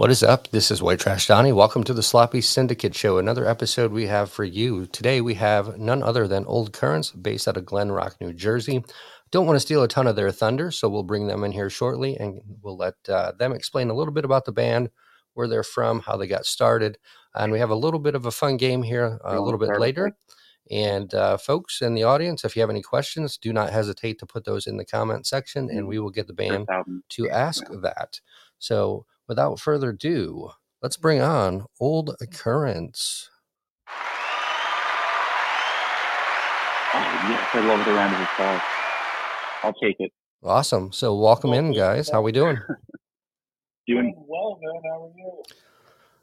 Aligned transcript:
What 0.00 0.10
is 0.10 0.22
up? 0.22 0.48
This 0.48 0.70
is 0.70 0.82
White 0.82 0.98
Trash 0.98 1.26
Donnie. 1.26 1.52
Welcome 1.52 1.84
to 1.84 1.92
the 1.92 2.02
Sloppy 2.02 2.40
Syndicate 2.40 2.94
Show. 2.94 3.18
Another 3.18 3.46
episode 3.46 3.92
we 3.92 4.06
have 4.06 4.30
for 4.30 4.44
you. 4.44 4.86
Today 4.86 5.20
we 5.20 5.34
have 5.34 5.76
none 5.76 6.02
other 6.02 6.26
than 6.26 6.46
Old 6.46 6.72
Currents, 6.72 7.10
based 7.10 7.46
out 7.46 7.58
of 7.58 7.66
Glen 7.66 7.92
Rock, 7.92 8.16
New 8.18 8.32
Jersey. 8.32 8.82
Don't 9.30 9.44
want 9.44 9.56
to 9.56 9.60
steal 9.60 9.82
a 9.82 9.88
ton 9.88 10.06
of 10.06 10.16
their 10.16 10.30
thunder, 10.30 10.70
so 10.70 10.88
we'll 10.88 11.02
bring 11.02 11.26
them 11.26 11.44
in 11.44 11.52
here 11.52 11.68
shortly 11.68 12.16
and 12.16 12.40
we'll 12.62 12.78
let 12.78 12.94
uh, 13.10 13.32
them 13.32 13.52
explain 13.52 13.90
a 13.90 13.94
little 13.94 14.14
bit 14.14 14.24
about 14.24 14.46
the 14.46 14.52
band, 14.52 14.88
where 15.34 15.46
they're 15.46 15.62
from, 15.62 16.00
how 16.00 16.16
they 16.16 16.26
got 16.26 16.46
started. 16.46 16.96
And 17.34 17.52
we 17.52 17.58
have 17.58 17.68
a 17.68 17.74
little 17.74 18.00
bit 18.00 18.14
of 18.14 18.24
a 18.24 18.30
fun 18.30 18.56
game 18.56 18.82
here 18.82 19.20
uh, 19.22 19.38
a 19.38 19.42
little 19.42 19.60
bit 19.60 19.78
later. 19.78 20.16
And 20.70 21.12
uh, 21.12 21.36
folks 21.36 21.82
in 21.82 21.92
the 21.92 22.04
audience, 22.04 22.42
if 22.46 22.56
you 22.56 22.62
have 22.62 22.70
any 22.70 22.80
questions, 22.80 23.36
do 23.36 23.52
not 23.52 23.68
hesitate 23.68 24.18
to 24.20 24.26
put 24.26 24.46
those 24.46 24.66
in 24.66 24.78
the 24.78 24.84
comment 24.86 25.26
section 25.26 25.68
and 25.68 25.86
we 25.86 25.98
will 25.98 26.08
get 26.08 26.26
the 26.26 26.32
band 26.32 26.68
to 27.10 27.28
ask 27.28 27.64
that. 27.82 28.20
So 28.58 29.04
without 29.30 29.60
further 29.60 29.90
ado, 29.90 30.50
let's 30.82 30.96
bring 30.96 31.20
on 31.22 31.64
Old 31.78 32.16
Currents. 32.32 33.30
Oh, 36.92 37.28
yes, 37.30 37.48
I 37.52 37.60
love 37.60 37.84
the 37.84 37.92
round 37.92 38.12
of 38.12 38.20
applause. 38.22 38.60
I'll 39.62 39.72
take 39.74 39.94
it. 40.00 40.10
Awesome. 40.42 40.90
So 40.90 41.16
welcome 41.16 41.52
in, 41.52 41.72
guys. 41.72 42.10
How 42.10 42.22
we 42.22 42.32
doing? 42.32 42.58
Doing 43.86 44.12
well, 44.26 44.58
man. 44.60 44.82
How 44.84 45.04
are 45.04 45.12
you? 45.16 45.42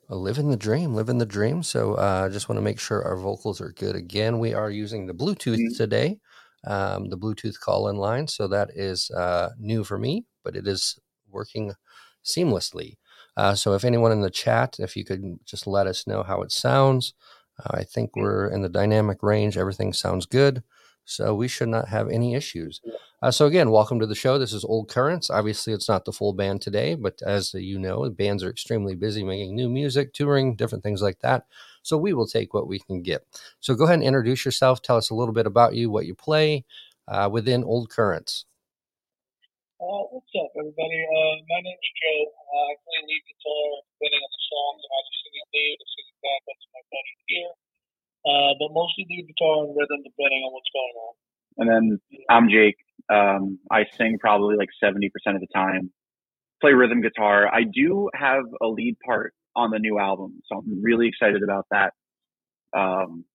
Uh, 0.10 0.16
living 0.16 0.50
the 0.50 0.58
dream, 0.58 0.94
living 0.94 1.18
the 1.18 1.26
dream. 1.26 1.64
So 1.64 1.96
I 1.96 2.26
uh, 2.26 2.30
just 2.30 2.50
want 2.50 2.58
to 2.58 2.64
make 2.64 2.80
sure 2.80 3.06
our 3.06 3.16
vocals 3.16 3.62
are 3.62 3.72
good. 3.72 3.96
Again, 3.96 4.40
we 4.40 4.54
are 4.54 4.70
using 4.70 5.06
the 5.06 5.14
Bluetooth 5.14 5.60
Mhm. 5.60 5.78
today, 5.78 6.20
um, 6.66 7.10
the 7.10 7.18
Bluetooth 7.18 7.58
call 7.60 7.88
in 7.88 7.96
line. 7.96 8.28
So 8.28 8.50
that 8.50 8.70
is 8.76 9.10
uh, 9.12 9.52
new 9.58 9.86
for 9.86 9.98
me, 9.98 10.26
but 10.44 10.58
it 10.58 10.68
is 10.68 11.00
working 11.30 11.74
seamlessly. 12.28 12.98
Uh, 13.36 13.56
so 13.56 13.74
if 13.74 13.84
anyone 13.84 14.12
in 14.12 14.22
the 14.22 14.30
chat, 14.30 14.78
if 14.80 14.96
you 14.96 15.06
could 15.06 15.40
just 15.46 15.66
let 15.66 15.88
us 15.88 16.08
know 16.08 16.24
how 16.24 16.42
it 16.42 16.52
sounds. 16.52 17.14
Uh, 17.64 17.78
I 17.78 17.84
think 17.84 18.16
we're 18.16 18.48
in 18.48 18.62
the 18.62 18.70
dynamic 18.70 19.24
range. 19.24 19.58
Everything 19.58 19.94
sounds 19.94 20.26
good. 20.26 20.64
So 21.06 21.34
we 21.34 21.48
should 21.48 21.70
not 21.70 21.88
have 21.88 22.10
any 22.10 22.36
issues. 22.36 22.82
Uh, 23.22 23.32
so 23.32 23.46
again, 23.46 23.72
welcome 23.72 24.00
to 24.00 24.06
the 24.06 24.14
show. 24.14 24.38
This 24.38 24.52
is 24.52 24.66
Old 24.66 24.90
Currents. 24.90 25.30
Obviously, 25.30 25.72
it's 25.72 25.88
not 25.88 26.04
the 26.04 26.12
full 26.12 26.34
band 26.34 26.62
today, 26.62 26.96
but 26.96 27.22
as 27.26 27.54
you 27.54 27.80
know, 27.80 28.10
bands 28.10 28.44
are 28.44 28.50
extremely 28.50 28.94
busy 28.94 29.24
making 29.24 29.56
new 29.56 29.70
music, 29.70 30.14
touring, 30.14 30.56
different 30.56 30.84
things 30.84 31.02
like 31.02 31.20
that. 31.20 31.46
So 31.82 31.98
we 31.98 32.14
will 32.14 32.28
take 32.28 32.54
what 32.54 32.68
we 32.68 32.80
can 32.80 33.02
get. 33.02 33.26
So 33.62 33.74
go 33.74 33.86
ahead 33.86 34.00
and 34.00 34.04
introduce 34.04 34.44
yourself. 34.44 34.82
Tell 34.82 34.98
us 34.98 35.10
a 35.10 35.16
little 35.16 35.34
bit 35.34 35.48
about 35.48 35.76
you, 35.76 35.90
what 35.90 36.06
you 36.06 36.14
play 36.14 36.66
uh, 37.08 37.30
within 37.32 37.64
Old 37.64 37.90
Currents. 37.90 38.46
Uh, 39.78 40.10
what's 40.10 40.34
up, 40.34 40.50
everybody? 40.58 41.06
Uh, 41.06 41.38
my 41.54 41.62
name's 41.62 41.90
Joe. 42.02 42.34
Uh, 42.34 42.66
I 42.66 42.74
play 42.82 42.98
lead 42.98 43.24
guitar, 43.30 43.66
depending 43.94 44.26
on 44.26 44.32
the 44.34 44.44
songs. 44.50 44.82
I'm 44.82 44.90
either 44.90 45.14
singing 45.22 45.50
lead 45.54 45.78
or 45.78 45.88
singing 45.94 46.18
backup 46.26 46.58
to 46.58 46.68
my 46.74 46.84
buddy 46.90 47.14
here. 47.30 47.54
Uh, 48.26 48.52
but 48.58 48.74
mostly 48.74 49.06
lead 49.06 49.30
guitar 49.30 49.70
and 49.70 49.78
rhythm, 49.78 50.02
depending 50.02 50.42
on 50.42 50.50
what's 50.58 50.74
going 50.74 50.96
on. 50.98 51.14
and 51.62 51.68
then 51.70 51.86
I'm 52.26 52.50
Jake. 52.50 52.82
Um, 53.06 53.62
I 53.70 53.86
sing 53.94 54.18
probably 54.18 54.58
like 54.58 54.74
70% 54.82 55.14
of 55.38 55.46
the 55.46 55.54
time. 55.54 55.94
Play 56.58 56.74
rhythm 56.74 57.06
guitar. 57.06 57.46
I 57.46 57.62
do 57.62 58.10
have 58.18 58.50
a 58.58 58.66
lead 58.66 58.98
part 59.06 59.38
on 59.54 59.70
the 59.70 59.78
new 59.78 60.02
album, 60.02 60.42
so 60.50 60.58
I'm 60.58 60.82
really 60.82 61.06
excited 61.06 61.46
about 61.46 61.70
that. 61.70 61.94
Um, 62.74 63.30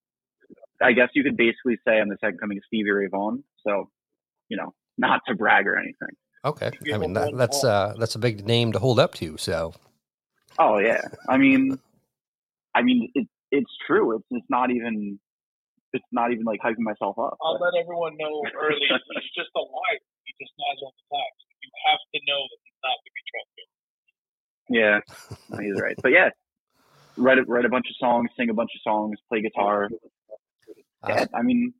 I 0.83 0.91
guess 0.91 1.07
you 1.15 1.23
could 1.23 1.39
basically 1.39 1.79
say 1.87 2.03
I'm 2.03 2.11
the 2.11 2.19
second 2.19 2.43
coming 2.43 2.59
of 2.59 2.67
Stevie 2.67 2.91
Ray 2.91 3.07
Vaughan. 3.07 3.47
So, 3.65 3.87
you 4.51 4.57
know, 4.57 4.75
not 4.97 5.21
to 5.31 5.35
brag 5.35 5.67
or 5.67 5.79
anything. 5.79 6.19
Okay, 6.45 6.71
I 6.93 6.97
mean 6.97 7.13
that, 7.13 7.35
that's 7.35 7.63
uh, 7.63 7.93
that's 7.97 8.15
a 8.15 8.19
big 8.19 8.45
name 8.45 8.71
to 8.73 8.79
hold 8.79 8.99
up 8.99 9.13
to. 9.15 9.37
So 9.37 9.73
Oh 10.59 10.77
yeah. 10.77 11.01
I 11.27 11.37
mean, 11.37 11.79
I 12.75 12.81
mean, 12.81 13.11
it, 13.15 13.27
it's 13.51 13.71
true. 13.87 14.15
It's, 14.15 14.25
it's 14.31 14.45
not 14.49 14.71
even, 14.71 15.19
it's 15.93 16.05
not 16.11 16.31
even 16.31 16.43
like 16.43 16.59
hyping 16.61 16.79
myself 16.79 17.17
up. 17.17 17.37
I'll 17.41 17.59
let 17.59 17.73
everyone 17.79 18.15
know 18.17 18.43
early. 18.59 18.79
He's 18.79 19.33
just 19.35 19.49
a 19.55 19.59
liar. 19.59 19.99
He 20.25 20.33
just 20.41 20.53
lies 20.59 20.77
all 20.81 20.93
the 20.93 21.17
time. 21.17 21.33
You 21.61 21.69
have 21.89 21.99
to 22.13 22.19
know 22.27 22.41
that 22.51 22.59
he's 22.63 22.79
not 22.83 22.97
to 23.03 23.09
be 23.13 23.21
trusted. 23.31 23.67
Yeah, 24.69 24.99
no, 25.49 25.57
he's 25.57 25.81
right. 25.81 25.95
But 26.01 26.11
yeah, 26.11 26.29
write 27.17 27.39
a, 27.39 27.43
write 27.43 27.65
a 27.65 27.69
bunch 27.69 27.87
of 27.89 27.95
songs, 27.97 28.29
sing 28.37 28.49
a 28.49 28.53
bunch 28.53 28.71
of 28.75 28.81
songs, 28.81 29.17
play 29.29 29.41
guitar. 29.41 29.89
Yeah, 31.07 31.25
I 31.33 31.41
mean, 31.41 31.73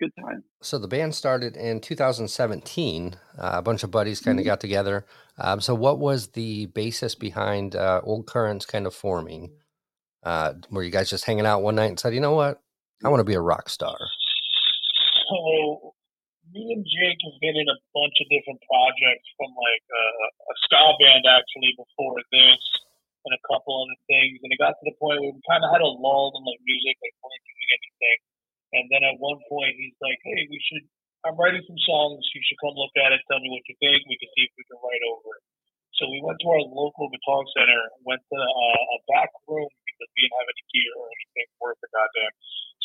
good 0.00 0.12
time. 0.20 0.44
So 0.62 0.78
the 0.78 0.88
band 0.88 1.14
started 1.14 1.56
in 1.56 1.80
2017. 1.80 3.16
Uh, 3.38 3.50
a 3.54 3.62
bunch 3.62 3.82
of 3.82 3.90
buddies 3.90 4.20
kind 4.20 4.38
of 4.38 4.44
Mhm. 4.44 4.46
got 4.46 4.60
together. 4.60 5.06
Um, 5.38 5.60
so 5.60 5.74
what 5.74 5.98
was 5.98 6.32
the 6.32 6.66
basis 6.66 7.14
behind 7.14 7.74
uh, 7.76 8.00
Old 8.04 8.26
Currents 8.26 8.66
kind 8.66 8.86
of 8.86 8.94
forming? 8.94 9.56
Uh, 10.22 10.54
were 10.70 10.82
you 10.82 10.90
guys 10.90 11.08
just 11.10 11.24
hanging 11.24 11.46
out 11.46 11.62
one 11.62 11.74
night 11.76 11.90
and 11.90 11.98
said, 12.00 12.14
you 12.14 12.20
know 12.20 12.34
what, 12.34 12.60
I 13.04 13.08
want 13.08 13.20
to 13.20 13.24
be 13.24 13.34
a 13.34 13.40
rock 13.40 13.68
star? 13.68 13.96
So 15.28 15.94
me 16.52 16.72
and 16.72 16.84
Jake 16.86 17.18
have 17.22 17.38
been 17.40 17.56
in 17.56 17.68
a 17.68 17.78
bunch 17.94 18.16
of 18.22 18.26
different 18.32 18.60
projects 18.64 19.28
from 19.36 19.50
like 19.52 19.84
uh, 19.92 20.52
a 20.52 20.54
ska 20.64 20.82
band 20.98 21.24
actually 21.28 21.72
before 21.76 22.18
this 22.32 22.60
and 23.26 23.32
a 23.36 23.42
couple 23.50 23.76
other 23.76 23.98
things 24.08 24.40
and 24.42 24.48
it 24.52 24.58
got 24.58 24.72
to 24.78 24.84
the 24.88 24.96
point 24.96 25.20
where 25.20 25.32
we 25.34 25.40
kind 25.44 25.60
of 25.62 25.68
had 25.70 25.82
a 25.84 25.90
lull 26.00 26.32
in 26.38 26.42
like 26.48 26.60
music 26.64 26.96
like 27.04 27.12
we 27.12 27.20
weren't 27.28 27.44
doing 27.44 27.70
anything 27.76 28.18
and 28.72 28.84
then 28.92 29.02
at 29.04 29.16
one 29.20 29.40
point 29.48 29.74
he's 29.76 29.96
like 30.02 30.20
hey 30.24 30.46
we 30.50 30.60
should 30.68 30.84
I'm 31.26 31.34
writing 31.34 31.62
some 31.66 31.80
songs. 31.82 32.22
You 32.30 32.42
should 32.46 32.62
come 32.62 32.78
look 32.78 32.94
at 32.94 33.10
it. 33.10 33.18
Tell 33.26 33.42
me 33.42 33.50
what 33.50 33.66
you 33.66 33.74
think. 33.82 34.06
We 34.06 34.14
can 34.22 34.30
see 34.38 34.46
if 34.46 34.54
we 34.54 34.62
can 34.70 34.78
write 34.78 35.02
over 35.02 35.34
it. 35.34 35.42
So 35.98 36.06
we 36.06 36.22
went 36.22 36.38
to 36.38 36.48
our 36.54 36.62
local 36.62 37.10
guitar 37.10 37.42
center 37.58 37.82
went 38.06 38.22
to 38.22 38.38
uh, 38.38 38.94
a 38.94 38.98
back 39.10 39.34
room 39.50 39.66
because 39.82 40.08
we 40.14 40.22
didn't 40.22 40.38
have 40.38 40.46
any 40.46 40.64
gear 40.70 40.94
or 40.94 41.06
anything 41.10 41.48
worth 41.58 41.82
a 41.82 41.88
goddamn. 41.90 42.34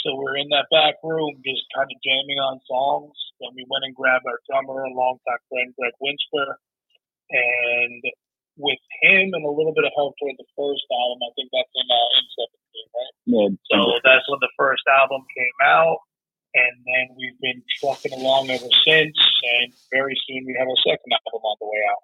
So 0.02 0.18
we're 0.18 0.42
in 0.42 0.50
that 0.50 0.66
back 0.74 0.98
room 1.06 1.38
just 1.46 1.62
kind 1.78 1.86
of 1.86 1.98
jamming 2.02 2.42
on 2.42 2.58
songs. 2.66 3.14
Then 3.38 3.54
we 3.54 3.70
went 3.70 3.86
and 3.86 3.94
grabbed 3.94 4.26
our 4.26 4.42
drummer, 4.50 4.82
a 4.82 4.90
longtime 4.90 5.44
friend, 5.46 5.70
Greg 5.78 5.94
Winsper. 6.02 6.58
And 7.30 8.02
with 8.58 8.82
him 9.06 9.30
and 9.30 9.46
a 9.46 9.54
little 9.54 9.78
bit 9.78 9.86
of 9.86 9.94
help 9.94 10.18
toward 10.18 10.36
the 10.42 10.50
first 10.58 10.84
album, 10.90 11.22
I 11.22 11.32
think 11.38 11.54
that's 11.54 11.70
in 11.70 11.88
uh, 11.88 12.10
in 12.18 12.26
17, 13.28 13.57
So 13.72 13.78
that's 14.03 14.25
when 14.29 14.39
the 14.41 14.51
first 14.57 14.84
album 14.88 15.22
came 15.35 15.57
out. 15.63 15.97
And 16.56 16.73
then 16.85 17.16
we've 17.17 17.39
been 17.41 17.63
trucking 17.79 18.13
along 18.13 18.50
ever 18.50 18.69
since. 18.85 19.17
And 19.61 19.73
very 19.91 20.16
soon 20.28 20.45
we 20.45 20.56
have 20.59 20.67
our 20.67 20.75
second 20.85 21.11
album 21.25 21.41
on 21.41 21.57
the 21.59 21.66
way 21.66 21.81
out. 21.89 22.03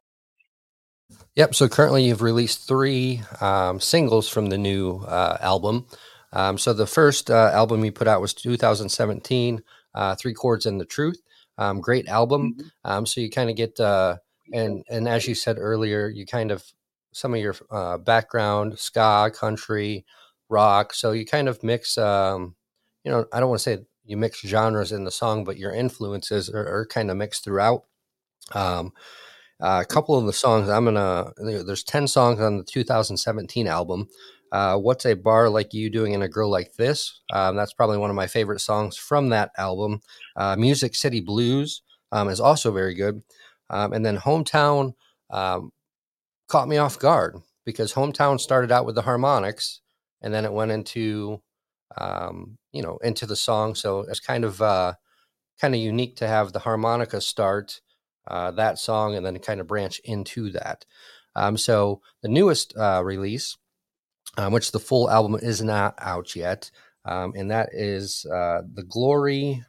Yep. 1.36 1.56
So 1.56 1.68
currently 1.68 2.06
you've 2.06 2.22
released 2.22 2.68
three 2.68 3.22
um, 3.42 3.80
singles 3.80 4.28
from 4.30 4.48
the 4.48 4.58
new 4.58 4.98
uh, 5.08 5.38
album. 5.42 5.88
Um, 6.34 6.58
so 6.58 6.74
the 6.74 6.88
first 6.88 7.32
uh, 7.32 7.52
album 7.54 7.84
you 7.84 7.92
put 7.92 8.08
out 8.08 8.22
was 8.22 8.34
2017, 8.34 9.64
uh, 9.96 10.16
Three 10.16 10.34
Chords 10.34 10.66
and 10.66 10.80
the 10.80 10.86
Truth. 10.86 11.22
Um, 11.58 11.82
great 11.82 12.08
album. 12.08 12.56
Mhm. 12.56 12.72
Um, 12.86 13.06
so 13.06 13.22
you 13.22 13.30
kind 13.30 13.50
of 13.50 13.56
get, 13.56 13.80
uh, 13.80 14.18
and 14.54 14.84
and 14.90 15.08
as 15.08 15.28
you 15.28 15.36
said 15.36 15.58
earlier, 15.60 16.08
you 16.08 16.26
kind 16.26 16.52
of 16.52 16.64
some 17.12 17.34
of 17.34 17.40
your 17.40 17.56
uh, 17.72 17.98
background, 17.98 18.78
ska, 18.80 19.32
country, 19.34 20.06
rock. 20.50 20.94
So 20.94 21.12
you 21.12 21.26
kind 21.26 21.48
of 21.48 21.64
mix. 21.64 21.98
Um, 21.98 22.56
you 23.04 23.12
know, 23.12 23.26
I 23.32 23.40
don't 23.40 23.50
want 23.50 23.60
to 23.60 23.64
say 23.64 23.86
you 24.06 24.18
mix 24.18 24.42
genres 24.42 24.92
in 24.92 25.04
the 25.04 25.12
song, 25.12 25.44
but 25.44 25.58
your 25.58 25.74
influences 25.74 26.50
are, 26.50 26.68
are 26.68 26.86
kind 26.88 27.10
of 27.12 27.18
mixed 27.18 27.44
throughout. 27.44 27.84
Um, 28.54 28.92
uh, 29.62 29.84
a 29.84 29.86
couple 29.86 30.18
of 30.18 30.26
the 30.26 30.34
songs 30.34 30.70
I'm 30.70 30.86
gonna. 30.86 31.32
There's 31.38 31.84
ten 31.84 32.08
songs 32.08 32.40
on 32.40 32.58
the 32.58 32.64
2017 32.64 33.68
album. 33.68 34.08
Uh, 34.52 34.78
What's 34.78 35.06
a 35.06 35.14
bar 35.14 35.50
like 35.50 35.74
you 35.74 35.90
doing 35.90 36.14
in 36.14 36.22
a 36.24 36.30
girl 36.30 36.50
like 36.50 36.74
this? 36.74 37.22
Um, 37.32 37.56
that's 37.56 37.74
probably 37.74 37.98
one 37.98 38.10
of 38.10 38.16
my 38.16 38.28
favorite 38.28 38.62
songs 38.62 38.98
from 38.98 39.30
that 39.30 39.52
album. 39.58 40.02
Uh, 40.36 40.56
Music 40.56 40.96
City 40.96 41.22
Blues 41.22 41.84
um, 42.12 42.30
is 42.30 42.40
also 42.40 42.72
very 42.72 42.96
good. 42.96 43.22
Um, 43.70 43.94
and 43.94 44.04
then 44.04 44.18
Hometown 44.18 44.94
um, 45.30 45.72
caught 46.48 46.68
me 46.68 46.78
off 46.78 46.98
guard 46.98 47.38
because 47.66 47.94
Hometown 47.94 48.40
started 48.40 48.72
out 48.72 48.86
with 48.86 48.96
the 48.96 49.04
harmonics 49.04 49.82
and 50.22 50.34
then 50.34 50.46
it 50.46 50.54
went 50.54 50.72
into 50.72 51.42
um, 51.98 52.58
you 52.72 52.82
know 52.82 52.98
into 53.04 53.26
the 53.26 53.36
song. 53.36 53.76
So 53.76 54.02
it's 54.02 54.20
kind 54.20 54.44
of 54.44 54.62
uh, 54.62 54.94
kind 55.60 55.76
of 55.76 55.82
unique 55.82 56.16
to 56.18 56.28
have 56.28 56.54
the 56.54 56.60
harmonica 56.60 57.22
start 57.22 57.82
uh, 58.28 58.52
that 58.52 58.78
song 58.80 59.16
and 59.16 59.26
then 59.26 59.38
kind 59.40 59.60
of 59.60 59.68
branch 59.68 60.00
into 60.04 60.52
that. 60.52 60.86
Um, 61.36 61.58
so 61.58 62.02
the 62.22 62.28
newest 62.28 62.76
uh, 62.78 63.02
release, 63.04 63.58
um, 64.38 64.54
which 64.54 64.72
the 64.72 64.80
full 64.80 65.10
album 65.10 65.40
is 65.42 65.62
not 65.62 65.96
out 66.00 66.36
yet, 66.36 66.72
um, 67.06 67.34
and 67.36 67.52
that 67.52 67.70
is 67.74 68.26
uh, 68.26 68.62
the 68.74 68.84
glory. 68.84 69.64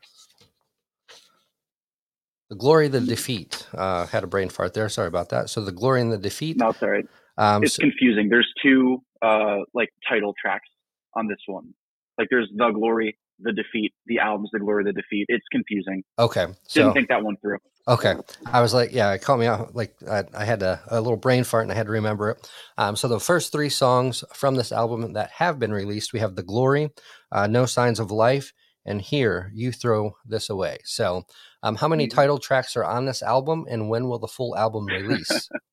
The 2.48 2.56
glory, 2.56 2.88
the 2.88 3.00
defeat. 3.00 3.68
Uh, 3.72 4.06
had 4.06 4.24
a 4.24 4.26
brain 4.26 4.48
fart 4.48 4.74
there. 4.74 4.88
Sorry 4.88 5.06
about 5.06 5.28
that. 5.28 5.48
So 5.50 5.60
the 5.60 5.70
glory 5.70 6.00
and 6.00 6.10
the 6.10 6.18
defeat. 6.18 6.56
No, 6.56 6.74
right. 6.80 7.06
Um, 7.40 7.64
It's 7.64 7.74
so- 7.74 7.80
confusing. 7.82 8.28
There's 8.28 8.50
two 8.62 9.02
uh 9.22 9.58
like 9.74 9.88
title 10.08 10.34
tracks 10.40 10.68
on 11.16 11.26
this 11.26 11.40
one. 11.46 11.74
Like 12.18 12.28
there's 12.30 12.48
the 12.54 12.70
glory, 12.70 13.18
the 13.40 13.52
defeat, 13.52 13.92
the 14.06 14.18
albums, 14.18 14.50
the 14.52 14.60
glory, 14.60 14.84
the 14.84 14.92
defeat. 14.92 15.26
It's 15.28 15.46
confusing. 15.50 16.02
Okay, 16.18 16.46
so 16.68 16.82
didn't 16.82 16.94
think 16.94 17.08
that 17.08 17.24
one 17.24 17.36
through. 17.38 17.58
Okay, 17.88 18.14
I 18.46 18.60
was 18.60 18.74
like, 18.74 18.92
yeah, 18.92 19.12
it 19.12 19.22
caught 19.22 19.38
me 19.38 19.46
out. 19.46 19.74
Like 19.74 19.94
I, 20.08 20.24
I 20.34 20.44
had 20.44 20.62
a, 20.62 20.80
a, 20.88 21.00
little 21.00 21.16
brain 21.16 21.44
fart 21.44 21.62
and 21.62 21.72
I 21.72 21.74
had 21.74 21.86
to 21.86 21.92
remember 21.92 22.30
it. 22.30 22.50
Um, 22.76 22.94
so 22.94 23.08
the 23.08 23.18
first 23.18 23.52
three 23.52 23.70
songs 23.70 24.22
from 24.34 24.54
this 24.54 24.70
album 24.70 25.14
that 25.14 25.30
have 25.30 25.58
been 25.58 25.72
released, 25.72 26.12
we 26.12 26.20
have 26.20 26.36
"The 26.36 26.42
Glory," 26.42 26.90
uh, 27.32 27.46
"No 27.46 27.64
Signs 27.64 27.98
of 27.98 28.10
Life," 28.10 28.52
and 28.84 29.00
"Here 29.00 29.50
You 29.54 29.72
Throw 29.72 30.12
This 30.26 30.50
Away." 30.50 30.78
So, 30.84 31.24
um, 31.62 31.76
how 31.76 31.88
many 31.88 32.06
mm-hmm. 32.06 32.16
title 32.16 32.38
tracks 32.38 32.76
are 32.76 32.84
on 32.84 33.06
this 33.06 33.22
album, 33.22 33.64
and 33.68 33.88
when 33.88 34.08
will 34.08 34.18
the 34.18 34.28
full 34.28 34.56
album 34.56 34.84
release? 34.86 35.48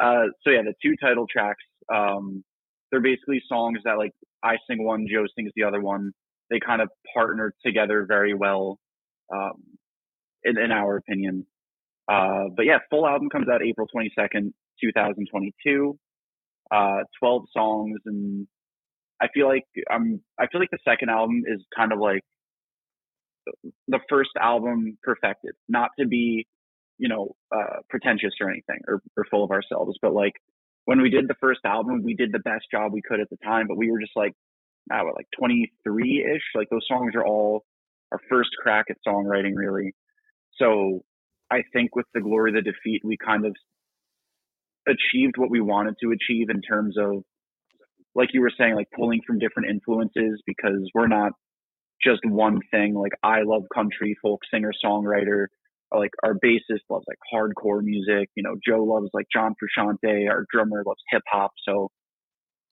uh, 0.00 0.26
so 0.42 0.50
yeah, 0.50 0.62
the 0.62 0.74
two 0.82 0.96
title 1.02 1.26
tracks. 1.30 1.64
Um, 1.92 2.44
they're 2.90 3.00
basically 3.00 3.42
songs 3.48 3.78
that 3.84 3.98
like 3.98 4.12
I 4.42 4.56
sing 4.68 4.84
one, 4.84 5.06
Joe 5.10 5.26
sings 5.36 5.52
the 5.54 5.64
other 5.64 5.80
one. 5.80 6.12
They 6.50 6.58
kind 6.58 6.82
of 6.82 6.88
partner 7.14 7.54
together 7.64 8.04
very 8.08 8.34
well, 8.34 8.78
um, 9.32 9.62
in, 10.42 10.58
in, 10.58 10.72
our 10.72 10.96
opinion. 10.96 11.46
Uh, 12.08 12.44
but 12.56 12.66
yeah, 12.66 12.78
full 12.90 13.06
album 13.06 13.28
comes 13.30 13.46
out 13.48 13.62
April 13.62 13.86
22nd, 13.94 14.52
2022. 14.82 15.96
Uh, 16.72 16.98
12 17.20 17.42
songs. 17.52 18.00
And 18.06 18.46
I 19.20 19.28
feel 19.34 19.46
like, 19.46 19.64
um, 19.92 20.20
I 20.38 20.46
feel 20.48 20.60
like 20.60 20.70
the 20.70 20.78
second 20.84 21.10
album 21.10 21.42
is 21.46 21.64
kind 21.76 21.92
of 21.92 22.00
like 22.00 22.22
the 23.88 23.98
first 24.08 24.30
album 24.40 24.98
perfected, 25.02 25.52
not 25.68 25.90
to 25.98 26.06
be, 26.06 26.46
you 27.00 27.08
know, 27.08 27.34
uh, 27.50 27.80
pretentious 27.88 28.34
or 28.40 28.50
anything 28.50 28.78
or, 28.86 29.00
or 29.16 29.24
full 29.30 29.42
of 29.42 29.50
ourselves, 29.50 29.96
but 30.02 30.12
like 30.12 30.34
when 30.84 31.00
we 31.00 31.08
did 31.08 31.28
the 31.28 31.34
first 31.40 31.60
album, 31.64 32.02
we 32.02 32.14
did 32.14 32.30
the 32.30 32.40
best 32.40 32.66
job 32.70 32.92
we 32.92 33.02
could 33.02 33.20
at 33.20 33.30
the 33.30 33.38
time, 33.42 33.66
but 33.66 33.76
we 33.76 33.90
were 33.90 34.00
just 34.00 34.16
like, 34.16 34.34
now 34.88 35.06
like 35.14 35.28
23 35.38 36.26
ish. 36.34 36.42
Like 36.54 36.68
those 36.70 36.86
songs 36.86 37.14
are 37.14 37.24
all 37.24 37.64
our 38.12 38.20
first 38.28 38.50
crack 38.60 38.86
at 38.90 38.96
songwriting, 39.06 39.52
really. 39.54 39.94
So 40.56 41.02
I 41.50 41.62
think 41.72 41.96
with 41.96 42.06
the 42.12 42.20
glory, 42.20 42.52
the 42.52 42.60
defeat, 42.60 43.02
we 43.04 43.16
kind 43.16 43.46
of 43.46 43.56
achieved 44.86 45.36
what 45.36 45.50
we 45.50 45.60
wanted 45.60 45.94
to 46.02 46.10
achieve 46.12 46.50
in 46.50 46.60
terms 46.60 46.96
of, 46.98 47.22
like 48.14 48.30
you 48.32 48.40
were 48.40 48.52
saying, 48.58 48.74
like 48.74 48.88
pulling 48.94 49.20
from 49.26 49.38
different 49.38 49.70
influences 49.70 50.42
because 50.44 50.90
we're 50.94 51.06
not 51.06 51.32
just 52.02 52.20
one 52.24 52.58
thing. 52.70 52.94
Like 52.94 53.12
I 53.22 53.42
love 53.42 53.62
country, 53.72 54.16
folk 54.20 54.40
singer, 54.52 54.72
songwriter 54.84 55.46
like 55.98 56.10
our 56.22 56.34
bassist 56.34 56.82
loves 56.88 57.04
like 57.08 57.18
hardcore 57.32 57.82
music. 57.82 58.28
You 58.36 58.42
know, 58.42 58.56
Joe 58.66 58.84
loves 58.84 59.08
like 59.12 59.26
John 59.32 59.54
Frusciante. 59.54 60.28
Our 60.28 60.46
drummer 60.52 60.82
loves 60.86 61.00
hip 61.10 61.22
hop. 61.30 61.52
So 61.66 61.90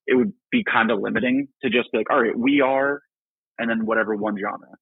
it 0.06 0.16
would 0.16 0.32
be 0.50 0.64
kind 0.64 0.90
of 0.90 1.00
limiting 1.00 1.48
to 1.62 1.70
just 1.70 1.90
be 1.92 1.98
like, 1.98 2.10
all 2.10 2.20
right, 2.20 2.36
we 2.36 2.60
are, 2.60 3.02
and 3.58 3.68
then 3.68 3.86
whatever 3.86 4.16
one 4.16 4.36
genre. 4.38 4.74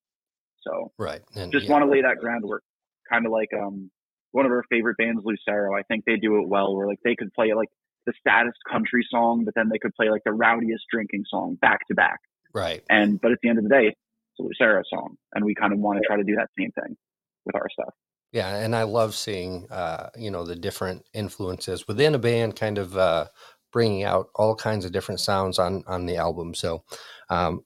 So 0.63 0.93
right, 0.99 1.23
and, 1.35 1.53
just 1.53 1.67
yeah. 1.67 1.73
want 1.73 1.85
to 1.85 1.91
lay 1.91 2.03
that 2.03 2.19
groundwork. 2.21 2.63
Kind 3.11 3.25
of 3.27 3.33
like 3.33 3.51
um 3.57 3.91
one 4.33 4.47
of 4.47 4.53
our 4.53 4.65
favorite 4.69 4.97
bands, 4.99 5.23
Lucero. 5.25 5.75
I 5.75 5.83
think 5.83 6.05
they 6.05 6.17
do 6.17 6.41
it 6.43 6.49
well. 6.49 6.77
Where 6.77 6.87
like 6.87 6.99
they 7.05 7.15
could 7.17 7.33
play 7.33 7.53
like 7.55 7.69
the 8.07 8.13
saddest 8.27 8.59
country 8.71 9.07
song, 9.11 9.45
but 9.45 9.55
then 9.55 9.69
they 9.71 9.79
could 9.79 9.95
play 9.95 10.11
like 10.11 10.23
the 10.25 10.33
rowdiest 10.33 10.85
drinking 10.93 11.25
song 11.29 11.57
back 11.61 11.81
to 11.89 11.95
back. 11.95 12.19
Right. 12.55 12.83
And 12.89 13.21
but 13.21 13.33
at 13.33 13.39
the 13.43 13.49
end 13.49 13.59
of 13.59 13.65
the 13.65 13.71
day, 13.71 13.89
it's 13.89 14.41
a 14.41 14.43
Lucero 14.43 14.83
song, 14.89 15.17
and 15.35 15.45
we 15.45 15.55
kind 15.55 15.73
of 15.73 15.79
want 15.79 15.99
to 15.99 16.07
try 16.07 16.17
to 16.17 16.25
do 16.25 16.37
that 16.37 16.49
same 16.59 16.71
thing 16.73 16.97
with 17.45 17.55
our 17.55 17.69
stuff. 17.71 17.95
Yeah, 18.33 18.57
and 18.57 18.75
I 18.75 18.83
love 18.83 19.15
seeing 19.15 19.67
uh, 19.71 20.11
you 20.17 20.31
know 20.31 20.45
the 20.45 20.57
different 20.57 21.07
influences 21.15 21.87
within 21.89 22.15
a 22.15 22.19
band, 22.19 22.57
kind 22.57 22.79
of 22.79 22.97
uh, 22.97 23.27
bringing 23.73 24.05
out 24.05 24.29
all 24.35 24.55
kinds 24.55 24.85
of 24.85 24.93
different 24.93 25.21
sounds 25.21 25.59
on 25.59 25.85
on 25.87 26.07
the 26.07 26.17
album. 26.17 26.55
So 26.55 26.85
um, 27.31 27.65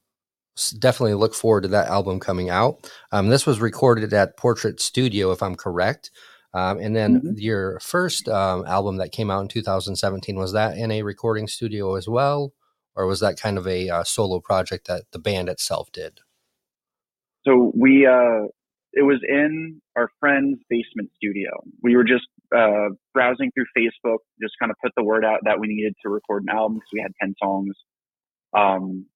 definitely 0.79 1.15
look 1.15 1.35
forward 1.35 1.63
to 1.63 1.69
that 1.69 1.89
album 1.89 2.21
coming 2.21 2.51
out. 2.51 2.91
Um, 3.13 3.29
this 3.29 3.47
was 3.47 3.61
recorded 3.61 4.13
at 4.13 4.37
Portrait 4.37 4.81
Studio, 4.81 5.33
if 5.33 5.43
I'm 5.43 5.57
correct. 5.57 6.11
Um, 6.53 6.79
and 6.79 6.97
then 6.97 7.21
mm-hmm. 7.21 7.39
your 7.39 7.79
first 7.81 8.29
um, 8.29 8.67
album 8.67 8.97
that 8.97 9.13
came 9.13 9.31
out 9.31 9.43
in 9.43 9.49
2017 9.49 10.37
was 10.37 10.53
that 10.53 10.77
in 10.77 10.91
a 10.91 11.03
recording 11.03 11.47
studio 11.47 11.95
as 11.95 12.09
well, 12.09 12.53
or 12.97 13.07
was 13.07 13.21
that 13.21 13.39
kind 13.39 13.57
of 13.57 13.67
a 13.67 13.89
uh, 13.89 14.05
solo 14.05 14.41
project 14.41 14.89
that 14.89 15.05
the 15.13 15.21
band 15.21 15.49
itself 15.49 15.93
did? 15.93 16.21
So 17.47 17.73
we 17.75 18.07
uh, 18.07 18.49
it 18.93 19.03
was 19.03 19.21
in 19.27 19.81
our 19.97 20.09
friend's 20.19 20.61
basement 20.69 21.11
studio. 21.17 21.51
We 21.83 21.97
were 21.97 22.05
just 22.05 22.27
uh, 22.57 22.89
browsing 23.15 23.53
through 23.53 23.67
Facebook, 23.77 24.19
just 24.43 24.55
kind 24.61 24.71
of 24.71 24.77
put 24.83 24.93
the 24.97 25.05
word 25.05 25.25
out 25.25 25.41
that 25.45 25.61
we 25.61 25.69
needed 25.69 25.95
to 26.03 26.09
record 26.09 26.43
an 26.43 26.49
album 26.49 26.77
because 26.77 26.91
we 26.93 27.01
had 27.01 27.13
10 27.21 27.35
songs. 27.43 27.75
Um, 28.57 29.07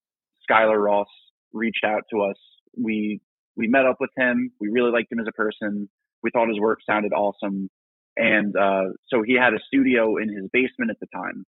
Skylar 0.48 0.82
Ross 0.82 1.08
reached 1.52 1.84
out 1.84 2.02
to 2.12 2.22
us. 2.22 2.36
We, 2.76 3.20
we 3.56 3.66
met 3.66 3.84
up 3.84 3.96
with 3.98 4.10
him. 4.16 4.52
We 4.60 4.68
really 4.68 4.92
liked 4.92 5.10
him 5.10 5.18
as 5.18 5.26
a 5.28 5.32
person. 5.32 5.88
We 6.22 6.30
thought 6.30 6.48
his 6.48 6.60
work 6.60 6.78
sounded 6.88 7.12
awesome. 7.12 7.68
And, 8.16 8.56
uh, 8.56 8.92
so 9.08 9.22
he 9.26 9.34
had 9.34 9.54
a 9.54 9.58
studio 9.66 10.18
in 10.18 10.28
his 10.28 10.48
basement 10.52 10.90
at 10.90 11.00
the 11.00 11.06
time. 11.12 11.44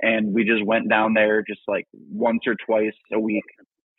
And 0.00 0.32
we 0.32 0.44
just 0.44 0.64
went 0.64 0.88
down 0.88 1.14
there 1.14 1.42
just 1.42 1.60
like 1.66 1.86
once 1.92 2.40
or 2.46 2.54
twice 2.54 2.94
a 3.12 3.18
week 3.18 3.44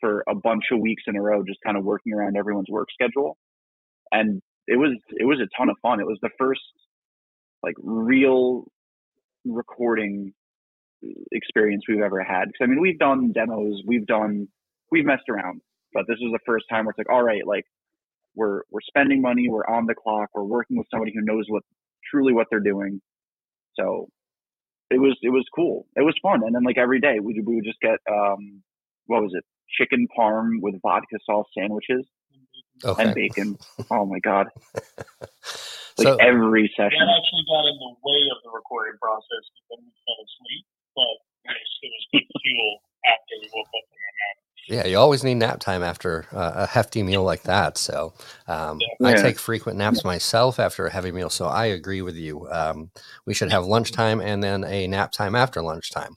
for 0.00 0.24
a 0.28 0.34
bunch 0.34 0.64
of 0.72 0.78
weeks 0.78 1.02
in 1.06 1.16
a 1.16 1.22
row, 1.22 1.42
just 1.46 1.58
kind 1.64 1.76
of 1.76 1.84
working 1.84 2.12
around 2.14 2.36
everyone's 2.36 2.70
work 2.70 2.88
schedule 2.92 3.36
and 4.12 4.42
it 4.66 4.76
was 4.76 4.96
it 5.10 5.24
was 5.24 5.38
a 5.40 5.48
ton 5.56 5.68
of 5.68 5.76
fun. 5.82 6.00
It 6.00 6.06
was 6.06 6.18
the 6.22 6.30
first 6.38 6.60
like 7.62 7.74
real 7.78 8.64
recording 9.44 10.32
experience 11.32 11.84
we've 11.88 12.00
ever 12.00 12.22
had. 12.22 12.46
Because 12.46 12.62
I 12.62 12.66
mean, 12.66 12.80
we've 12.80 12.98
done 12.98 13.32
demos, 13.32 13.82
we've 13.86 14.06
done 14.06 14.48
we've 14.90 15.04
messed 15.04 15.28
around, 15.28 15.60
but 15.92 16.04
this 16.08 16.18
was 16.20 16.32
the 16.32 16.44
first 16.46 16.66
time 16.70 16.84
where 16.84 16.90
it's 16.90 16.98
like, 16.98 17.10
all 17.10 17.22
right, 17.22 17.46
like 17.46 17.64
we're 18.34 18.62
we're 18.70 18.80
spending 18.86 19.20
money, 19.20 19.48
we're 19.48 19.66
on 19.66 19.86
the 19.86 19.94
clock, 19.94 20.30
we're 20.34 20.44
working 20.44 20.76
with 20.76 20.86
somebody 20.90 21.12
who 21.14 21.22
knows 21.22 21.44
what 21.48 21.62
truly 22.10 22.32
what 22.32 22.46
they're 22.50 22.60
doing. 22.60 23.00
So 23.78 24.08
it 24.90 24.98
was 24.98 25.16
it 25.22 25.30
was 25.30 25.44
cool. 25.54 25.86
It 25.96 26.02
was 26.02 26.14
fun, 26.22 26.42
and 26.44 26.54
then 26.54 26.64
like 26.64 26.78
every 26.78 27.00
day 27.00 27.18
we 27.20 27.40
we 27.44 27.56
would 27.56 27.64
just 27.64 27.80
get 27.80 27.98
um 28.10 28.62
what 29.06 29.22
was 29.22 29.32
it 29.34 29.44
chicken 29.78 30.06
parm 30.16 30.60
with 30.60 30.80
vodka 30.82 31.18
sauce 31.24 31.46
sandwiches 31.56 32.06
okay. 32.84 33.02
and 33.02 33.14
bacon. 33.14 33.58
Oh 33.90 34.06
my 34.06 34.18
god! 34.20 34.48
like 34.74 36.08
so, 36.08 36.16
every 36.16 36.72
session. 36.76 36.98
That 36.98 37.12
actually 37.12 37.44
got 37.48 37.64
in 37.66 37.76
the 37.78 37.94
way 38.04 38.22
of 38.34 38.42
the 38.44 38.50
recording 38.54 38.98
process 39.00 39.44
because 39.52 39.66
then 39.70 39.80
we 39.84 39.92
fell 40.04 40.20
asleep. 40.20 40.64
But 40.94 41.16
it 41.44 41.90
was, 41.92 42.06
good 42.12 42.26
fuel 42.42 42.78
after 43.06 43.34
we 43.40 43.50
woke 43.54 43.66
up 43.66 43.84
from 43.88 43.98
our 44.00 44.14
nap. 44.16 44.36
Yeah, 44.68 44.86
you 44.90 44.98
always 44.98 45.22
need 45.22 45.36
nap 45.36 45.60
time 45.60 45.82
after 45.82 46.26
uh, 46.32 46.52
a 46.56 46.66
hefty 46.66 47.02
meal 47.02 47.22
like 47.22 47.42
that. 47.42 47.78
So 47.78 48.14
um, 48.48 48.80
yeah. 49.00 49.08
I 49.08 49.14
take 49.14 49.38
frequent 49.38 49.78
naps 49.78 50.04
myself 50.04 50.58
after 50.58 50.86
a 50.86 50.90
heavy 50.90 51.12
meal. 51.12 51.30
So 51.30 51.46
I 51.46 51.66
agree 51.66 52.02
with 52.02 52.16
you. 52.16 52.48
Um, 52.50 52.90
we 53.26 53.34
should 53.34 53.52
have 53.52 53.64
lunchtime 53.64 54.20
and 54.20 54.42
then 54.42 54.64
a 54.64 54.86
nap 54.88 55.12
time 55.12 55.36
after 55.36 55.62
lunchtime. 55.62 56.16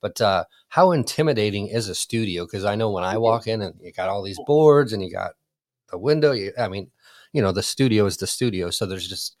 But 0.00 0.20
uh, 0.20 0.44
how 0.68 0.92
intimidating 0.92 1.66
is 1.68 1.88
a 1.88 1.94
studio? 1.94 2.44
Because 2.44 2.64
I 2.64 2.76
know 2.76 2.90
when 2.90 3.04
I 3.04 3.18
walk 3.18 3.46
in 3.46 3.62
and 3.62 3.74
you 3.80 3.92
got 3.92 4.08
all 4.08 4.22
these 4.22 4.38
boards 4.46 4.92
and 4.92 5.02
you 5.02 5.10
got 5.10 5.32
the 5.90 5.98
window. 5.98 6.32
You, 6.32 6.52
I 6.58 6.68
mean, 6.68 6.90
you 7.32 7.42
know, 7.42 7.52
the 7.52 7.62
studio 7.62 8.06
is 8.06 8.16
the 8.16 8.26
studio. 8.26 8.70
So 8.70 8.86
there's 8.86 9.08
just 9.08 9.36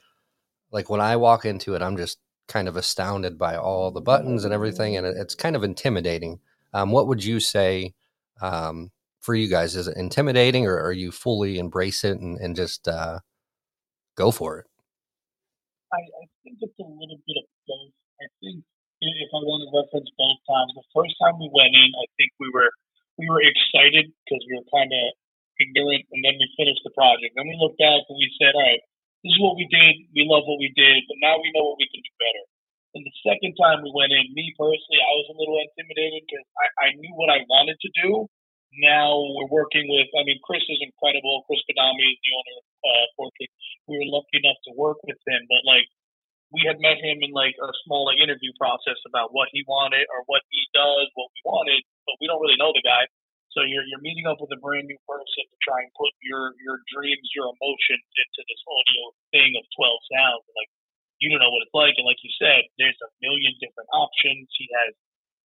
like 0.70 0.90
when 0.90 1.00
I 1.00 1.16
walk 1.16 1.44
into 1.44 1.74
it, 1.74 1.82
I'm 1.82 1.96
just 1.96 2.18
kind 2.48 2.68
of 2.68 2.76
astounded 2.76 3.38
by 3.38 3.56
all 3.56 3.90
the 3.90 4.00
buttons 4.00 4.44
and 4.44 4.54
everything, 4.54 4.96
and 4.96 5.06
it's 5.06 5.34
kind 5.34 5.56
of 5.56 5.64
intimidating. 5.64 6.40
Um, 6.72 6.92
what 6.92 7.06
would 7.06 7.24
you 7.24 7.40
say 7.40 7.94
um, 8.40 8.90
for 9.20 9.34
you 9.34 9.48
guys? 9.48 9.76
Is 9.76 9.88
it 9.88 9.96
intimidating, 9.96 10.66
or 10.66 10.80
are 10.80 10.92
you 10.92 11.10
fully 11.10 11.58
embrace 11.58 12.04
it 12.04 12.18
and, 12.18 12.38
and 12.38 12.56
just 12.56 12.88
uh, 12.88 13.20
go 14.16 14.30
for 14.30 14.60
it? 14.60 14.66
I, 15.92 16.00
I 16.00 16.24
think 16.44 16.58
it's 16.60 16.78
a 16.78 16.82
little 16.84 17.20
bit 17.26 17.36
of 17.40 17.48
both. 17.66 17.92
I 18.20 18.26
think 18.40 18.64
if 19.00 19.30
I 19.32 19.40
want 19.46 19.62
to 19.62 19.70
reference 19.70 20.10
both 20.18 20.40
times, 20.44 20.72
the 20.74 20.88
first 20.90 21.14
time 21.22 21.38
we 21.38 21.48
went 21.54 21.72
in, 21.72 21.90
I 21.96 22.06
think 22.18 22.32
we 22.40 22.50
were 22.52 22.72
we 23.16 23.28
were 23.28 23.42
excited 23.42 24.10
because 24.24 24.42
we 24.48 24.58
were 24.58 24.68
kind 24.74 24.90
of 24.90 25.04
ignorant, 25.58 26.06
and 26.14 26.20
then 26.22 26.38
we 26.38 26.46
finished 26.58 26.82
the 26.86 26.94
project. 26.94 27.34
Then 27.34 27.46
we 27.46 27.58
looked 27.58 27.78
back 27.78 28.06
and 28.06 28.18
we 28.18 28.30
said, 28.38 28.54
all 28.54 28.62
right, 28.62 28.82
this 29.22 29.34
is 29.34 29.42
what 29.42 29.58
we 29.58 29.66
did. 29.66 30.08
We 30.14 30.24
love 30.26 30.46
what 30.46 30.62
we 30.62 30.70
did, 30.74 31.04
but 31.10 31.18
now 31.18 31.38
we 31.38 31.50
know 31.54 31.74
what 31.74 31.82
we 31.82 31.90
can 31.90 32.02
do 32.02 32.14
better. 32.18 32.44
And 32.96 33.02
the 33.04 33.16
second 33.20 33.58
time 33.58 33.84
we 33.84 33.92
went 33.92 34.14
in, 34.14 34.32
me 34.32 34.54
personally, 34.56 35.02
I 35.02 35.12
was 35.18 35.28
a 35.30 35.38
little 35.38 35.58
intimidated 35.60 36.24
because 36.24 36.46
I, 36.56 36.66
I 36.88 36.88
knew 36.96 37.12
what 37.18 37.28
I 37.28 37.44
wanted 37.50 37.76
to 37.82 37.90
do. 37.98 38.30
Now 38.80 39.18
we're 39.38 39.50
working 39.50 39.86
with, 39.90 40.08
I 40.14 40.24
mean, 40.24 40.40
Chris 40.46 40.64
is 40.66 40.80
incredible. 40.80 41.44
Chris 41.44 41.60
Badami 41.68 42.06
is 42.06 42.18
the 42.22 42.32
owner 42.32 42.56
of 42.58 42.66
uh, 42.86 43.06
Portrait. 43.18 43.50
We 43.90 44.00
were 44.00 44.10
lucky 44.12 44.40
enough 44.40 44.60
to 44.68 44.72
work 44.78 45.02
with 45.04 45.18
him, 45.26 45.42
but 45.50 45.66
like, 45.66 45.88
we 46.48 46.64
had 46.64 46.80
met 46.80 46.96
him 46.96 47.20
in 47.20 47.28
like 47.36 47.52
a 47.60 47.68
small 47.84 48.08
like 48.08 48.16
interview 48.16 48.56
process 48.56 48.96
about 49.04 49.36
what 49.36 49.52
he 49.52 49.68
wanted 49.68 50.08
or 50.08 50.24
what 50.24 50.40
he 50.48 50.64
does, 50.72 51.12
what 51.12 51.28
we 51.36 51.40
wanted, 51.44 51.84
but 52.08 52.16
we 52.20 52.26
don't 52.26 52.40
really 52.40 52.56
know 52.56 52.72
the 52.72 52.80
guy. 52.80 53.04
So 53.56 53.64
you're 53.64 53.84
you're 53.88 54.04
meeting 54.04 54.28
up 54.28 54.38
with 54.40 54.52
a 54.52 54.60
brand 54.60 54.86
new 54.86 55.00
person 55.08 55.44
to 55.48 55.56
try 55.64 55.80
and 55.82 55.90
put 55.96 56.12
your 56.20 56.52
your 56.60 56.84
dreams, 56.92 57.26
your 57.32 57.48
emotions 57.48 58.08
into 58.14 58.40
this 58.44 58.62
audio 58.68 59.02
thing 59.32 59.50
of 59.56 59.64
12 59.76 60.12
sounds. 60.12 60.44
Like 60.52 60.70
you 61.18 61.32
don't 61.32 61.42
know 61.42 61.50
what 61.50 61.64
it's 61.64 61.74
like, 61.74 61.96
and 61.98 62.06
like 62.06 62.20
you 62.22 62.32
said, 62.38 62.68
there's 62.78 62.98
a 63.02 63.10
million 63.24 63.56
different 63.58 63.90
options. 63.90 64.46
He 64.54 64.68
has 64.84 64.94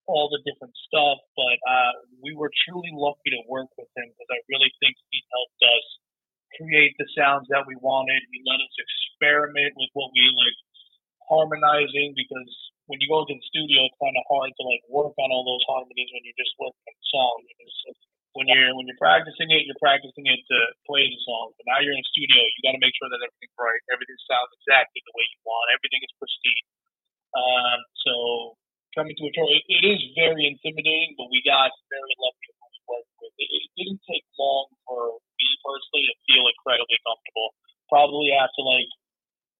all 0.06 0.28
the 0.28 0.40
different 0.44 0.76
stuff, 0.84 1.16
but 1.32 1.56
uh, 1.64 1.92
we 2.20 2.36
were 2.36 2.52
truly 2.68 2.92
lucky 2.92 3.32
to 3.32 3.40
work 3.48 3.72
with 3.80 3.88
him 3.96 4.12
because 4.12 4.30
I 4.30 4.40
really 4.52 4.68
think 4.78 4.94
he 5.08 5.18
helped 5.32 5.62
us 5.64 5.86
create 6.60 6.94
the 7.00 7.08
sounds 7.16 7.48
that 7.50 7.64
we 7.64 7.74
wanted. 7.80 8.20
He 8.30 8.44
let 8.44 8.60
us 8.60 8.74
experiment 8.76 9.72
with 9.80 9.90
what 9.96 10.12
we 10.12 10.28
like 10.28 10.58
harmonizing 11.24 12.12
because 12.14 12.52
when 12.86 13.00
you 13.00 13.08
go 13.08 13.24
into 13.24 13.40
the 13.40 13.48
studio, 13.48 13.88
it's 13.88 13.96
kind 13.96 14.16
of 14.16 14.24
hard 14.28 14.52
to 14.52 14.62
like 14.64 14.84
work 14.92 15.16
on 15.16 15.32
all 15.32 15.44
those 15.44 15.64
harmonies 15.64 16.10
when 16.12 16.22
you're 16.24 16.40
just 16.40 16.52
working 16.60 16.92
the 16.92 17.08
song. 17.08 17.36
Because 17.48 17.96
when 18.36 18.50
you're 18.50 18.74
when 18.76 18.84
you're 18.84 19.00
practicing 19.00 19.48
it, 19.48 19.64
you're 19.64 19.80
practicing 19.80 20.26
it 20.26 20.40
to 20.50 20.58
play 20.84 21.06
the 21.08 21.20
song. 21.24 21.54
But 21.56 21.64
now 21.70 21.80
you're 21.80 21.96
in 21.96 22.02
the 22.02 22.12
studio, 22.12 22.40
you 22.42 22.60
got 22.66 22.76
to 22.76 22.82
make 22.82 22.92
sure 22.98 23.08
that 23.08 23.22
everything's 23.22 23.56
right, 23.56 23.82
everything 23.88 24.18
sounds 24.28 24.52
exactly 24.60 25.00
the 25.00 25.14
way 25.16 25.24
you 25.24 25.40
want, 25.46 25.72
everything 25.72 26.02
is 26.04 26.12
pristine. 26.20 26.66
Um, 27.34 27.78
so 28.04 28.14
coming 28.94 29.16
to 29.16 29.24
a 29.26 29.32
tour, 29.32 29.48
it, 29.48 29.64
it 29.66 29.82
is 29.86 30.00
very 30.14 30.46
intimidating, 30.46 31.18
but 31.18 31.30
we 31.30 31.42
got 31.42 31.72
very 31.90 32.14
lucky 32.20 32.52
to 32.52 32.80
work 32.90 33.06
with. 33.22 33.34
It, 33.38 33.48
it 33.48 33.66
didn't 33.80 34.02
take 34.06 34.26
long 34.36 34.70
for 34.86 35.18
me 35.40 35.48
personally 35.64 36.04
to 36.10 36.14
feel 36.28 36.44
incredibly 36.46 36.98
comfortable. 37.02 37.48
Probably 37.88 38.34
after 38.34 38.62
like 38.66 38.90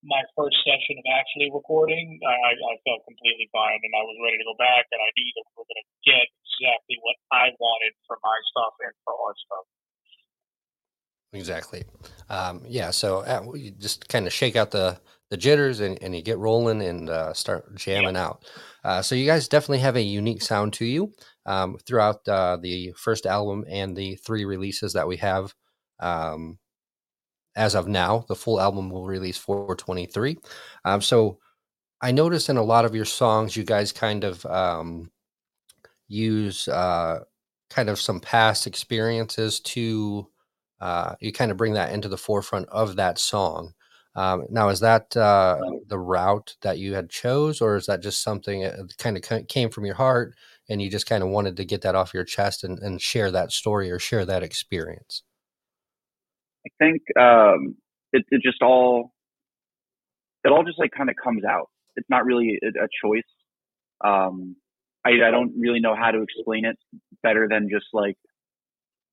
my 0.04 0.20
first 0.36 0.56
session 0.62 1.00
of 1.00 1.06
actually 1.16 1.48
recording, 1.48 2.20
I, 2.20 2.52
I 2.52 2.74
felt 2.84 3.08
completely 3.08 3.48
fine 3.50 3.80
and 3.80 3.92
I 3.96 4.04
was 4.04 4.16
ready 4.20 4.36
to 4.36 4.46
go 4.46 4.56
back 4.60 4.84
and 4.92 5.00
I 5.00 5.10
knew 5.16 5.30
that 5.32 5.44
we 5.48 5.52
were 5.56 5.68
going 5.68 5.80
to 5.80 5.88
get 6.04 6.26
exactly 6.28 6.96
what 7.00 7.16
I 7.32 7.56
wanted 7.56 7.92
for 8.06 8.20
my 8.20 8.38
stuff 8.52 8.74
and 8.84 8.94
for 9.02 9.14
our 9.16 9.34
stuff. 9.34 9.66
Exactly. 11.34 11.82
Um, 12.28 12.62
yeah. 12.68 12.90
So 12.90 13.24
uh, 13.24 13.52
you 13.54 13.72
just 13.72 14.08
kind 14.08 14.26
of 14.26 14.32
shake 14.32 14.54
out 14.54 14.70
the, 14.70 15.00
the 15.30 15.36
jitters 15.36 15.80
and, 15.80 16.00
and 16.00 16.14
you 16.14 16.22
get 16.22 16.38
rolling 16.38 16.80
and 16.82 17.10
uh, 17.10 17.32
start 17.32 17.74
jamming 17.74 18.14
yeah. 18.14 18.24
out. 18.24 18.44
Uh, 18.84 19.02
so 19.02 19.14
you 19.14 19.26
guys 19.26 19.48
definitely 19.48 19.80
have 19.80 19.96
a 19.96 20.02
unique 20.02 20.42
sound 20.42 20.74
to 20.74 20.84
you 20.84 21.12
um, 21.46 21.76
throughout 21.86 22.26
uh, 22.28 22.56
the 22.60 22.92
first 22.96 23.26
album 23.26 23.64
and 23.68 23.96
the 23.96 24.14
three 24.16 24.44
releases 24.44 24.92
that 24.92 25.08
we 25.08 25.16
have. 25.16 25.54
Um, 25.98 26.58
as 27.56 27.74
of 27.74 27.88
now. 27.88 28.24
The 28.28 28.36
full 28.36 28.60
album 28.60 28.90
will 28.90 29.06
release 29.06 29.38
423. 29.38 30.38
Um, 30.84 31.00
so 31.00 31.38
I 32.00 32.12
noticed 32.12 32.48
in 32.48 32.56
a 32.56 32.62
lot 32.62 32.84
of 32.84 32.94
your 32.94 33.04
songs, 33.04 33.56
you 33.56 33.64
guys 33.64 33.92
kind 33.92 34.24
of 34.24 34.44
um, 34.46 35.10
use 36.08 36.68
uh, 36.68 37.20
kind 37.70 37.88
of 37.88 38.00
some 38.00 38.20
past 38.20 38.66
experiences 38.66 39.60
to 39.60 40.28
uh, 40.80 41.14
you 41.20 41.32
kind 41.32 41.50
of 41.50 41.56
bring 41.56 41.74
that 41.74 41.92
into 41.92 42.08
the 42.08 42.18
forefront 42.18 42.68
of 42.68 42.96
that 42.96 43.18
song. 43.18 43.72
Um, 44.16 44.44
now, 44.48 44.68
is 44.68 44.80
that 44.80 45.16
uh, 45.16 45.58
the 45.88 45.98
route 45.98 46.56
that 46.62 46.78
you 46.78 46.94
had 46.94 47.10
chose, 47.10 47.60
or 47.60 47.76
is 47.76 47.86
that 47.86 48.02
just 48.02 48.22
something 48.22 48.60
that 48.60 48.96
kind 48.98 49.16
of 49.16 49.48
came 49.48 49.70
from 49.70 49.84
your 49.84 49.96
heart 49.96 50.34
and 50.68 50.80
you 50.80 50.90
just 50.90 51.06
kind 51.06 51.22
of 51.22 51.30
wanted 51.30 51.56
to 51.56 51.64
get 51.64 51.80
that 51.82 51.96
off 51.96 52.14
your 52.14 52.24
chest 52.24 52.62
and, 52.64 52.78
and 52.78 53.00
share 53.00 53.30
that 53.32 53.50
story 53.50 53.90
or 53.90 53.98
share 53.98 54.24
that 54.24 54.42
experience? 54.42 55.22
I 56.66 56.70
think 56.78 57.02
um, 57.18 57.76
it, 58.12 58.24
it 58.30 58.42
just 58.42 58.62
all 58.62 59.12
it 60.44 60.52
all 60.52 60.64
just 60.64 60.78
like 60.78 60.90
kind 60.96 61.10
of 61.10 61.16
comes 61.22 61.44
out. 61.44 61.70
It's 61.96 62.08
not 62.10 62.24
really 62.24 62.58
a, 62.62 62.84
a 62.84 62.88
choice. 63.02 63.22
Um, 64.04 64.56
I, 65.04 65.10
I 65.26 65.30
don't 65.30 65.52
really 65.58 65.80
know 65.80 65.94
how 65.94 66.10
to 66.10 66.22
explain 66.22 66.64
it 66.64 66.76
better 67.22 67.46
than 67.50 67.68
just 67.70 67.86
like 67.92 68.16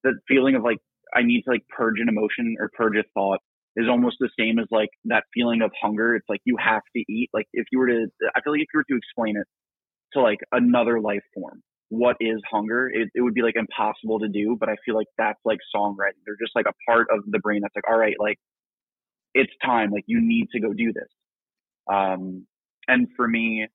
the 0.04 0.14
feeling 0.28 0.56
of 0.56 0.64
like 0.64 0.78
I 1.14 1.24
need 1.24 1.44
to 1.44 1.52
like 1.52 1.64
purge 1.70 2.00
an 2.00 2.10
emotion 2.10 2.56
or 2.60 2.70
purge 2.76 2.96
a 2.98 3.04
thought 3.14 3.40
is 3.76 3.88
almost 3.90 4.18
the 4.20 4.30
same 4.38 4.60
as 4.60 4.68
like 4.72 4.90
that 5.06 5.24
feeling 5.34 5.62
of 5.62 5.72
hunger. 5.82 6.16
It's 6.16 6.28
like 6.28 6.42
you 6.46 6.58
have 6.58 6.82
to 6.96 7.04
eat. 7.10 7.30
Like 7.34 7.48
if 7.54 7.66
you 7.72 7.80
were 7.80 7.88
to, 7.88 8.08
I 8.36 8.42
feel 8.42 8.54
like 8.54 8.62
if 8.62 8.68
you 8.74 8.80
were 8.80 8.86
to 8.90 8.98
explain 8.98 9.38
it 9.38 9.48
to 10.14 10.22
like 10.22 10.40
another 10.52 11.00
life 11.00 11.24
form, 11.34 11.62
what 11.92 12.16
is 12.22 12.42
hunger, 12.50 12.88
it, 12.88 13.10
it 13.14 13.22
would 13.22 13.34
be 13.34 13.42
like 13.42 13.56
impossible 13.58 14.20
to 14.20 14.30
do. 14.30 14.56
But 14.58 14.70
I 14.70 14.76
feel 14.86 14.96
like 14.96 15.08
that's 15.18 15.40
like 15.44 15.60
songwriting. 15.76 16.24
They're 16.26 16.38
just 16.42 16.56
like 16.56 16.66
a 16.66 16.74
part 16.90 17.08
of 17.12 17.20
the 17.28 17.40
brain 17.40 17.60
that's 17.62 17.76
like, 17.76 17.90
all 17.92 18.00
right, 18.00 18.16
like 18.18 18.38
it's 19.34 19.52
time. 19.64 19.92
Like 19.92 20.06
you 20.08 20.22
need 20.22 20.48
to 20.54 20.62
go 20.62 20.72
do 20.72 20.94
this. 20.94 21.10
Um, 21.94 22.48
and 22.88 23.08
for 23.18 23.28
me, 23.28 23.68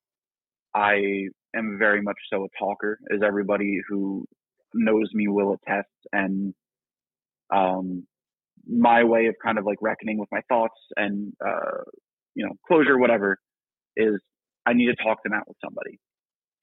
I 0.73 1.27
am 1.55 1.77
very 1.77 2.01
much 2.01 2.17
so 2.33 2.45
a 2.45 2.47
talker, 2.59 2.97
as 3.13 3.21
everybody 3.23 3.81
who 3.87 4.25
knows 4.73 5.09
me 5.13 5.27
will 5.27 5.53
attest. 5.53 5.87
And 6.11 6.55
um, 7.53 8.07
my 8.67 9.03
way 9.03 9.27
of 9.27 9.35
kind 9.45 9.59
of 9.59 9.65
like 9.65 9.77
reckoning 9.79 10.17
with 10.17 10.29
my 10.31 10.41
thoughts 10.49 10.79
and 10.95 11.33
uh, 11.45 11.83
you 12.33 12.47
know 12.47 12.53
closure, 12.67 12.97
whatever, 12.97 13.37
is 13.95 14.19
I 14.65 14.73
need 14.73 14.87
to 14.87 14.95
talk 15.03 15.19
them 15.23 15.33
out 15.33 15.47
with 15.47 15.57
somebody 15.63 15.99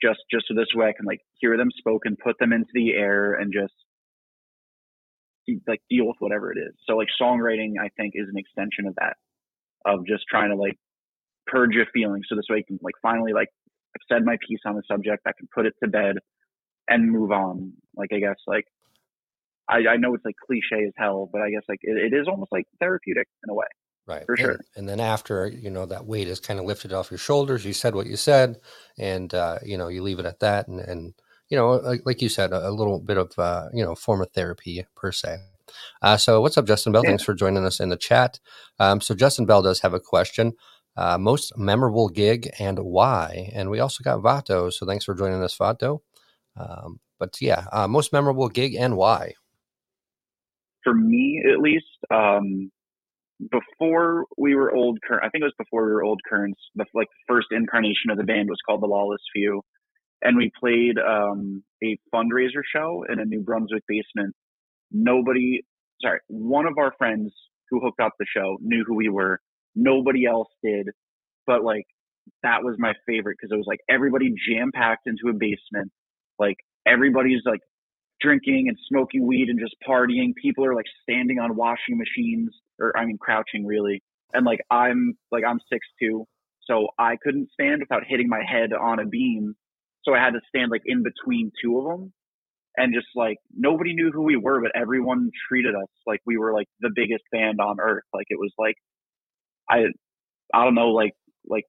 just 0.04 0.20
just 0.30 0.46
so 0.49 0.54
this 0.54 0.68
way 0.75 0.88
I 0.88 0.92
can 0.92 1.06
like 1.06 1.20
hear 1.40 1.56
them 1.56 1.70
spoken, 1.76 2.16
put 2.23 2.38
them 2.38 2.52
into 2.52 2.70
the 2.75 2.92
air, 2.92 3.34
and 3.34 3.52
just 3.52 3.73
like 5.66 5.80
deal 5.90 6.06
with 6.06 6.16
whatever 6.18 6.52
it 6.52 6.58
is. 6.58 6.75
So 6.87 6.96
like 6.96 7.08
songwriting, 7.20 7.75
I 7.80 7.88
think, 7.96 8.12
is 8.14 8.28
an 8.28 8.38
extension 8.38 8.87
of 8.87 8.94
that, 8.96 9.16
of 9.84 10.06
just 10.06 10.25
trying 10.28 10.50
to 10.50 10.56
like 10.56 10.78
purge 11.46 11.75
your 11.75 11.87
feelings. 11.92 12.26
So 12.28 12.37
this 12.37 12.46
way, 12.50 12.58
I 12.58 12.64
can 12.66 12.78
like 12.82 12.94
finally 13.02 13.32
like 13.32 13.49
I've 13.96 14.06
said 14.14 14.25
my 14.25 14.37
piece 14.46 14.61
on 14.66 14.75
the 14.75 14.82
subject. 14.90 15.23
I 15.26 15.32
can 15.37 15.49
put 15.54 15.66
it 15.66 15.75
to 15.82 15.88
bed 15.88 16.16
and 16.88 17.11
move 17.11 17.32
on. 17.32 17.73
Like 17.96 18.11
I 18.12 18.18
guess 18.18 18.37
like 18.46 18.66
I, 19.68 19.94
I 19.94 19.96
know 19.96 20.14
it's 20.14 20.25
like 20.25 20.37
cliche 20.46 20.84
as 20.87 20.92
hell, 20.96 21.28
but 21.32 21.40
I 21.40 21.50
guess 21.50 21.62
like 21.68 21.80
it, 21.82 22.12
it 22.12 22.16
is 22.16 22.28
almost 22.28 22.52
like 22.52 22.66
therapeutic 22.80 23.28
in 23.44 23.50
a 23.50 23.54
way. 23.54 23.66
Right. 24.06 24.25
For 24.26 24.37
sure. 24.37 24.50
And, 24.50 24.61
and, 24.76 24.88
then 24.88 25.00
after, 25.00 25.46
you 25.46 25.70
know, 25.70 25.87
that 25.87 26.04
weight 26.04 26.28
is 26.28 26.38
kind 26.38 26.61
of 26.61 26.66
lifted 26.66 26.92
off 26.92 27.11
your 27.11 27.18
shoulders. 27.18 27.64
You 27.64 27.73
said 27.73 27.94
what 27.94 28.06
you 28.06 28.16
said, 28.16 28.61
and, 28.99 29.32
uh, 29.32 29.58
you 29.64 29.78
know, 29.78 29.88
you 29.88 30.02
leave 30.02 30.18
it 30.18 30.26
at 30.26 30.40
that. 30.40 30.68
And, 30.68 30.78
and 30.80 31.14
you 31.49 31.56
know, 31.56 31.70
like, 31.70 32.02
like 32.04 32.20
you 32.20 32.28
said, 32.28 32.52
a, 32.52 32.68
a, 32.68 32.70
little 32.70 33.00
bit 33.00 33.16
of, 33.16 33.32
uh, 33.38 33.68
you 33.73 33.82
know, 33.82 33.94
form 33.94 34.20
of 34.20 34.30
therapy 34.32 34.84
per 34.94 35.11
se. 35.11 35.38
Uh, 36.02 36.18
so 36.18 36.40
what's 36.42 36.58
up, 36.58 36.66
Justin 36.66 36.92
Bell? 36.92 37.02
Yeah. 37.02 37.11
Thanks 37.11 37.25
for 37.25 37.34
joining 37.34 37.64
us 37.64 37.80
in 37.80 37.88
the 37.88 37.96
chat. 37.96 38.40
Um, 38.78 39.00
so 39.00 39.14
Justin 39.14 39.46
Bell 39.46 39.62
does 39.62 39.80
have 39.80 39.94
a 39.94 40.00
question. 40.00 40.52
Uh, 40.96 41.18
most 41.18 41.56
memorable 41.56 42.08
gig 42.08 42.50
and 42.58 42.78
why? 42.78 43.50
And 43.54 43.70
we 43.70 43.80
also 43.80 44.04
got 44.04 44.20
Vato. 44.20 44.73
So 44.73 44.87
thanks 44.87 45.04
for 45.04 45.14
joining 45.14 45.42
us, 45.42 45.56
Vato. 45.56 46.00
Um, 46.56 47.00
but 47.18 47.40
yeah, 47.40 47.66
uh, 47.73 47.88
most 47.88 48.12
memorable 48.12 48.49
gig 48.49 48.75
and 48.75 48.96
why? 48.96 49.32
For 50.84 50.94
me, 50.94 51.42
at 51.50 51.61
least, 51.61 51.87
um, 52.11 52.70
before 53.50 54.26
we 54.38 54.55
were 54.55 54.73
old 54.73 54.99
current 55.07 55.25
i 55.25 55.29
think 55.29 55.43
it 55.43 55.47
was 55.47 55.55
before 55.59 55.85
we 55.87 55.93
were 55.93 56.05
old 56.05 56.21
currents 56.29 56.61
the 56.76 56.85
like 56.95 57.09
first 57.29 57.49
incarnation 57.50 58.11
of 58.11 58.17
the 58.17 58.25
band 58.25 58.49
was 58.49 58.59
called 58.67 58.83
the 58.83 58.87
lawless 58.87 59.21
few. 59.35 59.62
And 60.23 60.37
we 60.37 60.50
played 60.59 60.97
um, 60.99 61.62
a 61.83 61.99
fundraiser 62.14 62.62
show 62.75 63.05
in 63.11 63.21
a 63.21 63.25
new 63.25 63.43
brunswick 63.43 63.83
basement. 63.87 64.35
Nobody 64.91 65.62
sorry 66.00 66.21
one 66.29 66.67
of 66.67 66.79
our 66.79 66.93
friends 66.97 67.33
who 67.71 67.81
hooked 67.81 68.00
up 68.00 68.12
the 68.19 68.26
show 68.35 68.57
knew 68.61 68.85
who 68.87 68.95
we 68.95 69.09
were. 69.09 69.38
Nobody 69.75 70.25
else 70.26 70.49
did. 70.62 70.88
But 71.47 71.62
like 71.62 71.85
that 72.43 72.62
was 72.62 72.76
my 72.79 72.95
favorite 73.07 73.37
because 73.38 73.53
it 73.53 73.57
was 73.57 73.67
like 73.67 73.81
everybody 73.88 74.33
jam 74.49 74.71
packed 74.73 75.07
into 75.07 75.29
a 75.29 75.35
basement. 75.35 75.91
Like 76.38 76.57
everybody's 76.87 77.43
like 77.45 77.61
drinking 78.21 78.67
and 78.69 78.79
smoking 78.88 79.26
weed 79.26 79.49
and 79.49 79.61
just 79.61 79.75
partying. 79.87 80.35
People 80.41 80.64
are 80.64 80.75
like 80.75 80.87
standing 81.03 81.38
on 81.38 81.57
washing 81.57 81.99
machines 81.99 82.55
or 82.81 82.97
I 82.97 83.04
mean 83.04 83.19
crouching 83.19 83.66
really. 83.66 84.02
And 84.33 84.45
like 84.45 84.61
I'm 84.71 85.14
like 85.31 85.45
I'm 85.47 85.61
six 85.71 85.87
two, 86.00 86.26
so 86.62 86.88
I 86.99 87.16
couldn't 87.23 87.50
stand 87.52 87.81
without 87.81 88.02
hitting 88.07 88.28
my 88.28 88.43
head 88.47 88.73
on 88.73 88.99
a 88.99 89.07
beam. 89.07 89.54
So 90.04 90.14
I 90.14 90.19
had 90.19 90.33
to 90.33 90.40
stand 90.49 90.71
like 90.71 90.83
in 90.87 91.02
between 91.02 91.52
two 91.62 91.78
of 91.78 91.85
them. 91.85 92.12
And 92.76 92.93
just 92.93 93.07
like 93.14 93.37
nobody 93.57 93.95
knew 93.95 94.11
who 94.12 94.23
we 94.23 94.37
were, 94.37 94.61
but 94.61 94.73
everyone 94.75 95.31
treated 95.49 95.76
us 95.76 95.88
like 96.09 96.21
we 96.26 96.37
were 96.37 96.52
like 96.52 96.66
the 96.81 96.90
biggest 96.93 97.23
band 97.31 97.61
on 97.61 97.76
earth. 97.81 98.02
Like 98.12 98.26
it 98.31 98.38
was 98.38 98.52
like 98.59 98.75
I 99.71 99.85
I 100.52 100.64
don't 100.64 100.75
know, 100.75 100.88
like 100.88 101.12
like 101.47 101.64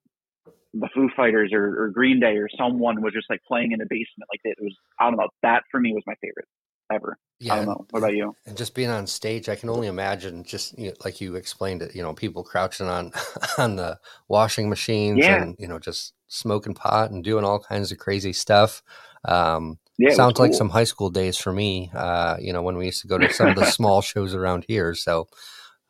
the 0.74 0.88
Foo 0.94 1.08
Fighters 1.16 1.52
or, 1.52 1.84
or 1.84 1.90
Green 1.90 2.18
Day 2.18 2.36
or 2.38 2.48
someone 2.58 3.02
was 3.02 3.14
just 3.14 3.30
like 3.30 3.40
playing 3.46 3.70
in 3.70 3.78
the 3.78 3.86
basement. 3.88 4.28
Like 4.32 4.40
it 4.42 4.58
was 4.60 4.74
I 4.98 5.08
don't 5.08 5.16
know. 5.16 5.28
That 5.42 5.62
for 5.70 5.78
me 5.78 5.92
was 5.92 6.02
my 6.06 6.14
favorite 6.20 6.48
ever. 6.92 7.18
Yeah, 7.38 7.54
I 7.54 7.56
don't 7.56 7.66
know. 7.66 7.86
What 7.90 7.98
about 7.98 8.14
you? 8.14 8.34
And 8.46 8.56
just 8.56 8.74
being 8.74 8.88
on 8.88 9.06
stage, 9.06 9.48
I 9.48 9.56
can 9.56 9.68
only 9.68 9.88
imagine 9.88 10.42
just 10.42 10.78
you 10.78 10.88
know, 10.88 10.94
like 11.04 11.20
you 11.20 11.34
explained 11.34 11.82
it. 11.82 11.94
You 11.94 12.02
know, 12.02 12.14
people 12.14 12.42
crouching 12.42 12.88
on 12.88 13.12
on 13.58 13.76
the 13.76 13.98
washing 14.28 14.68
machines 14.68 15.18
yeah. 15.20 15.42
and 15.42 15.56
you 15.58 15.68
know 15.68 15.78
just 15.78 16.14
smoking 16.28 16.74
pot 16.74 17.10
and 17.10 17.22
doing 17.22 17.44
all 17.44 17.58
kinds 17.58 17.92
of 17.92 17.98
crazy 17.98 18.32
stuff. 18.32 18.82
Um, 19.24 19.78
yeah, 19.98 20.14
sounds 20.14 20.34
cool. 20.34 20.46
like 20.46 20.54
some 20.54 20.70
high 20.70 20.84
school 20.84 21.10
days 21.10 21.36
for 21.36 21.52
me. 21.52 21.90
Uh, 21.94 22.36
you 22.40 22.52
know, 22.52 22.62
when 22.62 22.76
we 22.76 22.86
used 22.86 23.02
to 23.02 23.08
go 23.08 23.18
to 23.18 23.32
some 23.32 23.48
of 23.48 23.56
the 23.56 23.64
small 23.70 24.00
shows 24.00 24.34
around 24.34 24.64
here. 24.66 24.94
So, 24.94 25.28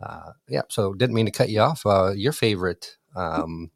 uh, 0.01 0.33
yeah. 0.49 0.63
So, 0.69 0.95
didn't 0.95 1.15
mean 1.15 1.27
to 1.27 1.33
cut 1.33 1.49
you 1.49 1.61
off. 1.61 1.87
Uh, 1.87 2.13
your 2.13 2.33
favorite 2.33 2.97
um, 3.15 3.71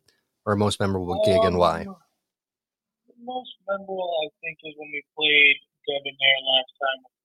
or 0.44 0.56
most 0.56 0.80
memorable 0.80 1.22
gig 1.24 1.42
and 1.42 1.56
why? 1.56 1.82
Um, 1.82 1.96
most 3.22 3.54
memorable, 3.68 4.10
I 4.24 4.28
think, 4.40 4.58
is 4.64 4.74
when 4.76 4.90
we 4.92 5.02
played 5.16 5.56
Debonair 5.87 6.38
last 6.44 6.72
time 6.76 7.00
with 7.04 7.16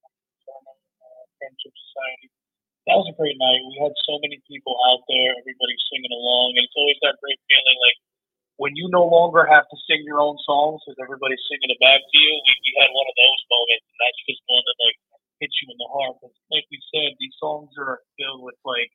uh, 0.51 1.23
Friendship 1.39 1.73
Society. 1.73 2.27
That 2.85 3.01
was 3.01 3.09
a 3.09 3.17
great 3.17 3.37
night. 3.41 3.65
We 3.65 3.81
had 3.81 3.93
so 4.05 4.21
many 4.21 4.37
people 4.45 4.77
out 4.93 5.01
there, 5.09 5.33
everybody 5.33 5.73
singing 5.89 6.13
along, 6.13 6.53
and 6.53 6.63
it's 6.69 6.77
always 6.77 7.01
that 7.01 7.17
great 7.17 7.41
feeling 7.49 7.77
like 7.81 7.97
when 8.61 8.77
you 8.77 8.87
no 8.87 9.03
longer 9.03 9.43
have 9.43 9.67
to 9.67 9.77
sing 9.89 10.05
your 10.07 10.21
own 10.21 10.39
songs 10.47 10.79
because 10.85 10.95
everybody's 11.01 11.41
singing 11.49 11.73
it 11.73 11.81
back 11.81 11.99
to 11.99 12.15
you. 12.15 12.31
We, 12.45 12.51
we 12.61 12.71
had 12.79 12.93
one 12.93 13.07
of 13.09 13.15
those 13.17 13.41
moments, 13.51 13.85
and 13.89 13.99
that's 13.99 14.21
just 14.29 14.41
one 14.47 14.63
that 14.63 14.77
like 14.79 14.97
hits 15.43 15.55
you 15.59 15.67
in 15.73 15.79
the 15.81 15.91
heart. 15.91 16.13
Because, 16.21 16.35
like 16.53 16.67
we 16.71 16.79
said, 16.93 17.17
these 17.19 17.35
songs 17.41 17.73
are 17.75 17.99
filled 18.15 18.45
with 18.45 18.55
like 18.63 18.93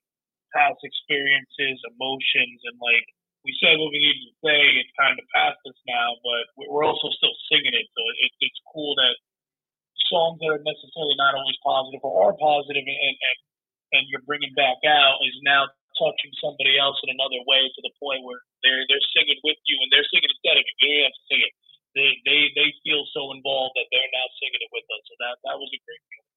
past 0.55 0.81
experiences, 0.81 1.77
emotions, 1.93 2.61
and 2.65 2.79
like 2.81 3.07
we 3.45 3.53
said 3.61 3.77
what 3.81 3.93
we 3.93 4.01
needed 4.01 4.25
to 4.33 4.37
say. 4.45 4.61
It's 4.81 4.95
kind 4.97 5.17
of 5.17 5.25
past 5.33 5.61
us 5.67 5.79
now, 5.89 6.17
but 6.25 6.69
we're 6.69 6.85
also 6.85 7.09
still 7.17 7.37
singing 7.53 7.75
it. 7.75 7.89
So 7.93 8.03
it, 8.23 8.33
it's 8.41 8.61
cool 8.73 8.97
that 8.97 9.17
songs 10.11 10.43
that 10.43 10.51
are 10.51 10.63
necessarily 10.67 11.15
not 11.17 11.39
always 11.39 11.57
positive 11.63 12.03
or 12.03 12.13
are 12.29 12.37
positive 12.37 12.83
and, 12.83 13.01
and, 13.01 13.39
and 13.95 14.03
you're 14.11 14.27
bringing 14.27 14.53
back 14.59 14.83
out 14.85 15.23
is 15.23 15.39
now 15.47 15.71
touching 15.99 16.33
somebody 16.41 16.79
else 16.79 16.97
in 17.07 17.15
another 17.15 17.41
way 17.47 17.63
to 17.67 17.81
the 17.83 17.93
point 18.01 18.25
where 18.27 18.41
they're 18.63 18.85
they're 18.91 19.07
singing 19.15 19.39
with 19.45 19.59
you 19.69 19.77
and 19.83 19.89
they're 19.93 20.07
singing 20.09 20.31
instead 20.31 20.57
of 20.59 20.65
you. 20.65 20.75
You 20.83 20.89
don't 21.01 21.09
have 21.11 21.17
to 21.17 21.25
sing 21.29 21.43
it. 21.45 21.53
They 21.95 22.11
they 22.25 22.41
they 22.55 22.69
feel 22.83 23.03
so 23.13 23.31
involved 23.35 23.75
that 23.79 23.87
they're 23.91 24.13
now 24.15 24.27
singing 24.39 24.63
it 24.63 24.71
with 24.75 24.87
us. 24.89 25.03
So 25.07 25.15
that 25.21 25.35
that 25.45 25.57
was 25.59 25.71
a 25.71 25.81
great 25.85 26.03
feeling. 26.09 26.31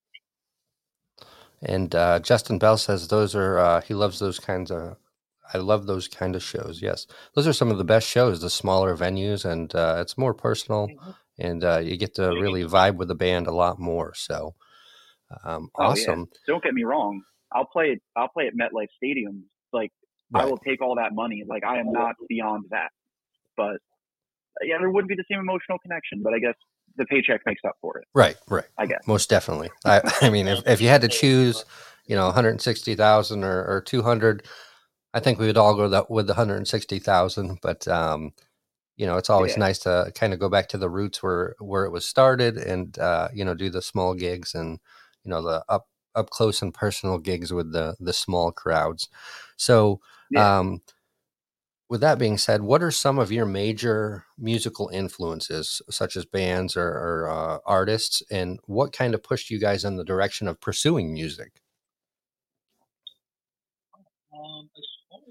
And 1.63 1.95
uh, 1.95 2.19
Justin 2.19 2.59
Bell 2.59 2.77
says 2.77 3.07
those 3.07 3.35
are 3.35 3.59
uh, 3.59 3.81
he 3.81 3.93
loves 3.93 4.19
those 4.19 4.39
kinds 4.39 4.71
of. 4.71 4.97
I 5.53 5.57
love 5.59 5.85
those 5.85 6.07
kind 6.07 6.35
of 6.35 6.41
shows. 6.41 6.81
Yes, 6.81 7.05
those 7.35 7.45
are 7.45 7.53
some 7.53 7.69
of 7.69 7.77
the 7.77 7.83
best 7.83 8.07
shows. 8.07 8.41
The 8.41 8.49
smaller 8.49 8.95
venues, 8.97 9.45
and 9.45 9.73
uh, 9.75 9.97
it's 9.99 10.17
more 10.17 10.33
personal, 10.33 10.87
mm-hmm. 10.87 11.11
And 11.39 11.63
uh, 11.63 11.79
you 11.79 11.97
get 11.97 12.15
to 12.15 12.27
really 12.29 12.63
vibe 12.63 12.95
with 12.95 13.07
the 13.07 13.15
band 13.15 13.47
a 13.47 13.53
lot 13.53 13.79
more. 13.79 14.13
So, 14.15 14.55
um, 15.43 15.69
oh, 15.77 15.85
awesome. 15.85 16.27
Yeah. 16.31 16.53
Don't 16.53 16.63
get 16.63 16.73
me 16.73 16.83
wrong. 16.83 17.21
I'll 17.51 17.65
play. 17.65 17.87
It. 17.87 18.01
I'll 18.15 18.29
play 18.29 18.47
at 18.47 18.53
MetLife 18.53 18.87
Stadium 18.97 19.45
like 19.71 19.91
right. 20.31 20.43
I 20.43 20.45
will 20.45 20.57
take 20.57 20.81
all 20.81 20.95
that 20.95 21.13
money. 21.13 21.43
Like 21.47 21.63
I 21.63 21.79
am 21.79 21.91
not 21.91 22.15
beyond 22.29 22.65
that. 22.71 22.89
But 23.55 23.77
yeah, 24.61 24.77
there 24.79 24.89
wouldn't 24.89 25.09
be 25.09 25.15
the 25.15 25.25
same 25.29 25.39
emotional 25.39 25.77
connection. 25.79 26.21
But 26.23 26.33
I 26.33 26.39
guess 26.39 26.55
the 26.97 27.05
paycheck 27.05 27.41
makes 27.45 27.61
up 27.67 27.75
for 27.81 27.97
it. 27.97 28.05
Right, 28.13 28.37
right. 28.47 28.65
I 28.77 28.85
guess 28.85 29.01
most 29.07 29.29
definitely. 29.29 29.71
I, 29.85 30.01
I 30.21 30.29
mean, 30.29 30.47
if, 30.47 30.65
if 30.67 30.81
you 30.81 30.87
had 30.87 31.01
to 31.01 31.07
choose, 31.07 31.65
you 32.05 32.15
know, 32.15 32.25
160,000 32.25 33.43
or, 33.43 33.65
or 33.65 33.81
200, 33.81 34.45
I 35.13 35.19
think 35.19 35.39
we 35.39 35.47
would 35.47 35.57
all 35.57 35.75
go 35.75 35.89
that 35.89 36.09
with 36.09 36.27
the 36.27 36.33
160,000. 36.33 37.59
But 37.61 37.87
um, 37.87 38.33
you 38.95 39.05
know, 39.05 39.17
it's 39.17 39.29
always 39.29 39.53
yeah. 39.53 39.59
nice 39.59 39.79
to 39.79 40.11
kind 40.15 40.33
of 40.33 40.39
go 40.39 40.49
back 40.49 40.69
to 40.69 40.77
the 40.77 40.89
roots 40.89 41.23
where 41.23 41.55
where 41.59 41.85
it 41.85 41.91
was 41.91 42.05
started, 42.05 42.57
and 42.57 42.97
uh, 42.99 43.29
you 43.33 43.43
know, 43.43 43.53
do 43.53 43.69
the 43.69 43.81
small 43.81 44.13
gigs 44.13 44.53
and 44.53 44.79
you 45.23 45.31
know 45.31 45.41
the 45.41 45.63
up 45.67 45.87
up 46.15 46.29
close 46.29 46.61
and 46.61 46.73
personal 46.73 47.17
gigs 47.17 47.51
with 47.51 47.71
the 47.71 47.95
the 47.99 48.13
small 48.13 48.51
crowds. 48.51 49.09
So, 49.57 49.99
yeah. 50.29 50.59
um, 50.59 50.81
with 51.89 52.01
that 52.01 52.19
being 52.19 52.37
said, 52.37 52.61
what 52.61 52.83
are 52.83 52.91
some 52.91 53.19
of 53.19 53.31
your 53.31 53.45
major 53.45 54.25
musical 54.37 54.89
influences, 54.93 55.81
such 55.89 56.15
as 56.15 56.25
bands 56.25 56.77
or, 56.77 56.87
or 56.87 57.29
uh, 57.29 57.57
artists, 57.65 58.21
and 58.31 58.59
what 58.65 58.93
kind 58.93 59.13
of 59.13 59.23
pushed 59.23 59.49
you 59.49 59.59
guys 59.59 59.83
in 59.83 59.95
the 59.95 60.03
direction 60.03 60.47
of 60.47 60.61
pursuing 60.61 61.13
music? 61.13 61.62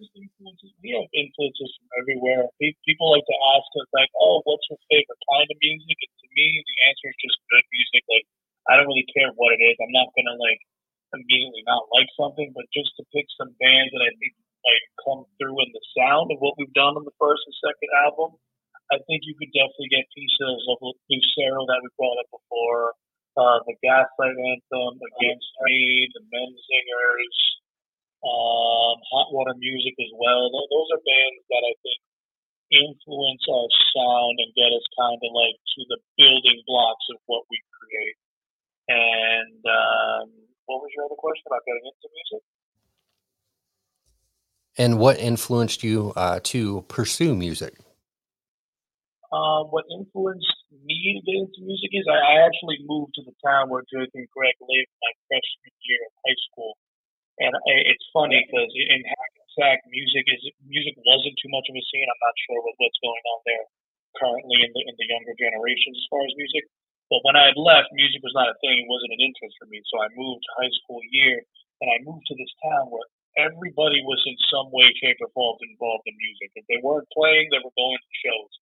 As 0.03 0.11
influences, 0.19 0.75
we 0.83 0.91
have 0.99 1.07
influences 1.15 1.71
from 1.79 1.89
everywhere. 2.03 2.51
People 2.59 3.15
like 3.15 3.25
to 3.25 3.39
ask 3.55 3.69
us, 3.79 3.89
like, 3.95 4.11
"Oh, 4.19 4.43
what's 4.43 4.67
your 4.67 4.83
favorite 4.91 5.23
kind 5.31 5.47
of 5.47 5.59
music?" 5.63 5.97
And 6.03 6.15
to 6.19 6.29
me, 6.35 6.47
the 6.59 6.77
answer 6.91 7.07
is 7.09 7.19
just 7.23 7.39
good 7.47 7.67
music. 7.71 8.03
Like, 8.11 8.27
I 8.67 8.77
don't 8.77 8.91
really 8.91 9.07
care 9.15 9.31
what 9.39 9.55
it 9.55 9.63
is. 9.63 9.79
I'm 9.79 9.95
not 9.95 10.11
gonna 10.19 10.35
like 10.37 10.61
immediately 11.15 11.63
not 11.69 11.87
like 11.93 12.09
something, 12.19 12.51
but 12.57 12.67
just 12.73 12.91
to 12.99 13.05
pick 13.15 13.29
some 13.39 13.55
bands 13.61 13.93
that 13.93 14.03
I 14.03 14.13
think 14.19 14.33
might 14.65 14.87
come 15.05 15.23
through 15.39 15.59
in 15.63 15.71
the 15.73 15.85
sound 15.95 16.31
of 16.33 16.39
what 16.41 16.57
we've 16.57 16.73
done 16.73 16.97
on 16.97 17.05
the 17.05 17.15
first 17.19 17.43
and 17.47 17.55
second 17.63 17.91
album. 18.07 18.39
I 18.91 18.99
think 19.09 19.25
you 19.25 19.35
could 19.37 19.53
definitely 19.53 19.89
get 19.89 20.07
pieces 20.15 20.61
of 20.69 20.77
Lucero 21.09 21.65
that 21.67 21.81
we 21.83 21.89
brought 21.97 22.21
up 22.21 22.31
before, 22.31 22.93
uh, 23.37 23.59
the 23.65 23.75
Gaslight 23.81 24.37
Anthem, 24.37 25.01
Against 25.01 25.51
Me, 25.65 26.09
the 26.13 26.23
Menzingers, 26.29 27.39
um, 28.23 28.97
Hot 29.11 29.29
Water 29.35 29.55
Music 29.59 29.95
as 29.99 30.13
well. 30.15 30.47
Those 30.51 30.89
are 30.95 31.03
bands 31.03 31.43
that 31.51 31.63
I 31.67 31.75
think 31.83 32.01
influence 32.73 33.45
our 33.51 33.69
sound 33.93 34.41
and 34.41 34.51
get 34.57 34.73
us 34.73 34.87
kind 34.97 35.21
of 35.21 35.31
like 35.37 35.59
to 35.59 35.81
the 35.93 35.99
building 36.17 36.63
blocks 36.65 37.05
of 37.13 37.21
what 37.27 37.45
we 37.51 37.61
create. 37.69 38.17
And 38.89 39.61
um, 39.67 40.27
what 40.67 40.81
was 40.81 40.91
your 40.97 41.05
other 41.07 41.19
question 41.19 41.45
about 41.47 41.63
getting 41.67 41.85
into 41.85 42.09
music? 42.09 42.43
And 44.79 44.99
what 44.99 45.19
influenced 45.21 45.85
you 45.85 46.13
uh, 46.17 46.41
to 46.45 46.83
pursue 46.89 47.37
music? 47.37 47.77
Uh, 49.33 49.65
what 49.69 49.85
influenced 49.89 50.57
me 50.85 51.17
to 51.17 51.21
get 51.25 51.41
into 51.41 51.61
music 51.65 51.89
is 51.93 52.05
I, 52.05 52.21
I, 52.21 52.35
actually 52.45 52.85
moved 52.85 53.17
to 53.17 53.23
the 53.25 53.33
town 53.41 53.73
where 53.73 53.81
Jake 53.89 54.13
and 54.13 54.29
Greg 54.29 54.57
lived 54.61 54.93
my 55.01 55.13
freshman 55.29 55.73
year 55.89 56.01
of 56.05 56.13
high 56.21 56.41
school, 56.53 56.77
and 57.41 57.53
it's 57.89 58.07
funny 58.13 58.45
because 58.45 58.69
in 58.77 59.01
Hackensack, 59.05 59.85
music 59.89 60.25
is 60.29 60.43
music 60.65 60.97
wasn't 61.07 61.37
too 61.41 61.49
much 61.53 61.69
of 61.69 61.77
a 61.77 61.85
scene. 61.89 62.09
I'm 62.09 62.23
not 62.25 62.37
sure 62.49 62.61
what, 62.61 62.77
what's 62.77 63.01
going 63.01 63.25
on 63.33 63.41
there 63.49 63.67
currently 64.21 64.59
in 64.61 64.71
the 64.73 64.83
in 64.85 64.95
the 65.01 65.09
younger 65.09 65.35
generations 65.37 65.97
as 65.97 66.07
far 66.13 66.23
as 66.25 66.33
music. 66.37 66.69
But 67.09 67.25
when 67.29 67.37
I 67.37 67.53
had 67.53 67.61
left, 67.61 67.93
music 67.93 68.25
was 68.25 68.33
not 68.33 68.49
a 68.49 68.57
thing. 68.65 68.85
It 68.85 68.89
wasn't 68.89 69.17
an 69.17 69.25
interest 69.25 69.57
for 69.61 69.69
me. 69.69 69.85
So 69.89 70.01
I 70.01 70.09
moved 70.17 70.45
high 70.57 70.73
school 70.81 71.01
year, 71.13 71.45
and 71.85 71.89
I 71.93 72.01
moved 72.05 72.25
to 72.33 72.37
this 72.37 72.53
town 72.65 72.89
where 72.89 73.05
everybody 73.37 74.01
was 74.05 74.21
in 74.25 74.37
some 74.49 74.73
way, 74.73 74.89
shape, 74.97 75.21
or 75.21 75.29
form 75.37 75.61
involved 75.61 76.09
in 76.09 76.17
music. 76.17 76.57
If 76.57 76.65
they 76.69 76.81
weren't 76.81 77.09
playing, 77.13 77.53
they 77.53 77.61
were 77.61 77.77
going 77.77 78.01
to 78.01 78.13
shows. 78.25 78.53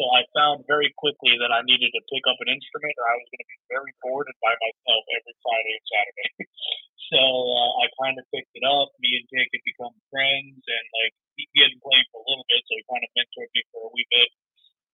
So 0.00 0.08
I 0.16 0.24
found 0.32 0.64
very 0.64 0.88
quickly 0.96 1.36
that 1.36 1.52
I 1.52 1.60
needed 1.68 1.92
to 1.92 2.00
pick 2.08 2.24
up 2.24 2.40
an 2.40 2.48
instrument, 2.48 2.96
or 2.96 3.04
I 3.04 3.20
was 3.20 3.28
going 3.28 3.44
to 3.44 3.52
be 3.52 3.60
very 3.68 3.92
bored 4.00 4.32
and 4.32 4.38
by 4.40 4.56
myself 4.56 5.04
every 5.12 5.36
Friday 5.44 5.72
and 5.76 5.86
Saturday. 5.92 6.30
so 7.12 7.20
uh, 7.20 7.70
I 7.84 7.86
kind 8.00 8.16
of 8.16 8.24
picked 8.32 8.56
it 8.56 8.64
up. 8.64 8.96
Me 9.04 9.20
and 9.20 9.28
Jake 9.28 9.52
had 9.52 9.60
become 9.68 9.92
friends, 10.08 10.56
and 10.64 10.86
like 11.04 11.12
he 11.36 11.44
had 11.60 11.76
been 11.76 11.84
playing 11.84 12.08
for 12.16 12.24
a 12.24 12.26
little 12.32 12.48
bit, 12.48 12.64
so 12.64 12.72
he 12.80 12.84
kind 12.88 13.04
of 13.04 13.12
mentored 13.12 13.52
me 13.52 13.60
for 13.68 13.80
a 13.84 13.92
wee 13.92 14.08
bit 14.08 14.32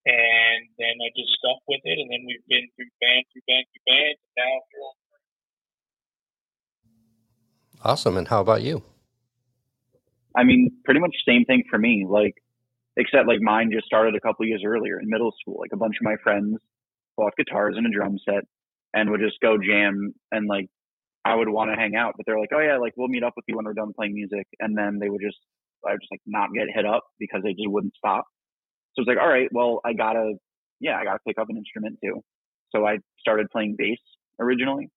and 0.07 0.71
then 0.79 0.95
I 1.03 1.11
just 1.19 1.35
stuck 1.35 1.59
with 1.67 1.81
it, 1.83 1.99
and 1.99 2.09
then 2.09 2.23
we've 2.25 2.47
been 2.47 2.63
through 2.75 2.87
band, 3.03 3.25
through 3.27 3.43
band, 3.43 3.65
through 3.67 3.83
band, 3.91 4.15
and 4.15 4.33
now 4.39 4.55
here. 4.71 4.95
Awesome. 7.83 8.15
And 8.15 8.27
how 8.27 8.39
about 8.39 8.61
you? 8.61 8.83
I 10.33 10.43
mean, 10.43 10.71
pretty 10.85 11.01
much 11.01 11.15
same 11.27 11.43
thing 11.43 11.63
for 11.69 11.77
me. 11.77 12.05
Like, 12.07 12.35
except 12.97 13.27
like 13.27 13.41
mine 13.41 13.71
just 13.71 13.85
started 13.85 14.15
a 14.15 14.19
couple 14.19 14.45
years 14.45 14.63
earlier 14.65 14.99
in 14.99 15.09
middle 15.09 15.33
school. 15.39 15.57
Like 15.59 15.71
a 15.73 15.77
bunch 15.77 15.95
of 16.01 16.05
my 16.05 16.15
friends 16.23 16.57
bought 17.15 17.33
guitars 17.37 17.75
and 17.77 17.85
a 17.85 17.89
drum 17.89 18.17
set 18.25 18.43
and 18.93 19.09
would 19.09 19.21
just 19.21 19.39
go 19.41 19.57
jam 19.57 20.13
and 20.31 20.47
like 20.47 20.67
I 21.25 21.35
would 21.35 21.49
want 21.49 21.71
to 21.71 21.75
hang 21.75 21.95
out, 21.95 22.13
but 22.15 22.25
they're 22.25 22.39
like, 22.39 22.51
oh 22.55 22.59
yeah, 22.59 22.77
like 22.77 22.93
we'll 22.95 23.09
meet 23.09 23.23
up 23.23 23.33
with 23.35 23.45
you 23.47 23.57
when 23.57 23.65
we're 23.65 23.73
done 23.73 23.93
playing 23.93 24.13
music, 24.13 24.47
and 24.59 24.77
then 24.77 24.99
they 24.99 25.09
would 25.09 25.21
just 25.21 25.37
I 25.85 25.91
would 25.91 26.01
just 26.01 26.11
like 26.11 26.21
not 26.25 26.49
get 26.53 26.67
hit 26.73 26.85
up 26.85 27.03
because 27.19 27.41
they 27.43 27.51
just 27.51 27.67
wouldn't 27.69 27.95
stop. 27.95 28.25
So 28.93 29.01
it's 29.01 29.07
like, 29.07 29.17
all 29.21 29.29
right, 29.29 29.49
well, 29.51 29.81
I 29.85 29.93
gotta, 29.93 30.33
yeah, 30.79 30.97
I 30.97 31.03
gotta 31.03 31.19
pick 31.27 31.37
up 31.37 31.49
an 31.49 31.57
instrument 31.57 31.99
too. 32.03 32.21
So 32.73 32.85
I 32.85 32.97
started 33.19 33.49
playing 33.51 33.75
bass 33.77 33.99
originally 34.39 34.89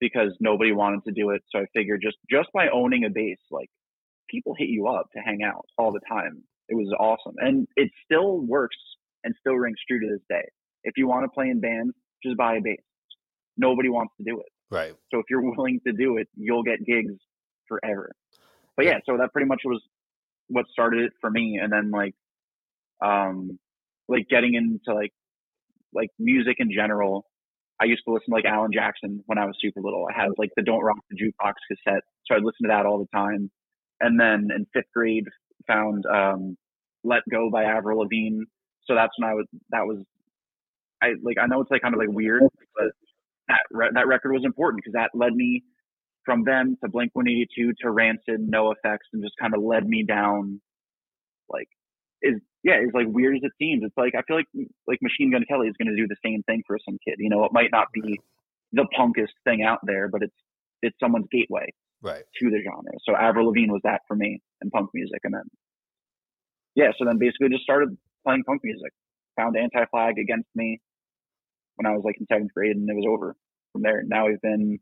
because 0.00 0.36
nobody 0.40 0.72
wanted 0.72 1.00
to 1.06 1.12
do 1.12 1.30
it. 1.30 1.42
So 1.50 1.60
I 1.60 1.66
figured 1.74 2.00
just 2.02 2.16
just 2.30 2.48
by 2.52 2.68
owning 2.68 3.04
a 3.04 3.10
bass, 3.10 3.38
like 3.50 3.70
people 4.28 4.54
hit 4.58 4.68
you 4.68 4.88
up 4.88 5.06
to 5.14 5.20
hang 5.20 5.42
out 5.42 5.64
all 5.78 5.92
the 5.92 6.00
time. 6.08 6.42
It 6.68 6.74
was 6.74 6.92
awesome, 6.98 7.34
and 7.38 7.66
it 7.76 7.90
still 8.04 8.38
works 8.40 8.76
and 9.24 9.34
still 9.40 9.54
rings 9.54 9.78
true 9.88 10.00
to 10.00 10.06
this 10.06 10.22
day. 10.28 10.46
If 10.84 10.94
you 10.96 11.08
want 11.08 11.24
to 11.24 11.28
play 11.28 11.48
in 11.48 11.60
bands, 11.60 11.94
just 12.24 12.36
buy 12.36 12.56
a 12.56 12.60
bass. 12.60 12.76
Nobody 13.56 13.88
wants 13.88 14.14
to 14.18 14.24
do 14.24 14.40
it. 14.40 14.46
Right. 14.70 14.94
So 15.10 15.18
if 15.18 15.26
you're 15.30 15.42
willing 15.56 15.80
to 15.86 15.92
do 15.92 16.18
it, 16.18 16.28
you'll 16.36 16.62
get 16.62 16.84
gigs 16.84 17.14
forever. 17.66 18.12
But 18.76 18.86
yeah, 18.86 18.98
so 19.06 19.16
that 19.16 19.32
pretty 19.32 19.48
much 19.48 19.62
was 19.64 19.82
what 20.48 20.66
started 20.70 21.04
it 21.04 21.12
for 21.20 21.30
me. 21.30 21.58
And 21.60 21.72
then 21.72 21.90
like 21.90 22.14
um, 23.04 23.58
like 24.08 24.28
getting 24.28 24.54
into 24.54 24.94
like 24.94 25.12
like 25.92 26.10
music 26.18 26.56
in 26.58 26.70
general. 26.72 27.26
I 27.80 27.84
used 27.84 28.02
to 28.06 28.12
listen 28.12 28.30
to 28.30 28.34
like 28.34 28.44
Alan 28.44 28.72
Jackson 28.72 29.22
when 29.26 29.38
I 29.38 29.44
was 29.44 29.56
super 29.60 29.80
little. 29.80 30.06
I 30.08 30.20
had 30.20 30.30
like 30.36 30.50
the 30.56 30.62
Don't 30.62 30.82
Rock 30.82 30.98
the 31.10 31.16
Jukebox 31.16 31.54
cassette, 31.70 32.02
so 32.26 32.34
I'd 32.34 32.42
listen 32.42 32.64
to 32.64 32.68
that 32.68 32.86
all 32.86 32.98
the 32.98 33.16
time. 33.16 33.50
And 34.00 34.18
then 34.18 34.48
in 34.54 34.66
fifth 34.72 34.90
grade, 34.94 35.26
found 35.68 36.04
um, 36.06 36.56
Let 37.04 37.22
Go 37.30 37.50
by 37.50 37.64
Avril 37.64 38.00
Lavigne. 38.00 38.42
So 38.84 38.94
that's 38.94 39.12
when 39.18 39.30
I 39.30 39.34
was. 39.34 39.46
That 39.70 39.86
was. 39.86 39.98
I 41.02 41.08
like. 41.22 41.36
I 41.40 41.46
know 41.46 41.60
it's 41.60 41.70
like 41.70 41.82
kind 41.82 41.94
of 41.94 42.00
like 42.00 42.10
weird, 42.10 42.42
but 42.74 42.86
that 43.48 43.60
re- 43.70 43.90
that 43.94 44.08
record 44.08 44.32
was 44.32 44.44
important 44.44 44.82
because 44.82 44.94
that 44.94 45.10
led 45.14 45.34
me 45.34 45.62
from 46.24 46.44
them 46.44 46.76
to 46.82 46.90
Blink 46.90 47.14
182 47.14 47.72
to 47.80 47.90
Rancid, 47.90 48.50
NOFX, 48.50 48.98
and 49.12 49.22
just 49.22 49.34
kind 49.40 49.54
of 49.54 49.62
led 49.62 49.86
me 49.86 50.04
down 50.04 50.60
like 51.48 51.68
is 52.22 52.40
yeah, 52.64 52.74
as 52.74 52.92
like 52.92 53.06
weird 53.08 53.36
as 53.36 53.42
it 53.44 53.52
seems, 53.58 53.82
it's 53.84 53.96
like 53.96 54.14
I 54.16 54.22
feel 54.22 54.36
like 54.36 54.48
like 54.86 54.98
Machine 55.02 55.30
Gun 55.30 55.44
Kelly 55.48 55.68
is 55.68 55.74
going 55.78 55.94
to 55.94 55.96
do 55.96 56.08
the 56.08 56.16
same 56.24 56.42
thing 56.42 56.62
for 56.66 56.78
some 56.84 56.98
kid. 57.06 57.16
You 57.18 57.30
know, 57.30 57.44
it 57.44 57.52
might 57.52 57.70
not 57.70 57.88
be 57.92 58.18
the 58.72 58.86
punkest 58.98 59.32
thing 59.44 59.62
out 59.62 59.78
there, 59.84 60.08
but 60.08 60.22
it's 60.22 60.34
it's 60.82 60.96
someone's 61.00 61.28
gateway 61.30 61.72
right 62.02 62.24
to 62.40 62.50
the 62.50 62.60
genre. 62.62 62.92
So 63.04 63.14
Avril 63.16 63.46
Lavigne 63.46 63.72
was 63.72 63.82
that 63.84 64.02
for 64.06 64.16
me 64.16 64.42
in 64.62 64.70
punk 64.70 64.90
music, 64.94 65.20
and 65.24 65.34
then 65.34 65.44
yeah, 66.74 66.90
so 66.98 67.04
then 67.04 67.18
basically 67.18 67.48
just 67.48 67.64
started 67.64 67.96
playing 68.24 68.44
punk 68.44 68.62
music. 68.64 68.92
Found 69.36 69.56
Anti 69.56 69.84
Flag 69.90 70.18
against 70.18 70.48
me 70.54 70.80
when 71.76 71.86
I 71.86 71.94
was 71.94 72.02
like 72.04 72.16
in 72.20 72.26
seventh 72.26 72.52
grade, 72.54 72.76
and 72.76 72.88
it 72.88 72.94
was 72.94 73.06
over 73.08 73.36
from 73.72 73.82
there. 73.82 74.02
Now 74.06 74.26
we've 74.26 74.40
been 74.40 74.78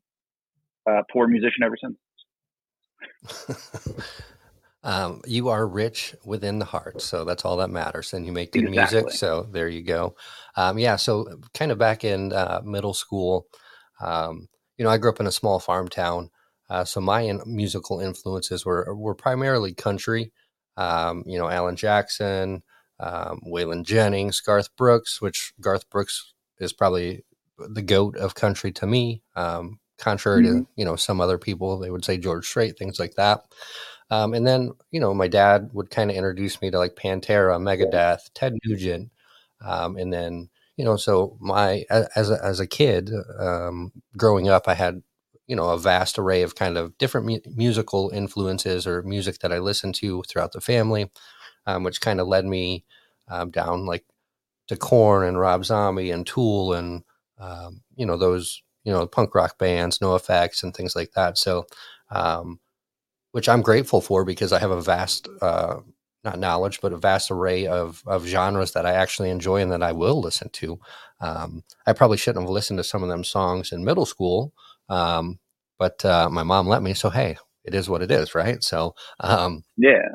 a 0.87 1.03
poor 1.13 1.27
musician 1.27 1.63
ever 1.65 1.77
since. 1.83 1.97
um, 4.83 5.21
you 5.27 5.49
are 5.49 5.67
rich 5.67 6.15
within 6.25 6.59
the 6.59 6.65
heart, 6.65 7.03
so 7.03 7.25
that's 7.25 7.45
all 7.45 7.59
that 7.59 7.71
matters. 7.71 8.13
And 8.13 8.25
you 8.25 8.33
make 8.33 8.53
good 8.53 8.65
exactly. 8.65 9.03
music, 9.03 9.19
so 9.19 9.47
there 9.51 9.69
you 9.69 9.83
go. 9.83 10.17
Um, 10.57 10.79
yeah, 10.79 10.97
so 10.97 11.41
kind 11.55 11.71
of 11.71 11.79
back 11.79 12.05
in 12.05 12.33
uh, 12.33 12.63
middle 12.65 12.95
school, 12.95 13.47
um, 14.01 14.49
you 14.79 14.85
know, 14.85 14.91
I 14.91 14.99
grew 14.99 15.11
up 15.11 15.21
in 15.21 15.27
a 15.27 15.33
small 15.33 15.59
farm 15.59 15.89
town, 15.89 16.31
uh, 16.69 16.85
so 16.85 17.01
my 17.01 17.23
in- 17.23 17.43
musical 17.47 18.01
influences 18.01 18.65
were 18.65 18.95
were 18.95 19.15
primarily 19.15 19.75
country. 19.75 20.33
Um, 20.77 21.23
you 21.27 21.39
know, 21.39 21.49
Alan 21.49 21.77
Jackson, 21.77 22.63
um, 23.01 23.41
Waylon 23.47 23.85
Jennings, 23.85 24.41
Garth 24.41 24.75
Brooks, 24.77 25.21
which 25.21 25.53
Garth 25.61 25.89
Brooks 25.91 26.35
is 26.59 26.73
probably 26.73 27.25
the 27.59 27.83
goat 27.83 28.17
of 28.17 28.35
country 28.35 28.73
to 28.73 28.87
me. 28.87 29.23
Um, 29.35 29.81
contrary 29.99 30.45
mm-hmm. 30.45 30.61
to 30.61 30.67
you 30.77 30.85
know 30.85 30.97
some 30.97 31.21
other 31.21 31.39
people, 31.39 31.79
they 31.79 31.91
would 31.91 32.05
say 32.05 32.19
George 32.19 32.47
Strait, 32.47 32.79
things 32.79 32.99
like 32.99 33.15
that. 33.15 33.45
Um, 34.11 34.35
and 34.35 34.47
then 34.47 34.73
you 34.91 35.01
know 35.01 35.15
my 35.15 35.29
dad 35.29 35.71
would 35.73 35.91
kind 35.91 36.11
of 36.11 36.17
introduce 36.17 36.61
me 36.61 36.71
to 36.71 36.79
like 36.79 36.95
Pantera, 36.95 37.59
Megadeth, 37.61 38.31
Ted 38.35 38.55
Nugent, 38.65 39.11
um, 39.65 39.97
and 39.97 40.13
then 40.13 40.49
you 40.77 40.85
know 40.85 40.97
so 40.97 41.37
my 41.41 41.85
as 41.91 42.31
a, 42.31 42.39
as 42.45 42.61
a 42.61 42.67
kid 42.67 43.11
um, 43.39 43.93
growing 44.17 44.49
up, 44.49 44.69
I 44.69 44.75
had 44.75 45.03
you 45.47 45.57
know 45.57 45.71
a 45.71 45.79
vast 45.79 46.19
array 46.19 46.43
of 46.43 46.55
kind 46.55 46.77
of 46.77 46.97
different 46.99 47.27
mu- 47.27 47.55
musical 47.55 48.11
influences 48.11 48.87
or 48.87 49.03
music 49.03 49.39
that 49.41 49.53
I 49.53 49.59
listened 49.59 49.95
to 49.97 50.23
throughout 50.29 50.53
the 50.53 50.61
family, 50.61 51.11
um, 51.67 51.85
which 51.85 52.01
kind 52.01 52.21
of 52.21 52.29
led 52.29 52.45
me 52.47 52.85
um, 53.29 53.51
down 53.51 53.87
like 53.87 54.05
to 54.69 54.77
Korn 54.77 55.27
and 55.27 55.39
Rob 55.39 55.65
Zombie 55.65 56.11
and 56.11 56.27
Tool 56.27 56.73
and 56.75 57.03
um, 57.39 57.83
you 57.97 58.07
know 58.07 58.17
those 58.17 58.63
you 58.85 58.93
know 58.93 59.07
punk 59.07 59.35
rock 59.35 59.59
bands, 59.59 59.99
NOFX 59.99 60.63
and 60.63 60.75
things 60.75 60.97
like 60.97 61.13
that. 61.13 61.39
So, 61.39 61.67
um, 62.11 62.61
which 63.33 63.49
I'm 63.49 63.63
grateful 63.63 64.01
for 64.01 64.25
because 64.25 64.53
I 64.53 64.59
have 64.59 64.71
a 64.71 64.81
vast 64.81 65.29
uh, 65.43 65.77
not 66.25 66.39
knowledge, 66.39 66.81
but 66.81 66.93
a 66.93 66.99
vast 66.99 67.31
array 67.31 67.67
of 67.67 68.03
of 68.07 68.27
genres 68.27 68.73
that 68.73 68.87
I 68.87 68.93
actually 68.93 69.31
enjoy 69.31 69.63
and 69.63 69.73
that 69.73 69.83
I 69.83 69.93
will 69.93 70.21
listen 70.21 70.49
to. 70.51 70.79
Um, 71.21 71.63
I 71.87 71.93
probably 71.93 72.17
shouldn't 72.17 72.45
have 72.45 72.51
listened 72.51 72.79
to 72.79 72.85
some 72.85 73.03
of 73.03 73.09
them 73.09 73.25
songs 73.25 73.73
in 73.73 73.85
middle 73.85 74.07
school, 74.07 74.53
um, 74.89 75.39
but 75.79 76.05
uh, 76.05 76.29
my 76.31 76.43
mom 76.43 76.67
let 76.67 76.83
me. 76.83 76.95
So 76.95 77.11
hey, 77.11 77.37
it 77.65 77.75
is 77.75 77.89
what 77.89 78.03
it 78.03 78.11
is, 78.11 78.35
right? 78.35 78.63
So 78.63 78.95
um, 79.21 79.63
yeah, 79.77 80.09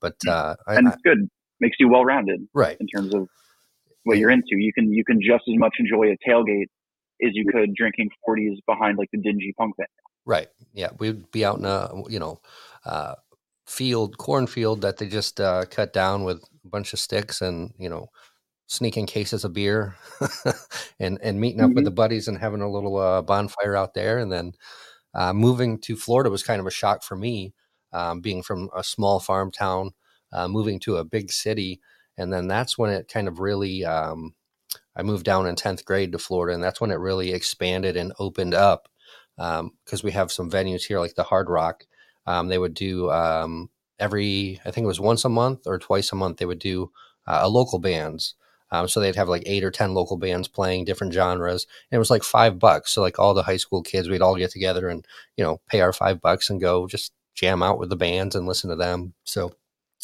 but 0.00 0.16
uh, 0.26 0.56
and 0.66 0.88
I, 0.88 0.92
it's 0.92 1.02
good, 1.02 1.28
makes 1.60 1.76
you 1.78 1.88
well 1.88 2.04
rounded, 2.04 2.40
right, 2.54 2.76
in 2.80 2.86
terms 2.86 3.14
of 3.14 3.28
what 4.04 4.18
you're 4.18 4.30
into. 4.30 4.56
You 4.56 4.72
can 4.72 4.92
you 4.92 5.04
can 5.04 5.20
just 5.20 5.44
as 5.48 5.58
much 5.58 5.74
enjoy 5.78 6.12
a 6.12 6.16
tailgate 6.28 6.66
as 7.22 7.30
you 7.34 7.44
could 7.52 7.74
drinking 7.74 8.10
40s 8.28 8.56
behind 8.66 8.98
like 8.98 9.08
the 9.12 9.20
dingy 9.20 9.52
punk 9.58 9.76
band. 9.76 9.88
Right. 10.24 10.48
Yeah, 10.72 10.90
we'd 10.98 11.30
be 11.30 11.44
out 11.44 11.58
in 11.58 11.64
a 11.64 11.90
you 12.08 12.18
know 12.18 12.40
uh, 12.84 13.14
field 13.66 14.18
cornfield 14.18 14.82
that 14.82 14.98
they 14.98 15.08
just 15.08 15.40
uh, 15.40 15.64
cut 15.70 15.92
down 15.92 16.24
with 16.24 16.42
a 16.64 16.68
bunch 16.68 16.92
of 16.92 16.98
sticks 16.98 17.40
and 17.40 17.72
you 17.78 17.88
know 17.88 18.08
sneaking 18.68 19.06
cases 19.06 19.44
of 19.44 19.52
beer 19.52 19.96
and 21.00 21.18
and 21.22 21.40
meeting 21.40 21.60
up 21.60 21.68
mm-hmm. 21.68 21.76
with 21.76 21.84
the 21.84 21.90
buddies 21.90 22.28
and 22.28 22.38
having 22.38 22.60
a 22.60 22.70
little 22.70 22.96
uh, 22.96 23.22
bonfire 23.22 23.74
out 23.74 23.94
there. 23.94 24.18
And 24.18 24.30
then 24.30 24.52
uh, 25.14 25.32
moving 25.32 25.80
to 25.80 25.96
Florida 25.96 26.30
was 26.30 26.44
kind 26.44 26.60
of 26.60 26.66
a 26.66 26.70
shock 26.70 27.02
for 27.02 27.16
me 27.16 27.54
um, 27.92 28.20
being 28.20 28.42
from 28.42 28.68
a 28.76 28.84
small 28.84 29.18
farm 29.18 29.50
town 29.50 29.92
uh, 30.32 30.46
moving 30.46 30.78
to 30.80 30.96
a 30.96 31.04
big 31.04 31.32
city. 31.32 31.80
And 32.16 32.32
then 32.32 32.46
that's 32.46 32.76
when 32.76 32.90
it 32.90 33.08
kind 33.08 33.26
of 33.26 33.40
really 33.40 33.84
um, 33.84 34.34
i 34.96 35.02
moved 35.02 35.24
down 35.24 35.46
in 35.46 35.54
10th 35.54 35.84
grade 35.84 36.12
to 36.12 36.18
florida 36.18 36.54
and 36.54 36.62
that's 36.62 36.80
when 36.80 36.90
it 36.90 36.98
really 36.98 37.32
expanded 37.32 37.96
and 37.96 38.12
opened 38.18 38.54
up 38.54 38.88
because 39.36 39.60
um, 39.60 40.04
we 40.04 40.10
have 40.10 40.32
some 40.32 40.50
venues 40.50 40.82
here 40.82 40.98
like 40.98 41.14
the 41.14 41.22
hard 41.22 41.48
rock. 41.48 41.84
Um, 42.26 42.48
they 42.48 42.58
would 42.58 42.74
do 42.74 43.10
um, 43.10 43.70
every 43.98 44.60
i 44.66 44.70
think 44.70 44.84
it 44.84 44.88
was 44.88 45.00
once 45.00 45.24
a 45.24 45.28
month 45.28 45.60
or 45.66 45.78
twice 45.78 46.12
a 46.12 46.16
month 46.16 46.36
they 46.36 46.44
would 46.44 46.58
do 46.58 46.90
uh, 47.26 47.40
a 47.42 47.48
local 47.48 47.78
bands 47.78 48.34
um, 48.70 48.88
so 48.88 49.00
they'd 49.00 49.16
have 49.16 49.28
like 49.28 49.42
eight 49.46 49.64
or 49.64 49.70
ten 49.70 49.94
local 49.94 50.16
bands 50.16 50.48
playing 50.48 50.84
different 50.84 51.12
genres 51.12 51.66
and 51.90 51.96
it 51.96 51.98
was 51.98 52.10
like 52.10 52.22
five 52.22 52.58
bucks 52.58 52.92
so 52.92 53.00
like 53.00 53.18
all 53.18 53.34
the 53.34 53.42
high 53.42 53.56
school 53.56 53.82
kids 53.82 54.08
we'd 54.08 54.22
all 54.22 54.36
get 54.36 54.50
together 54.50 54.88
and 54.88 55.06
you 55.36 55.44
know 55.44 55.60
pay 55.68 55.80
our 55.80 55.92
five 55.92 56.20
bucks 56.20 56.50
and 56.50 56.60
go 56.60 56.86
just 56.86 57.12
jam 57.34 57.62
out 57.62 57.78
with 57.78 57.88
the 57.88 57.96
bands 57.96 58.34
and 58.34 58.46
listen 58.46 58.68
to 58.70 58.76
them 58.76 59.12
so 59.24 59.52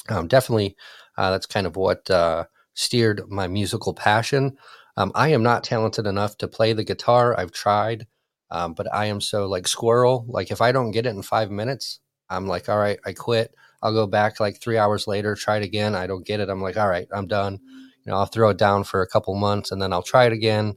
um, 0.09 0.29
definitely 0.29 0.77
uh, 1.16 1.31
that's 1.31 1.46
kind 1.46 1.66
of 1.66 1.77
what 1.77 2.09
uh, 2.11 2.44
steered 2.74 3.22
my 3.29 3.46
musical 3.46 3.94
passion. 3.94 4.57
Um, 4.96 5.12
I 5.14 5.29
am 5.29 5.42
not 5.42 5.64
talented 5.64 6.07
enough 6.07 6.37
to 6.38 6.48
play 6.48 6.72
the 6.72 6.85
guitar. 6.85 7.38
I've 7.38 7.53
tried, 7.53 8.07
um, 8.50 8.74
but 8.74 8.92
I 8.92 9.07
am 9.07 9.20
so 9.20 9.46
like 9.46 9.66
squirrel. 9.66 10.24
Like 10.29 10.50
if 10.50 10.61
I 10.61 10.72
don't 10.72 10.90
get 10.90 11.07
it 11.07 11.11
in 11.11 11.22
five 11.22 11.50
minutes, 11.50 12.00
I'm 12.29 12.46
like, 12.46 12.68
all 12.68 12.79
right, 12.79 12.98
I 13.05 13.12
quit. 13.12 13.55
I'll 13.83 13.92
go 13.92 14.07
back 14.07 14.40
like 14.40 14.61
three 14.61 14.79
hours 14.79 15.07
later, 15.07 15.35
try 15.35 15.59
it 15.59 15.64
again. 15.64 15.94
I 15.94 16.07
don't 16.07 16.27
get 16.27 16.40
it. 16.40 16.48
I'm 16.48 16.62
like, 16.62 16.77
all 16.77 16.88
right, 16.88 17.09
I'm 17.12 17.27
done. 17.27 17.61
You 18.05 18.12
know, 18.12 18.19
I'll 18.19 18.27
throw 18.27 18.51
it 18.51 18.59
down 18.59 18.85
for 18.85 19.03
a 19.03 19.07
couple 19.07 19.35
months 19.35 19.73
and 19.73 19.81
then 19.81 19.93
I'll 19.93 20.03
try 20.03 20.27
it 20.27 20.33
again. 20.33 20.77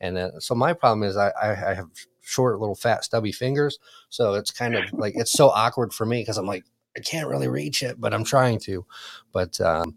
And 0.00 0.16
then, 0.16 0.40
so 0.40 0.54
my 0.54 0.72
problem 0.72 1.02
is 1.02 1.16
I, 1.16 1.32
I, 1.42 1.74
have 1.74 1.88
short, 2.20 2.60
little, 2.60 2.76
fat, 2.76 3.04
stubby 3.04 3.32
fingers. 3.32 3.78
So 4.10 4.34
it's 4.34 4.50
kind 4.50 4.76
of 4.76 4.84
like 4.92 5.14
it's 5.16 5.32
so 5.32 5.48
awkward 5.48 5.92
for 5.92 6.06
me 6.06 6.20
because 6.20 6.38
I'm 6.38 6.46
like, 6.46 6.64
I 6.96 7.00
can't 7.00 7.28
really 7.28 7.48
reach 7.48 7.82
it, 7.82 8.00
but 8.00 8.14
I'm 8.14 8.24
trying 8.24 8.60
to. 8.60 8.86
But 9.32 9.60
um, 9.60 9.96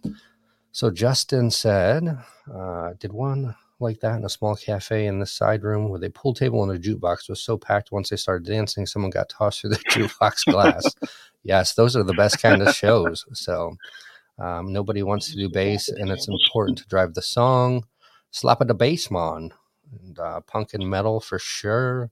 so 0.72 0.89
Justin 0.89 1.52
said, 1.52 2.17
uh, 2.52 2.94
did 3.00 3.13
one 3.13 3.56
like 3.82 4.00
that 4.00 4.17
in 4.17 4.26
a 4.26 4.30
small 4.30 4.56
cafe 4.56 5.08
in 5.08 5.20
the 5.20 5.26
side 5.26 5.63
room 5.63 5.89
with 5.89 6.04
a 6.04 6.10
pool 6.12 6.34
table 6.34 6.63
and 6.63 6.72
a 6.72 6.80
jukebox 6.80 7.28
was 7.28 7.41
so 7.41 7.58
packed 7.58 7.91
once 7.91 8.10
they 8.10 8.15
started 8.15 8.48
dancing, 8.48 8.86
someone 8.86 9.10
got 9.10 9.30
tossed 9.30 9.62
through 9.62 9.72
the 9.72 9.76
jukebox 9.89 10.46
glass. 10.46 10.96
yes, 11.44 11.74
those 11.74 11.96
are 11.96 12.04
the 12.04 12.13
best 12.13 12.41
kind 12.41 12.62
of 12.62 12.76
shows. 12.76 13.26
So 13.34 13.76
um, 14.41 14.73
nobody 14.73 15.04
wants 15.04 15.30
to 15.32 15.38
do 15.38 15.49
bass, 15.49 15.89
and 15.89 16.10
it's 16.10 16.27
important 16.27 16.77
to 16.80 16.88
drive 16.88 17.13
the 17.13 17.21
song. 17.21 17.86
Slap 18.32 18.62
at 18.62 18.67
the 18.67 18.73
bass 18.73 19.12
man. 19.12 19.54
And 20.01 20.17
uh, 20.17 20.39
punk 20.41 20.73
and 20.73 20.89
metal 20.89 21.19
for 21.19 21.38
sure. 21.38 22.12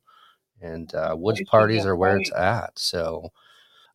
And 0.61 0.93
uh, 0.93 1.15
woods 1.17 1.41
parties 1.47 1.85
are 1.85 1.95
where 1.95 2.17
it's 2.17 2.31
at. 2.33 2.77
So 2.77 3.31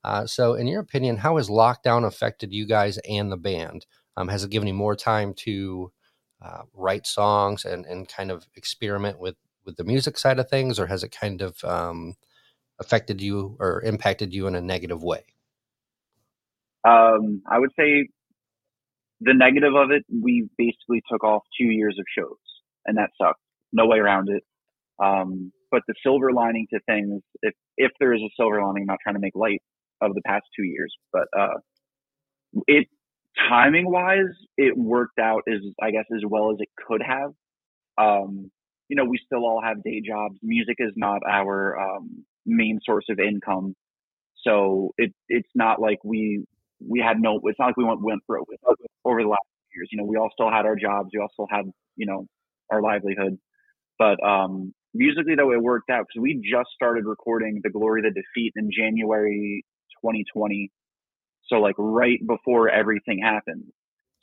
uh, 0.05 0.27
so, 0.27 0.55
in 0.55 0.67
your 0.67 0.81
opinion, 0.81 1.17
how 1.17 1.39
has 1.39 1.49
lockdown 1.49 2.07
affected 2.07 2.53
you 2.53 2.67
guys 2.67 2.99
and 3.09 3.33
the 3.33 3.39
band? 3.39 3.87
Um, 4.17 4.29
has 4.29 4.45
it 4.45 4.51
given 4.51 4.69
you 4.69 4.75
more 4.75 4.95
time 4.95 5.33
to 5.39 5.91
uh, 6.43 6.63
write 6.75 7.07
songs 7.07 7.65
and, 7.65 7.87
and 7.87 8.07
kind 8.07 8.31
of 8.31 8.47
experiment 8.55 9.19
with, 9.19 9.37
with 9.65 9.77
the 9.77 9.85
music 9.85 10.19
side 10.19 10.39
of 10.39 10.49
things, 10.49 10.79
or 10.79 10.87
has 10.87 11.03
it 11.03 11.09
kind 11.09 11.41
of 11.41 11.65
um, 11.65 12.17
affected 12.79 13.23
you 13.23 13.57
or 13.59 13.81
impacted 13.81 14.35
you 14.35 14.47
in 14.47 14.55
a 14.55 14.61
negative 14.61 15.03
way? 15.03 15.25
Um, 16.85 17.43
I 17.51 17.59
would 17.59 17.73
say 17.79 18.09
the 19.21 19.35
negative 19.35 19.75
of 19.77 19.91
it, 19.91 20.05
we 20.13 20.49
basically 20.59 21.03
took 21.11 21.25
off 21.25 21.43
two 21.59 21.67
years 21.67 21.97
of 21.99 22.07
shows, 22.19 22.39
and 22.87 22.99
that 22.99 23.11
sucked. 23.21 23.41
No 23.73 23.87
way 23.87 23.99
around 23.99 24.29
it. 24.31 24.43
Um, 25.03 25.53
but 25.71 25.83
the 25.89 25.95
silver 26.03 26.33
lining 26.33 26.67
to 26.73 26.81
things, 26.87 27.23
if 27.43 27.55
if 27.77 27.93
there 28.01 28.15
is 28.15 28.23
a 28.23 28.31
silver 28.37 28.63
lining, 28.65 28.83
I'm 28.85 28.87
not 28.89 28.99
trying 29.03 29.17
to 29.17 29.21
make 29.21 29.35
light 29.37 29.63
of 30.03 30.15
the 30.15 30.23
past 30.27 30.45
two 30.57 30.65
years. 30.65 30.95
But 31.13 31.27
uh, 31.39 31.59
it 32.69 32.89
timing 33.49 33.91
wise, 33.91 34.35
it 34.57 34.77
worked 34.77 35.19
out 35.19 35.43
as 35.49 35.61
I 35.83 35.91
guess 35.91 36.05
as 36.15 36.23
well 36.29 36.53
as 36.53 36.59
it 36.61 36.69
could 36.89 37.03
have. 37.03 37.33
Um, 37.99 38.51
you 38.89 38.97
know, 38.97 39.05
we 39.05 39.19
still 39.25 39.45
all 39.45 39.63
have 39.65 39.83
day 39.83 40.03
jobs. 40.07 40.37
Music 40.43 40.77
is 40.79 40.93
not 40.97 41.23
our 41.29 41.79
um, 41.79 42.25
main 42.47 42.81
source 42.85 43.07
of 43.11 43.19
income, 43.21 43.75
so 44.45 44.95
it 44.99 45.13
it's 45.29 45.51
not 45.55 45.81
like 45.81 45.99
we 46.05 46.45
we 46.87 47.01
had 47.01 47.21
no. 47.21 47.41
It's 47.45 47.59
not 47.59 47.69
like 47.69 47.77
we 47.77 47.85
went 47.85 48.03
went 48.03 48.27
broke 48.27 48.49
over 49.05 49.23
the 49.23 49.29
last 49.29 49.47
years. 49.75 49.89
You 49.93 49.99
know, 49.99 50.05
we 50.05 50.17
all 50.17 50.31
still 50.33 50.51
had 50.51 50.67
our 50.67 50.77
jobs. 50.77 51.11
We 51.13 51.21
also 51.21 51.47
had 51.51 51.65
you 51.97 52.07
know 52.07 52.27
our 52.71 52.83
livelihood. 52.83 53.39
But 53.99 54.23
um, 54.27 54.75
musically, 54.93 55.35
though, 55.37 55.53
it 55.53 55.63
worked 55.63 55.91
out 55.91 56.07
because 56.09 56.23
we 56.23 56.35
just 56.43 56.71
started 56.75 57.05
recording 57.07 57.61
"The 57.63 57.71
Glory, 57.71 58.03
the 58.03 58.11
Defeat" 58.11 58.53
in 58.57 58.71
January 58.77 59.65
2020. 60.03 60.71
So 61.49 61.57
like 61.57 61.75
right 61.79 62.19
before 62.27 62.71
everything 62.71 63.21
happened. 63.23 63.65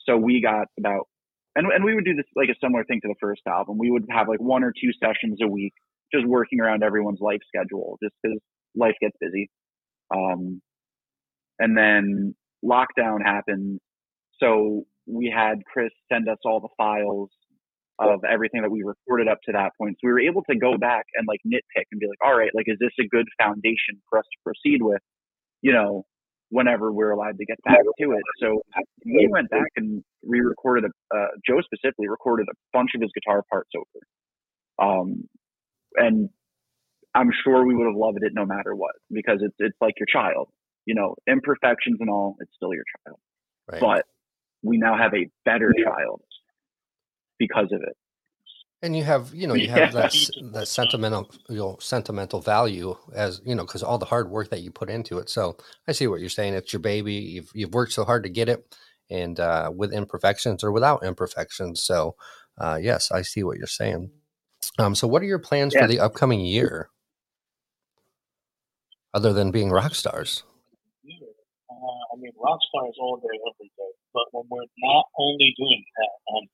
So 0.00 0.16
we 0.16 0.42
got 0.42 0.66
about, 0.78 1.06
and, 1.54 1.66
and 1.72 1.84
we 1.84 1.94
would 1.94 2.04
do 2.04 2.14
this 2.14 2.26
like 2.34 2.48
a 2.48 2.58
similar 2.60 2.84
thing 2.84 3.00
to 3.02 3.08
the 3.08 3.14
first 3.20 3.42
album. 3.46 3.78
We 3.78 3.90
would 3.90 4.06
have 4.10 4.28
like 4.28 4.40
one 4.40 4.64
or 4.64 4.72
two 4.72 4.90
sessions 5.00 5.38
a 5.42 5.46
week, 5.46 5.72
just 6.12 6.26
working 6.26 6.60
around 6.60 6.82
everyone's 6.82 7.20
life 7.20 7.40
schedule, 7.46 7.98
just 8.02 8.14
because 8.22 8.38
life 8.74 8.96
gets 9.00 9.16
busy. 9.20 9.48
Um, 10.14 10.60
and 11.58 11.76
then 11.76 12.34
lockdown 12.64 13.22
happened. 13.24 13.80
So 14.42 14.84
we 15.06 15.32
had 15.34 15.64
Chris 15.70 15.90
send 16.10 16.28
us 16.28 16.38
all 16.44 16.60
the 16.60 16.68
files 16.76 17.30
of 17.98 18.24
everything 18.28 18.62
that 18.62 18.70
we 18.70 18.82
recorded 18.82 19.28
up 19.28 19.38
to 19.44 19.52
that 19.52 19.70
point. 19.78 19.96
So 20.00 20.08
we 20.08 20.12
were 20.12 20.20
able 20.20 20.42
to 20.50 20.56
go 20.56 20.76
back 20.76 21.04
and 21.14 21.28
like 21.28 21.40
nitpick 21.46 21.84
and 21.92 22.00
be 22.00 22.06
like, 22.06 22.18
all 22.24 22.36
right, 22.36 22.50
like, 22.54 22.66
is 22.66 22.78
this 22.80 22.90
a 22.98 23.06
good 23.06 23.26
foundation 23.40 24.02
for 24.10 24.18
us 24.18 24.24
to 24.24 24.38
proceed 24.42 24.82
with? 24.82 25.00
you 25.62 25.72
know, 25.72 26.04
whenever 26.50 26.92
we're 26.92 27.12
allowed 27.12 27.38
to 27.38 27.46
get 27.46 27.56
back 27.64 27.78
to 27.98 28.12
it. 28.12 28.22
So 28.40 28.60
we 29.06 29.26
went 29.30 29.48
back 29.48 29.68
and 29.76 30.04
re-recorded 30.22 30.84
a, 30.84 31.16
uh, 31.16 31.28
Joe 31.48 31.60
specifically 31.62 32.08
recorded 32.08 32.48
a 32.50 32.54
bunch 32.74 32.90
of 32.94 33.00
his 33.00 33.10
guitar 33.14 33.42
parts 33.50 33.70
over. 33.74 34.90
Um, 34.90 35.24
and 35.94 36.28
I'm 37.14 37.30
sure 37.44 37.64
we 37.64 37.74
would 37.74 37.86
have 37.86 37.96
loved 37.96 38.18
it 38.20 38.32
no 38.34 38.44
matter 38.44 38.74
what 38.74 38.92
because 39.10 39.38
it's 39.40 39.54
it's 39.58 39.76
like 39.80 39.94
your 39.98 40.06
child, 40.12 40.48
you 40.84 40.94
know, 40.94 41.14
imperfections 41.28 41.98
and 42.00 42.10
all, 42.10 42.36
it's 42.40 42.50
still 42.56 42.74
your 42.74 42.84
child. 43.06 43.18
Right. 43.70 43.80
But 43.80 44.04
we 44.62 44.78
now 44.78 44.96
have 44.96 45.12
a 45.14 45.28
better 45.44 45.72
child 45.84 46.22
because 47.38 47.68
of 47.72 47.80
it. 47.82 47.96
And 48.84 48.96
you 48.96 49.04
have, 49.04 49.32
you 49.32 49.46
know, 49.46 49.54
you 49.54 49.68
have 49.68 49.92
that 49.92 50.12
that 50.52 50.66
sentimental, 50.66 51.30
you 51.48 51.56
know, 51.56 51.76
sentimental 51.80 52.40
value 52.40 52.96
as 53.14 53.40
you 53.44 53.54
know, 53.54 53.64
because 53.64 53.84
all 53.84 53.98
the 53.98 54.06
hard 54.06 54.28
work 54.28 54.50
that 54.50 54.62
you 54.62 54.72
put 54.72 54.90
into 54.90 55.18
it. 55.18 55.30
So 55.30 55.56
I 55.86 55.92
see 55.92 56.08
what 56.08 56.18
you're 56.18 56.28
saying. 56.28 56.54
It's 56.54 56.72
your 56.72 56.80
baby. 56.80 57.14
You've 57.14 57.50
you've 57.54 57.74
worked 57.74 57.92
so 57.92 58.04
hard 58.04 58.24
to 58.24 58.28
get 58.28 58.48
it, 58.48 58.76
and 59.08 59.38
uh, 59.38 59.70
with 59.72 59.92
imperfections 59.92 60.64
or 60.64 60.72
without 60.72 61.04
imperfections. 61.04 61.80
So 61.80 62.16
uh, 62.58 62.78
yes, 62.82 63.12
I 63.12 63.22
see 63.22 63.44
what 63.44 63.56
you're 63.56 63.68
saying. 63.68 64.10
Um, 64.78 64.96
so 64.96 65.06
what 65.06 65.22
are 65.22 65.26
your 65.26 65.38
plans 65.38 65.74
yeah. 65.74 65.82
for 65.82 65.86
the 65.86 66.00
upcoming 66.00 66.40
year, 66.40 66.88
other 69.14 69.32
than 69.32 69.52
being 69.52 69.70
rock 69.70 69.94
stars? 69.94 70.42
Uh, 71.70 71.74
I 71.74 72.16
mean, 72.18 72.32
rock 72.36 72.58
stars 72.68 72.96
all 73.00 73.16
day, 73.18 73.38
every 73.48 73.70
day. 73.76 73.91
But 74.12 74.28
when 74.32 74.46
we're 74.48 74.72
not 74.84 75.08
only 75.16 75.56
doing 75.56 75.84
that, 75.96 76.16
um, 76.32 76.44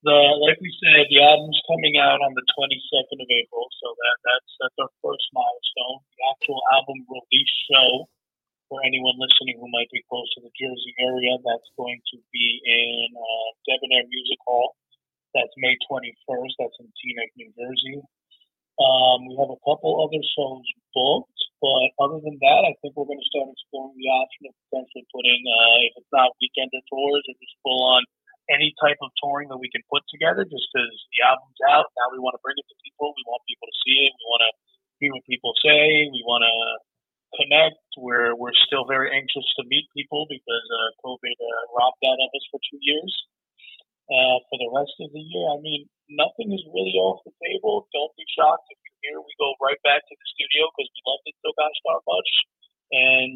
the 0.00 0.16
like 0.40 0.56
we 0.64 0.72
said, 0.80 1.06
the 1.12 1.20
album's 1.20 1.60
coming 1.68 2.00
out 2.00 2.24
on 2.24 2.32
the 2.32 2.44
22nd 2.56 3.20
of 3.20 3.28
April, 3.28 3.68
so 3.84 3.86
that 3.92 4.16
that's 4.24 4.50
that's 4.64 4.78
our 4.80 4.92
first 5.04 5.28
milestone. 5.36 6.00
The 6.16 6.24
actual 6.32 6.60
album 6.72 7.04
release 7.04 7.54
show 7.68 8.08
for 8.70 8.78
anyone 8.86 9.18
listening 9.18 9.58
who 9.58 9.68
might 9.74 9.90
be 9.90 10.00
close 10.06 10.30
to 10.38 10.40
the 10.46 10.54
Jersey 10.54 10.94
area, 11.02 11.34
that's 11.42 11.68
going 11.74 11.98
to 12.14 12.16
be 12.30 12.46
in 12.64 13.12
uh, 13.12 13.48
Debonair 13.66 14.06
Music 14.06 14.38
Hall. 14.46 14.78
That's 15.34 15.50
May 15.58 15.74
21st. 15.90 16.54
That's 16.56 16.78
in 16.78 16.88
Teaneck, 16.94 17.34
New 17.34 17.50
Jersey. 17.58 17.98
Um, 18.78 19.28
we 19.28 19.34
have 19.42 19.50
a 19.50 19.60
couple 19.66 20.00
other 20.00 20.22
shows 20.22 20.64
booked, 20.94 21.39
but 21.60 21.92
other 22.00 22.24
than 22.24 22.40
that, 22.40 22.62
I 22.64 22.72
think 22.80 22.96
we're 22.96 23.08
going 23.08 23.20
to 23.20 23.30
start 23.32 23.52
exploring 23.52 23.96
the 24.00 24.08
option 24.08 24.48
of 24.48 24.56
potentially 24.68 25.04
putting, 25.12 25.40
uh, 25.44 25.76
if 25.84 25.92
it's 26.00 26.12
not 26.12 26.32
weekend 26.40 26.72
tours, 26.88 27.24
or 27.28 27.36
just 27.36 27.56
full 27.60 27.84
on 27.84 28.02
any 28.48 28.74
type 28.82 28.98
of 29.04 29.14
touring 29.20 29.46
that 29.52 29.62
we 29.62 29.70
can 29.70 29.84
put 29.86 30.02
together 30.10 30.42
just 30.42 30.66
because 30.72 30.96
the 31.14 31.20
album's 31.22 31.62
out. 31.70 31.86
Now 32.00 32.10
we 32.10 32.18
want 32.18 32.34
to 32.34 32.42
bring 32.42 32.58
it 32.58 32.66
to 32.66 32.76
people. 32.82 33.14
We 33.14 33.24
want 33.28 33.46
people 33.46 33.68
to 33.68 33.76
see 33.86 34.08
it. 34.08 34.12
We 34.16 34.26
want 34.26 34.42
to 34.48 34.52
hear 34.98 35.10
what 35.14 35.24
people 35.28 35.52
say. 35.62 36.10
We 36.10 36.22
want 36.26 36.42
to 36.48 36.54
connect. 37.38 37.78
We're, 37.94 38.34
we're 38.34 38.56
still 38.66 38.88
very 38.90 39.14
anxious 39.14 39.46
to 39.60 39.68
meet 39.70 39.86
people 39.94 40.26
because 40.26 40.66
uh, 40.66 40.90
COVID 41.04 41.36
uh, 41.36 41.62
robbed 41.78 42.00
that 42.02 42.18
of 42.18 42.30
us 42.32 42.44
for 42.50 42.58
two 42.66 42.80
years. 42.82 43.12
Uh, 44.10 44.42
for 44.50 44.58
the 44.58 44.70
rest 44.74 44.98
of 44.98 45.14
the 45.14 45.22
year, 45.22 45.46
I 45.54 45.62
mean, 45.62 45.86
nothing 46.10 46.50
is 46.50 46.66
really 46.74 46.98
off 46.98 47.22
the 47.22 47.30
table. 47.38 47.86
Don't 47.94 48.10
be 48.18 48.26
shocked 48.34 48.66
if 48.74 48.79
hear 49.02 49.18
we 49.20 49.32
go 49.40 49.56
right 49.60 49.80
back 49.82 50.04
to 50.04 50.14
the 50.14 50.26
studio 50.36 50.68
because 50.72 50.88
we 50.92 51.00
loved 51.04 51.26
it 51.26 51.36
so 51.40 51.50
gosh 51.56 51.78
darn 51.84 52.04
much. 52.04 52.30
And 52.90 53.30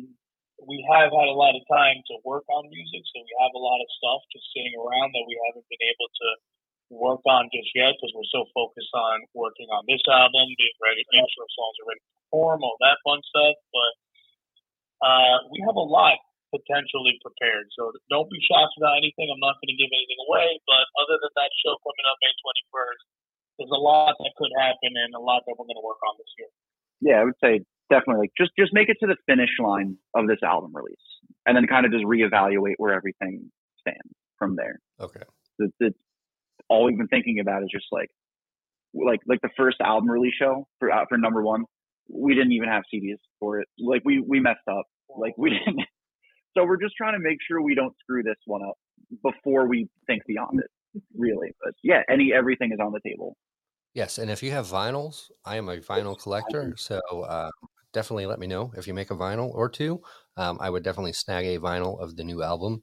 we 0.62 0.80
have 0.86 1.10
had 1.10 1.28
a 1.28 1.36
lot 1.36 1.58
of 1.58 1.62
time 1.66 1.98
to 2.08 2.14
work 2.22 2.46
on 2.48 2.70
music, 2.70 3.02
so 3.10 3.20
we 3.20 3.34
have 3.42 3.52
a 3.52 3.62
lot 3.62 3.82
of 3.82 3.88
stuff 3.98 4.20
just 4.30 4.46
sitting 4.54 4.74
around 4.78 5.10
that 5.12 5.26
we 5.26 5.34
haven't 5.48 5.66
been 5.66 5.84
able 5.84 6.08
to 6.08 6.28
work 6.94 7.22
on 7.26 7.50
just 7.50 7.70
yet 7.74 7.96
because 7.96 8.12
we're 8.14 8.28
so 8.30 8.46
focused 8.54 8.92
on 8.94 9.26
working 9.34 9.66
on 9.74 9.82
this 9.90 10.02
album, 10.06 10.46
getting 10.54 10.80
ready, 10.80 11.02
making 11.10 11.32
sure 11.34 11.48
songs 11.50 11.76
are 11.82 11.88
ready 11.90 12.02
to 12.02 12.12
perform, 12.28 12.62
all 12.62 12.78
that 12.78 13.02
fun 13.02 13.18
stuff. 13.26 13.56
But 13.74 13.92
uh, 15.02 15.36
we 15.50 15.58
have 15.66 15.74
a 15.74 15.88
lot 15.88 16.20
potentially 16.54 17.18
prepared, 17.18 17.66
so 17.74 17.90
don't 18.14 18.30
be 18.30 18.38
shocked 18.46 18.78
about 18.78 18.94
anything. 18.94 19.26
I'm 19.26 19.42
not 19.42 19.58
going 19.58 19.74
to 19.74 19.80
give 19.80 19.90
anything 19.90 20.20
away, 20.30 20.54
but 20.70 20.86
other 21.02 21.18
than 21.18 21.34
that 21.34 21.50
show 21.66 21.74
coming 21.82 22.06
up 22.06 22.14
May 22.22 22.30
21st, 22.30 23.04
there's 23.58 23.70
a 23.70 23.80
lot 23.80 24.14
that 24.18 24.32
could 24.36 24.50
happen 24.58 24.92
and 24.94 25.14
a 25.14 25.20
lot 25.20 25.42
that 25.46 25.54
we're 25.58 25.66
going 25.66 25.78
to 25.78 25.86
work 25.86 26.02
on 26.08 26.14
this 26.18 26.32
year. 26.38 26.50
Yeah, 27.00 27.20
I 27.20 27.24
would 27.24 27.38
say 27.42 27.64
definitely 27.90 28.30
just 28.36 28.50
just 28.58 28.72
make 28.72 28.88
it 28.88 28.96
to 29.00 29.06
the 29.06 29.16
finish 29.26 29.50
line 29.60 29.96
of 30.14 30.26
this 30.26 30.42
album 30.42 30.72
release 30.74 30.96
and 31.46 31.56
then 31.56 31.66
kind 31.66 31.86
of 31.86 31.92
just 31.92 32.04
reevaluate 32.04 32.74
where 32.78 32.94
everything 32.94 33.50
stands 33.80 34.14
from 34.38 34.56
there. 34.56 34.80
Okay. 35.00 35.20
It's, 35.58 35.74
it's, 35.80 35.98
all 36.68 36.86
we've 36.86 36.96
been 36.96 37.08
thinking 37.08 37.40
about 37.40 37.62
is 37.62 37.68
just 37.70 37.86
like 37.92 38.08
like 38.94 39.20
like 39.26 39.40
the 39.42 39.50
first 39.56 39.76
album 39.80 40.10
release 40.10 40.34
show 40.38 40.66
for 40.78 40.90
uh, 40.90 41.04
for 41.08 41.18
number 41.18 41.42
one 41.42 41.64
we 42.08 42.34
didn't 42.34 42.52
even 42.52 42.68
have 42.68 42.82
cds 42.92 43.18
for 43.40 43.60
it. 43.60 43.68
Like 43.78 44.02
we 44.04 44.22
we 44.26 44.40
messed 44.40 44.66
up. 44.70 44.86
Like 45.16 45.34
we 45.36 45.50
didn't 45.50 45.80
so 46.56 46.64
we're 46.64 46.80
just 46.80 46.94
trying 46.96 47.14
to 47.14 47.18
make 47.20 47.38
sure 47.46 47.62
we 47.62 47.74
don't 47.74 47.94
screw 48.00 48.22
this 48.22 48.36
one 48.46 48.62
up 48.62 48.76
before 49.22 49.68
we 49.68 49.88
think 50.06 50.22
beyond 50.26 50.60
it 50.60 50.70
really 51.16 51.52
but 51.62 51.74
yeah 51.82 52.02
any 52.08 52.32
everything 52.32 52.72
is 52.72 52.78
on 52.80 52.92
the 52.92 53.00
table 53.08 53.36
Yes, 53.94 54.18
and 54.18 54.28
if 54.28 54.42
you 54.42 54.50
have 54.50 54.66
vinyls, 54.66 55.30
I 55.44 55.56
am 55.56 55.68
a 55.68 55.78
vinyl 55.78 56.18
collector, 56.18 56.74
so 56.76 57.00
uh, 57.28 57.50
definitely 57.92 58.26
let 58.26 58.40
me 58.40 58.48
know 58.48 58.72
if 58.76 58.88
you 58.88 58.92
make 58.92 59.12
a 59.12 59.16
vinyl 59.16 59.54
or 59.54 59.68
two. 59.68 60.02
Um, 60.36 60.58
I 60.60 60.68
would 60.68 60.82
definitely 60.82 61.12
snag 61.12 61.46
a 61.46 61.60
vinyl 61.60 62.00
of 62.00 62.16
the 62.16 62.24
new 62.24 62.42
album. 62.42 62.82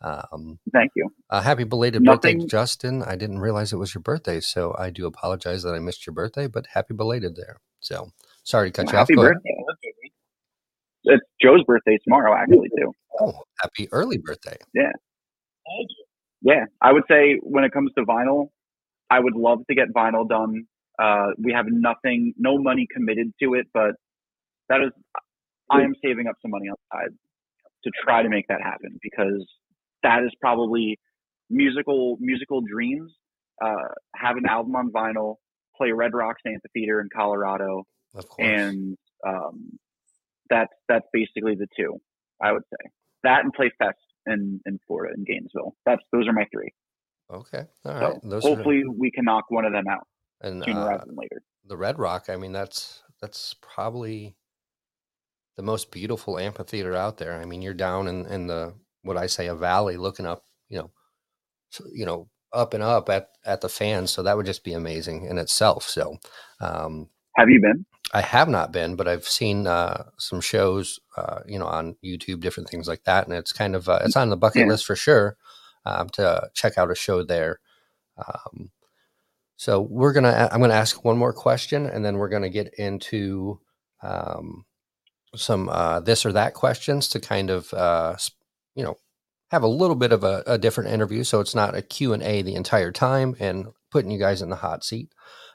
Um, 0.00 0.60
Thank 0.72 0.92
you. 0.94 1.08
Uh, 1.30 1.40
happy 1.40 1.64
belated 1.64 2.02
Nothing... 2.02 2.38
birthday, 2.38 2.48
Justin. 2.48 3.02
I 3.02 3.16
didn't 3.16 3.40
realize 3.40 3.72
it 3.72 3.76
was 3.76 3.92
your 3.92 4.02
birthday, 4.02 4.38
so 4.38 4.74
I 4.78 4.90
do 4.90 5.06
apologize 5.06 5.64
that 5.64 5.74
I 5.74 5.80
missed 5.80 6.06
your 6.06 6.14
birthday, 6.14 6.46
but 6.46 6.66
happy 6.72 6.94
belated 6.94 7.34
there. 7.34 7.56
So 7.80 8.10
sorry 8.44 8.70
to 8.70 8.72
cut 8.72 8.86
well, 8.86 8.92
you 8.92 8.98
happy 8.98 9.14
off. 9.14 9.24
Happy 9.24 9.64
birthday. 9.66 10.10
It's 11.04 11.26
Joe's 11.42 11.64
birthday 11.64 11.98
tomorrow, 12.04 12.36
actually, 12.36 12.70
too. 12.78 12.92
Oh, 13.20 13.34
happy 13.60 13.88
early 13.90 14.18
birthday. 14.18 14.56
Yeah. 14.74 14.92
Yeah. 16.42 16.64
I 16.80 16.92
would 16.92 17.04
say 17.10 17.38
when 17.42 17.64
it 17.64 17.72
comes 17.72 17.92
to 17.96 18.04
vinyl, 18.04 18.48
I 19.10 19.20
would 19.20 19.34
love 19.34 19.60
to 19.68 19.74
get 19.74 19.88
vinyl 19.94 20.28
done. 20.28 20.64
Uh, 20.98 21.28
we 21.38 21.52
have 21.52 21.66
nothing, 21.68 22.34
no 22.36 22.58
money 22.58 22.86
committed 22.92 23.32
to 23.42 23.54
it, 23.54 23.66
but 23.72 23.92
that 24.68 24.80
is, 24.80 24.92
I 25.70 25.82
am 25.82 25.94
saving 26.04 26.26
up 26.26 26.34
some 26.42 26.50
money 26.50 26.68
on 26.68 26.76
the 26.90 26.96
side 26.96 27.16
to 27.84 27.90
try 28.04 28.22
to 28.22 28.28
make 28.28 28.46
that 28.48 28.60
happen 28.62 28.98
because 29.02 29.46
that 30.02 30.22
is 30.22 30.30
probably 30.40 30.98
musical 31.50 32.16
musical 32.20 32.60
dreams. 32.60 33.12
Uh, 33.62 33.88
have 34.16 34.36
an 34.36 34.46
album 34.46 34.74
on 34.74 34.90
vinyl, 34.90 35.36
play 35.76 35.92
Red 35.92 36.14
Rocks 36.14 36.42
Amphitheater 36.46 37.00
in 37.00 37.08
Colorado, 37.14 37.84
and 38.38 38.96
um, 39.26 39.78
that's 40.50 40.72
that's 40.88 41.06
basically 41.12 41.54
the 41.54 41.66
two 41.76 41.98
I 42.42 42.52
would 42.52 42.64
say. 42.70 42.90
That 43.22 43.44
and 43.44 43.52
play 43.52 43.70
Fest 43.78 43.98
in 44.26 44.60
in 44.66 44.78
Florida 44.86 45.14
in 45.16 45.24
Gainesville. 45.24 45.74
That's 45.86 46.02
those 46.12 46.28
are 46.28 46.32
my 46.32 46.46
three. 46.52 46.72
Okay, 47.32 47.64
all 47.84 47.94
right. 47.94 48.20
So 48.22 48.40
hopefully 48.40 48.82
are... 48.82 48.90
we 48.90 49.10
can 49.10 49.24
knock 49.24 49.44
one 49.48 49.64
of 49.64 49.72
them 49.72 49.84
out 49.88 50.06
and 50.42 50.62
sooner 50.64 50.80
uh, 50.80 50.88
rather 50.88 51.04
than 51.06 51.16
later. 51.16 51.42
The 51.66 51.76
Red 51.76 51.98
Rock, 51.98 52.26
I 52.28 52.36
mean, 52.36 52.52
that's 52.52 53.02
that's 53.20 53.54
probably 53.60 54.34
the 55.56 55.62
most 55.62 55.90
beautiful 55.90 56.38
amphitheater 56.38 56.94
out 56.94 57.18
there. 57.18 57.34
I 57.34 57.44
mean, 57.44 57.62
you're 57.62 57.74
down 57.74 58.08
in, 58.08 58.26
in 58.26 58.46
the 58.46 58.74
what 59.02 59.16
I 59.16 59.26
say 59.26 59.46
a 59.46 59.54
valley, 59.54 59.96
looking 59.96 60.26
up, 60.26 60.44
you 60.68 60.78
know, 60.78 60.90
you 61.92 62.06
know, 62.06 62.28
up 62.52 62.74
and 62.74 62.82
up 62.82 63.08
at 63.08 63.28
at 63.44 63.60
the 63.60 63.68
fans. 63.68 64.10
So 64.10 64.22
that 64.22 64.36
would 64.36 64.46
just 64.46 64.64
be 64.64 64.72
amazing 64.72 65.26
in 65.26 65.38
itself. 65.38 65.88
So, 65.88 66.16
um, 66.60 67.08
have 67.36 67.48
you 67.48 67.60
been? 67.60 67.84
I 68.12 68.20
have 68.20 68.48
not 68.48 68.72
been, 68.72 68.96
but 68.96 69.08
I've 69.08 69.26
seen 69.26 69.66
uh, 69.66 70.04
some 70.18 70.40
shows, 70.40 71.00
uh, 71.16 71.40
you 71.46 71.58
know, 71.58 71.66
on 71.66 71.96
YouTube, 72.04 72.40
different 72.40 72.68
things 72.68 72.86
like 72.86 73.04
that, 73.04 73.26
and 73.26 73.34
it's 73.34 73.52
kind 73.52 73.74
of 73.74 73.88
uh, 73.88 74.00
it's 74.04 74.16
on 74.16 74.28
the 74.28 74.36
bucket 74.36 74.60
yeah. 74.60 74.66
list 74.66 74.84
for 74.84 74.96
sure 74.96 75.36
um, 75.86 76.08
to 76.10 76.50
check 76.54 76.76
out 76.76 76.90
a 76.90 76.94
show 76.94 77.22
there. 77.22 77.60
Um, 78.18 78.70
so 79.56 79.80
we're 79.80 80.12
gonna 80.12 80.48
I'm 80.52 80.60
gonna 80.60 80.74
ask 80.74 81.04
one 81.04 81.16
more 81.16 81.32
question, 81.32 81.86
and 81.86 82.04
then 82.04 82.16
we're 82.16 82.28
gonna 82.28 82.50
get 82.50 82.74
into 82.74 83.60
um, 84.02 84.66
some 85.34 85.68
uh, 85.68 86.00
this 86.00 86.26
or 86.26 86.32
that 86.32 86.54
questions 86.54 87.08
to 87.08 87.20
kind 87.20 87.50
of 87.50 87.72
uh, 87.72 88.16
you 88.74 88.84
know 88.84 88.96
have 89.50 89.62
a 89.62 89.68
little 89.68 89.96
bit 89.96 90.12
of 90.12 90.24
a, 90.24 90.42
a, 90.46 90.58
different 90.58 90.90
interview 90.90 91.22
so 91.22 91.38
it's 91.38 91.54
not 91.54 91.74
a 91.74 91.82
q&a 91.82 92.40
the 92.40 92.54
entire 92.54 92.90
time 92.90 93.36
and 93.38 93.66
putting 93.90 94.10
you 94.10 94.18
guys 94.18 94.40
in 94.40 94.48
the 94.48 94.56
hot 94.56 94.82
seat 94.82 95.12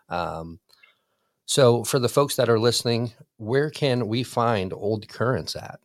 um, 0.10 0.60
so 1.48 1.84
for 1.84 1.98
the 1.98 2.10
folks 2.10 2.36
that 2.36 2.50
are 2.50 2.60
listening 2.60 3.14
where 3.38 3.72
can 3.72 4.08
we 4.08 4.22
find 4.22 4.72
old 4.74 5.08
currents 5.08 5.56
at 5.56 5.80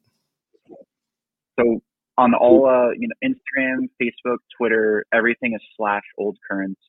so 1.59 1.81
on 2.19 2.35
all 2.35 2.67
uh, 2.67 2.91
you 2.99 3.09
know 3.09 3.31
instagram 3.31 3.89
facebook 4.01 4.39
twitter 4.59 5.05
everything 5.15 5.55
is 5.55 5.63
slash 5.77 6.05
old 6.19 6.37
currents 6.51 6.81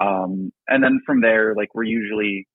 um, 0.00 0.52
and 0.68 0.82
then 0.82 1.00
from 1.06 1.22
there 1.22 1.54
like 1.54 1.74
we're 1.74 1.82
usually 1.82 2.46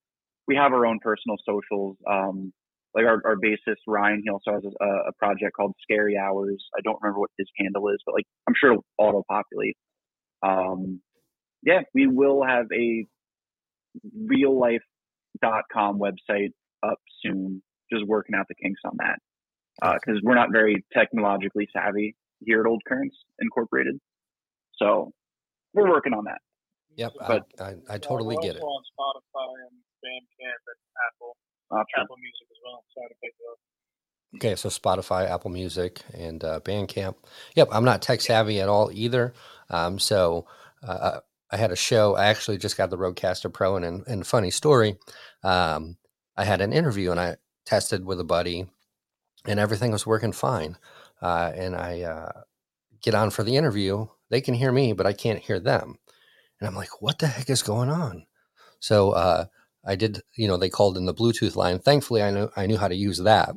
we 0.48 0.56
have 0.56 0.74
our 0.74 0.86
own 0.86 1.00
personal 1.02 1.38
socials 1.46 1.98
um, 2.10 2.54
like 2.98 3.06
our, 3.06 3.22
our 3.26 3.36
bassist 3.36 3.78
Ryan, 3.86 4.22
he 4.24 4.30
also 4.30 4.54
has 4.54 4.64
a, 4.66 4.86
a, 5.10 5.14
project 5.20 5.56
called 5.56 5.76
Scary 5.84 6.18
Hours. 6.18 6.64
I 6.76 6.82
don't 6.84 6.98
remember 7.00 7.20
what 7.20 7.30
his 7.38 7.48
handle 7.56 7.90
is, 7.90 7.98
but 8.04 8.16
like 8.16 8.26
I'm 8.48 8.56
sure 8.60 8.72
it'll 8.72 8.86
auto 8.98 9.24
populate. 9.30 9.78
Um, 10.42 11.00
yeah, 11.62 11.82
we 11.94 12.08
will 12.08 12.44
have 12.44 12.66
a 12.74 13.06
reallife.com 15.44 16.00
website 16.00 16.52
up 16.84 17.00
soon. 17.24 17.62
Just 17.92 18.06
working 18.06 18.36
out 18.36 18.46
the 18.50 18.56
kinks 18.56 18.82
on 18.86 18.98
that. 18.98 19.20
Uh 19.82 19.94
because 19.94 20.18
uh, 20.18 20.22
we're 20.24 20.36
not 20.36 20.50
very 20.52 20.84
technologically 20.94 21.68
savvy 21.72 22.16
here 22.44 22.62
at 22.62 22.68
Old 22.68 22.82
Currents 22.88 23.16
Incorporated. 23.40 24.00
So 24.76 25.12
we're 25.74 25.90
working 25.90 26.14
on 26.14 26.26
that. 26.26 26.40
Yep, 26.96 27.14
but 27.28 27.46
I, 27.60 27.64
I, 27.64 27.76
I 27.92 27.98
totally 28.00 28.38
get 28.42 28.56
it. 28.56 28.62
on 28.62 28.84
Spotify 29.00 29.54
and 29.70 29.78
Bandcamp 30.04 30.64
and 30.66 30.82
Apple, 31.08 31.38
Apple 31.72 32.16
Music 32.18 32.48
as 32.50 32.58
well. 32.66 32.84
Sorry 32.96 33.10
to 33.10 33.16
pick 33.22 33.34
up. 33.52 33.58
Okay, 34.36 34.56
so 34.56 34.70
Spotify, 34.70 35.30
Apple 35.30 35.52
Music, 35.52 36.02
and 36.14 36.44
uh, 36.44 36.60
Bandcamp. 36.62 37.16
Yep, 37.56 37.70
I'm 37.72 37.86
not 37.86 38.02
tech 38.02 38.22
savvy 38.22 38.60
at 38.60 38.68
all 38.68 38.90
either. 38.92 39.34
Um, 39.70 40.00
so 40.00 40.48
uh, 40.84 41.20
I 41.50 41.58
had 41.58 41.72
a 41.72 41.76
show. 41.76 42.16
I 42.16 42.26
actually 42.26 42.58
just 42.58 42.78
got 42.78 42.90
the 42.90 42.98
Rodecaster 42.98 43.52
Pro, 43.52 43.78
and 43.78 44.06
and 44.08 44.28
funny 44.28 44.52
story, 44.52 44.98
um, 45.44 45.98
I 46.36 46.44
had 46.44 46.62
an 46.62 46.74
interview 46.74 47.12
and 47.12 47.20
I 47.20 47.38
tested 47.66 48.06
with 48.06 48.20
a 48.20 48.26
buddy, 48.26 48.68
and 49.46 49.60
everything 49.60 49.92
was 49.92 50.06
working 50.06 50.32
fine. 50.32 50.78
Uh, 51.22 51.52
and 51.56 51.76
I 51.76 52.02
uh, 52.02 52.42
get 53.02 53.16
on 53.16 53.30
for 53.30 53.44
the 53.44 53.58
interview. 53.58 54.08
They 54.30 54.42
can 54.42 54.54
hear 54.54 54.72
me, 54.72 54.94
but 54.94 55.08
I 55.08 55.14
can't 55.14 55.40
hear 55.40 55.60
them. 55.60 55.98
And 56.60 56.68
I'm 56.68 56.76
like, 56.76 57.02
what 57.02 57.20
the 57.20 57.28
heck 57.28 57.50
is 57.50 57.64
going 57.64 57.90
on? 57.90 58.26
So 58.80 59.12
uh, 59.12 59.46
I 59.86 59.96
did, 59.96 60.22
you 60.36 60.48
know, 60.48 60.58
they 60.58 60.70
called 60.70 60.98
in 60.98 61.06
the 61.06 61.14
Bluetooth 61.14 61.56
line. 61.56 61.80
Thankfully, 61.80 62.22
I 62.22 62.32
knew 62.32 62.50
I 62.56 62.68
knew 62.68 62.78
how 62.78 62.88
to 62.88 62.96
use 62.96 63.20
that. 63.20 63.52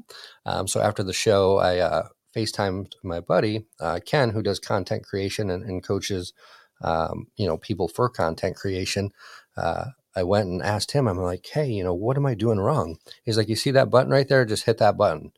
Um, 0.46 0.68
so 0.68 0.80
after 0.80 1.02
the 1.02 1.12
show, 1.12 1.58
I 1.58 1.78
uh, 1.78 2.08
FaceTimed 2.34 2.94
my 3.02 3.20
buddy 3.20 3.66
uh, 3.80 4.00
Ken, 4.04 4.30
who 4.30 4.42
does 4.42 4.58
content 4.58 5.04
creation 5.04 5.50
and, 5.50 5.64
and 5.64 5.82
coaches, 5.82 6.32
um, 6.82 7.26
you 7.36 7.46
know, 7.46 7.56
people 7.56 7.88
for 7.88 8.08
content 8.08 8.56
creation. 8.56 9.10
Uh, 9.56 9.86
I 10.16 10.22
went 10.22 10.48
and 10.48 10.62
asked 10.62 10.92
him. 10.92 11.06
I'm 11.06 11.18
like, 11.18 11.46
hey, 11.46 11.68
you 11.70 11.84
know, 11.84 11.94
what 11.94 12.16
am 12.16 12.26
I 12.26 12.34
doing 12.34 12.58
wrong? 12.58 12.98
He's 13.24 13.36
like, 13.36 13.48
you 13.48 13.56
see 13.56 13.70
that 13.72 13.90
button 13.90 14.10
right 14.10 14.28
there? 14.28 14.44
Just 14.44 14.64
hit 14.64 14.78
that 14.78 14.96
button. 14.96 15.32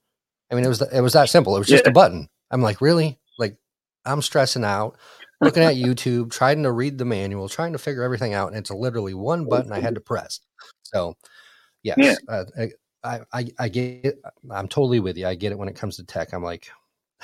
I 0.50 0.54
mean, 0.54 0.64
it 0.64 0.68
was 0.68 0.82
it 0.82 1.00
was 1.00 1.14
that 1.14 1.28
simple. 1.28 1.56
It 1.56 1.60
was 1.60 1.68
just 1.68 1.84
yeah. 1.84 1.90
a 1.90 1.94
button. 1.94 2.28
I'm 2.50 2.62
like, 2.62 2.80
really? 2.80 3.18
Like, 3.38 3.56
I'm 4.04 4.22
stressing 4.22 4.64
out 4.64 4.96
looking 5.42 5.62
at 5.62 5.74
YouTube, 5.74 6.30
trying 6.30 6.62
to 6.62 6.72
read 6.72 6.98
the 6.98 7.04
manual, 7.04 7.48
trying 7.48 7.72
to 7.72 7.78
figure 7.78 8.02
everything 8.02 8.32
out, 8.32 8.48
and 8.48 8.56
it's 8.56 8.70
literally 8.70 9.14
one 9.14 9.46
button 9.48 9.72
I 9.72 9.80
had 9.80 9.96
to 9.96 10.00
press. 10.00 10.40
So, 10.82 11.16
yes, 11.82 11.96
yeah. 11.98 12.14
uh, 12.28 12.44
I, 13.04 13.20
I, 13.32 13.46
I 13.58 13.68
get. 13.68 14.04
It. 14.04 14.22
I'm 14.50 14.68
totally 14.68 15.00
with 15.00 15.18
you. 15.18 15.26
I 15.26 15.34
get 15.34 15.52
it 15.52 15.58
when 15.58 15.68
it 15.68 15.76
comes 15.76 15.96
to 15.96 16.04
tech. 16.04 16.32
I'm 16.32 16.44
like, 16.44 16.70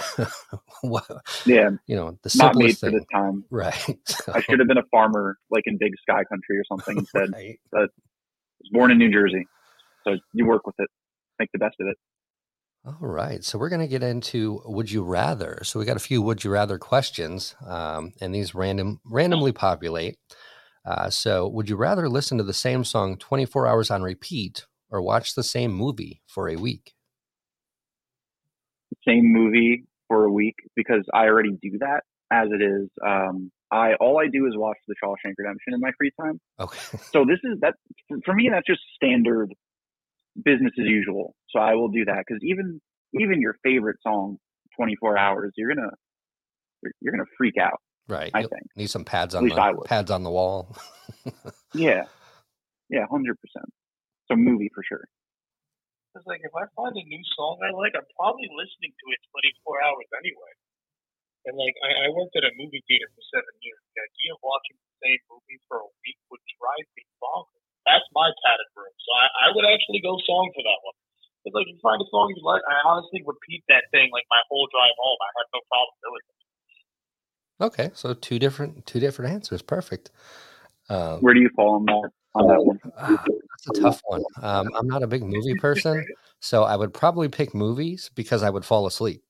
what? 0.83 1.07
Yeah, 1.47 1.71
you 1.87 1.97
know, 1.97 2.19
the 2.23 2.31
simplest 2.31 2.81
thing. 2.81 2.93
For 2.93 2.99
the 2.99 3.07
time, 3.13 3.45
right? 3.51 3.99
So, 4.07 4.33
I 4.35 4.41
should 4.41 4.59
have 4.59 4.69
been 4.69 4.79
a 4.79 4.87
farmer, 4.91 5.39
like 5.51 5.65
in 5.67 5.79
Big 5.79 5.93
Sky 6.03 6.25
Country 6.25 6.59
or 6.59 6.65
something 6.69 6.99
instead. 6.99 7.31
Right. 7.33 7.59
But 7.71 7.81
I 7.81 8.61
was 8.61 8.71
born 8.73 8.91
in 8.91 8.99
New 8.99 9.13
Jersey, 9.13 9.47
so 10.05 10.17
you 10.33 10.47
work 10.47 10.67
with 10.67 10.77
it, 10.79 10.89
make 11.39 11.51
the 11.53 11.59
best 11.59 11.77
of 11.81 11.89
it. 11.89 11.97
All 12.85 12.97
right. 13.01 13.45
So 13.45 13.59
we're 13.59 13.69
going 13.69 13.83
to 13.83 13.89
get 13.89 14.03
into 14.03 14.63
would 14.65 14.91
you 14.91 15.03
rather. 15.03 15.61
So 15.63 15.79
we 15.79 15.85
got 15.85 15.97
a 15.97 16.01
few 16.01 16.23
would 16.23 16.45
you 16.45 16.51
rather 16.51 16.79
questions, 16.79 17.55
um, 17.67 18.13
and 18.21 18.35
these 18.35 18.55
random 18.55 19.01
randomly 19.05 19.53
populate. 19.53 20.17
Uh, 20.85 21.11
so 21.11 21.47
would 21.49 21.69
you 21.69 21.77
rather 21.77 22.09
listen 22.09 22.39
to 22.39 22.45
the 22.45 22.55
same 22.55 22.85
song 22.85 23.17
24 23.19 23.67
hours 23.67 23.91
on 23.91 24.03
repeat 24.03 24.65
or 24.91 25.03
watch 25.03 25.35
the 25.35 25.43
same 25.43 25.73
movie 25.73 26.23
for 26.27 26.49
a 26.49 26.57
week? 26.57 26.95
Same 29.07 29.31
movie 29.33 29.85
for 30.09 30.25
a 30.25 30.33
week 30.33 30.57
because 30.75 31.05
I 31.14 31.27
already 31.27 31.57
do 31.62 31.79
that 31.81 32.01
as 32.33 32.49
it 32.51 32.62
is. 32.62 32.88
Um, 33.07 33.51
I 33.71 33.94
all 34.01 34.18
I 34.18 34.29
do 34.33 34.47
is 34.47 34.55
watch 34.57 34.79
The 34.88 34.94
Shawshank 35.03 35.35
Redemption 35.37 35.75
in 35.75 35.81
my 35.81 35.90
free 35.99 36.11
time. 36.21 36.40
Okay. 36.59 36.79
so 37.12 37.25
this 37.25 37.38
is 37.44 37.61
that 37.61 37.75
for 38.25 38.35
me. 38.35 38.49
That's 38.51 38.66
just 38.66 38.81
standard 38.97 39.53
business 40.42 40.73
as 40.79 40.87
usual. 40.87 41.35
So 41.51 41.61
I 41.61 41.75
will 41.75 41.88
do 41.88 42.05
that 42.07 42.25
because 42.27 42.42
even 42.42 42.81
even 43.14 43.40
your 43.40 43.57
favorite 43.62 43.97
song, 44.03 44.38
24 44.77 45.18
hours, 45.18 45.53
you're 45.57 45.75
gonna 45.75 45.90
you're, 46.83 46.92
you're 47.01 47.12
gonna 47.12 47.29
freak 47.37 47.55
out. 47.61 47.81
Right. 48.09 48.31
I 48.33 48.40
You'll 48.40 48.49
think 48.49 48.62
need 48.75 48.90
some 48.90 49.05
pads 49.05 49.35
on 49.35 49.47
the 49.47 49.83
pads 49.85 50.11
on 50.11 50.23
the 50.23 50.31
wall. 50.31 50.75
yeah. 51.75 52.05
Yeah, 52.88 53.05
hundred 53.11 53.37
percent. 53.40 53.71
So 54.31 54.37
movie 54.37 54.71
for 54.75 54.83
sure. 54.83 55.05
Because 56.19 56.27
like 56.27 56.43
if 56.43 56.51
I 56.51 56.67
find 56.75 56.99
a 56.99 57.05
new 57.07 57.25
song 57.39 57.63
I 57.63 57.71
like, 57.71 57.95
I'm 57.95 58.11
probably 58.19 58.51
listening 58.59 58.91
to 58.91 59.07
it 59.15 59.23
24 59.63 59.87
hours 59.87 60.09
anyway. 60.19 60.53
And 61.47 61.55
like 61.55 61.79
I, 61.87 62.11
I 62.11 62.15
worked 62.15 62.35
at 62.35 62.43
a 62.43 62.51
movie 62.59 62.83
theater 62.91 63.07
for 63.15 63.23
seven 63.31 63.55
years. 63.63 63.79
The 63.95 64.03
idea 64.03 64.35
of 64.35 64.43
watching 64.43 64.83
the 64.83 64.95
same 64.99 65.23
movie 65.31 65.63
for 65.71 65.79
a 65.79 65.91
week 66.03 66.19
would 66.35 66.43
drive 66.59 66.91
me 66.99 67.07
bonkers 67.23 67.59
that's 67.89 68.05
my 68.13 68.29
padded 68.45 68.69
room. 68.77 68.93
So 69.01 69.11
I, 69.17 69.27
I 69.49 69.57
would 69.57 69.65
actually 69.65 70.05
go 70.05 70.21
song 70.29 70.53
for 70.53 70.61
that 70.61 70.81
one. 70.85 70.97
It's 71.49 71.55
like 71.57 71.65
you 71.65 71.81
find 71.81 71.97
a 71.97 72.09
song 72.13 72.29
you 72.37 72.45
like, 72.45 72.61
I 72.69 72.77
honestly 72.85 73.25
repeat 73.25 73.65
that 73.73 73.89
thing 73.91 74.13
like 74.13 74.29
my 74.29 74.43
whole 74.53 74.69
drive 74.69 74.93
home. 75.01 75.19
I 75.25 75.31
have 75.41 75.49
no 75.57 75.61
problem 75.73 75.97
doing 76.05 76.25
it. 76.29 76.37
Okay, 77.59 77.89
so 77.95 78.13
two 78.13 78.39
different 78.39 78.85
two 78.85 79.01
different 79.01 79.33
answers. 79.33 79.63
Perfect. 79.63 80.11
Um, 80.91 81.21
Where 81.21 81.35
do 81.35 81.41
you 81.41 81.51
fall 81.57 81.81
on 81.81 81.87
that 81.87 82.11
on 82.35 82.47
that 82.49 82.61
one? 82.63 82.81
Uh, 82.97 83.17
that's 83.17 83.48
a 83.69 83.81
tough 83.81 84.01
one. 84.07 84.23
Um, 84.43 84.69
I'm 84.75 84.87
not 84.87 85.03
a 85.03 85.07
big 85.07 85.23
movie 85.23 85.55
person, 85.55 86.05
so 86.41 86.65
I 86.65 86.77
would 86.77 86.93
probably 86.93 87.29
pick 87.29 87.55
movies 87.55 88.11
because 88.15 88.43
I 88.43 88.51
would 88.51 88.65
fall 88.65 88.87
asleep. 88.87 89.23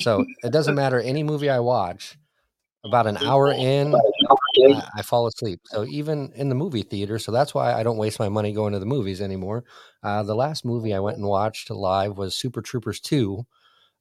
So 0.00 0.24
it 0.42 0.52
doesn't 0.52 0.74
matter 0.74 1.00
any 1.00 1.22
movie 1.22 1.50
I 1.50 1.60
watch. 1.60 2.18
About 2.84 3.06
an 3.06 3.16
hour 3.18 3.52
in, 3.52 3.94
I, 3.94 4.82
I, 4.96 5.02
fall 5.02 5.28
asleep. 5.28 5.60
So 5.66 5.84
even 5.84 6.32
in 6.34 6.48
the 6.48 6.56
movie 6.56 6.82
theater, 6.82 7.20
so 7.20 7.30
that's 7.30 7.54
why 7.54 7.72
I 7.74 7.84
don't 7.84 7.96
waste 7.96 8.18
my 8.18 8.28
money 8.28 8.52
going 8.52 8.72
to 8.72 8.80
the 8.80 8.86
movies 8.86 9.20
anymore. 9.20 9.62
Uh, 10.02 10.24
the 10.24 10.34
last 10.34 10.64
movie 10.64 10.92
I 10.92 10.98
went 10.98 11.16
and 11.16 11.24
watched 11.24 11.70
live 11.70 12.18
was 12.18 12.34
Super 12.34 12.60
Troopers 12.60 12.98
Two, 12.98 13.46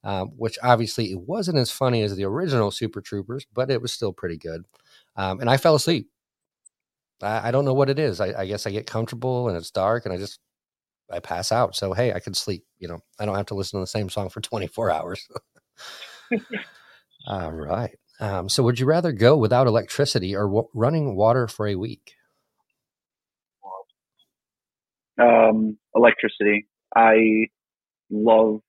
um, 0.04 0.30
which 0.36 0.58
obviously 0.64 1.12
it 1.12 1.20
wasn't 1.20 1.60
as 1.60 1.70
funny 1.70 2.02
as 2.02 2.16
the 2.16 2.24
original 2.24 2.72
Super 2.72 3.02
Troopers, 3.02 3.46
but 3.54 3.70
it 3.70 3.84
was 3.84 3.94
still 3.94 4.14
pretty 4.14 4.38
good. 4.38 4.66
Um, 5.16 5.42
and 5.42 5.50
I 5.50 5.58
fell 5.58 5.76
asleep. 5.76 6.10
I, 7.24 7.48
I 7.48 7.52
don't 7.52 7.66
know 7.66 7.74
what 7.74 7.90
it 7.90 8.00
is. 8.00 8.20
I, 8.20 8.42
I 8.42 8.46
guess 8.46 8.66
I 8.66 8.72
get 8.72 8.88
comfortable 8.88 9.48
and 9.48 9.58
it's 9.58 9.72
dark, 9.72 10.06
and 10.06 10.14
I 10.14 10.18
just 10.18 10.40
I 11.12 11.20
pass 11.20 11.52
out. 11.52 11.76
So 11.76 11.94
hey, 11.94 12.14
I 12.14 12.20
can 12.20 12.34
sleep. 12.34 12.64
You 12.80 12.88
know, 12.88 13.00
I 13.20 13.26
don't 13.26 13.36
have 13.36 13.48
to 13.48 13.56
listen 13.56 13.80
to 13.80 13.84
the 13.84 13.88
same 13.88 14.10
song 14.10 14.30
for 14.30 14.42
24 14.42 14.92
hours. 14.92 15.28
All 17.28 17.52
right. 17.52 17.98
Um, 18.20 18.50
so, 18.50 18.62
would 18.64 18.80
you 18.80 18.86
rather 18.86 19.12
go 19.12 19.36
without 19.36 19.68
electricity 19.68 20.36
or 20.36 20.44
w- 20.46 20.68
running 20.74 21.16
water 21.16 21.48
for 21.48 21.68
a 21.68 21.76
week? 21.76 22.14
Um, 25.20 25.78
electricity. 25.96 26.68
I 26.96 27.48
love. 28.12 28.62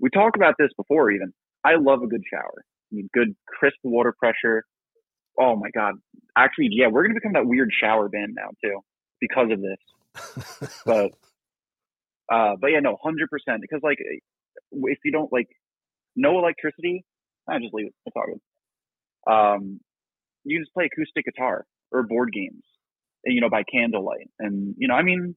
We 0.00 0.10
talked 0.10 0.36
about 0.36 0.54
this 0.58 0.70
before, 0.76 1.10
even. 1.10 1.32
I 1.64 1.76
love 1.80 2.02
a 2.02 2.06
good 2.06 2.22
shower. 2.32 2.64
I 2.92 2.94
mean, 2.94 3.08
good 3.14 3.34
crisp 3.46 3.76
water 3.82 4.14
pressure. 4.18 4.64
Oh 5.38 5.56
my 5.56 5.70
god! 5.74 5.94
Actually, 6.36 6.68
yeah, 6.72 6.88
we're 6.88 7.02
gonna 7.02 7.14
become 7.14 7.34
that 7.34 7.46
weird 7.46 7.70
shower 7.78 8.08
band 8.08 8.34
now 8.36 8.50
too 8.62 8.80
because 9.20 9.48
of 9.50 9.60
this. 9.60 10.80
but, 10.86 11.12
uh, 12.32 12.56
but 12.60 12.68
yeah, 12.68 12.80
no, 12.80 12.96
hundred 13.02 13.30
percent. 13.30 13.60
Because 13.60 13.80
like, 13.82 13.98
if 14.00 14.98
you 15.04 15.12
don't 15.12 15.32
like, 15.32 15.48
no 16.14 16.38
electricity, 16.38 17.04
I 17.48 17.58
just 17.58 17.74
leave 17.74 17.86
it. 17.86 17.94
It's 18.06 18.16
all 18.16 18.24
good 18.26 18.40
um, 19.26 19.80
you 20.44 20.60
just 20.60 20.72
play 20.72 20.88
acoustic 20.90 21.24
guitar 21.24 21.66
or 21.92 22.02
board 22.04 22.30
games, 22.32 22.62
you 23.24 23.40
know, 23.40 23.50
by 23.50 23.64
candlelight. 23.64 24.30
And, 24.38 24.74
you 24.78 24.88
know, 24.88 24.94
I 24.94 25.02
mean, 25.02 25.34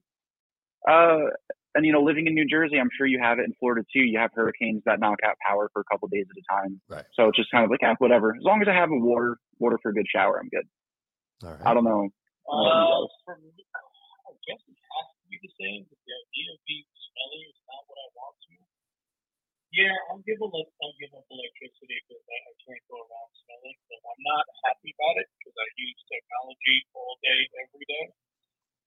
uh, 0.88 1.32
and, 1.76 1.86
you 1.86 1.94
know, 1.94 2.02
living 2.02 2.26
in 2.26 2.34
New 2.34 2.48
Jersey, 2.50 2.80
I'm 2.80 2.90
sure 2.98 3.06
you 3.06 3.20
have 3.22 3.38
it 3.38 3.46
in 3.46 3.54
Florida 3.60 3.86
too. 3.94 4.02
You 4.02 4.18
have 4.18 4.32
hurricanes 4.34 4.82
that 4.86 5.00
knock 5.00 5.20
out 5.22 5.38
power 5.46 5.70
for 5.70 5.82
a 5.82 5.88
couple 5.92 6.10
days 6.10 6.26
at 6.26 6.38
a 6.38 6.46
time. 6.50 6.82
Right. 6.90 7.06
So 7.14 7.30
it's 7.30 7.38
just 7.38 7.52
kind 7.52 7.64
of 7.64 7.70
like, 7.70 7.82
yeah, 7.82 7.94
whatever. 8.02 8.34
As 8.34 8.42
long 8.42 8.62
as 8.62 8.68
I 8.68 8.74
have 8.74 8.90
a 8.90 8.98
water, 8.98 9.38
water 9.62 9.78
for 9.82 9.90
a 9.90 9.96
good 9.96 10.10
shower, 10.10 10.42
I'm 10.42 10.50
good. 10.50 10.66
All 11.46 11.54
right. 11.54 11.66
I 11.66 11.72
don't 11.78 11.86
know. 11.86 12.10
Uh, 12.50 13.06
for 13.22 13.38
me, 13.38 13.54
I 13.54 14.34
guess 14.50 14.58
it 14.66 14.74
has 14.74 15.08
to 15.14 15.24
be 15.30 15.38
the 15.38 15.54
same. 15.62 15.86
The 15.86 15.94
idea 15.94 16.48
of 16.58 16.60
being 16.66 16.90
smelly 16.90 17.42
is 17.46 17.60
not 17.70 17.86
what 17.86 18.02
I 18.02 18.08
want 18.18 18.36
to. 18.50 18.58
Yeah, 19.70 19.94
I'll 20.10 20.26
give 20.26 20.42
up. 20.42 20.50
I'll 20.58 20.98
give 20.98 21.14
up 21.14 21.30
electricity 21.30 22.02
because 22.10 22.26
I, 22.26 22.38
I 22.50 22.54
can't 22.66 22.84
go 22.90 22.98
around 22.98 23.30
smelling. 23.46 23.78
But 23.86 24.02
I'm 24.02 24.24
not 24.26 24.46
happy 24.66 24.90
about 24.98 25.22
it 25.22 25.30
because 25.38 25.54
I 25.54 25.68
use 25.78 26.02
technology 26.10 26.78
all 26.98 27.22
day, 27.22 27.40
every 27.62 27.86
day. 27.86 28.06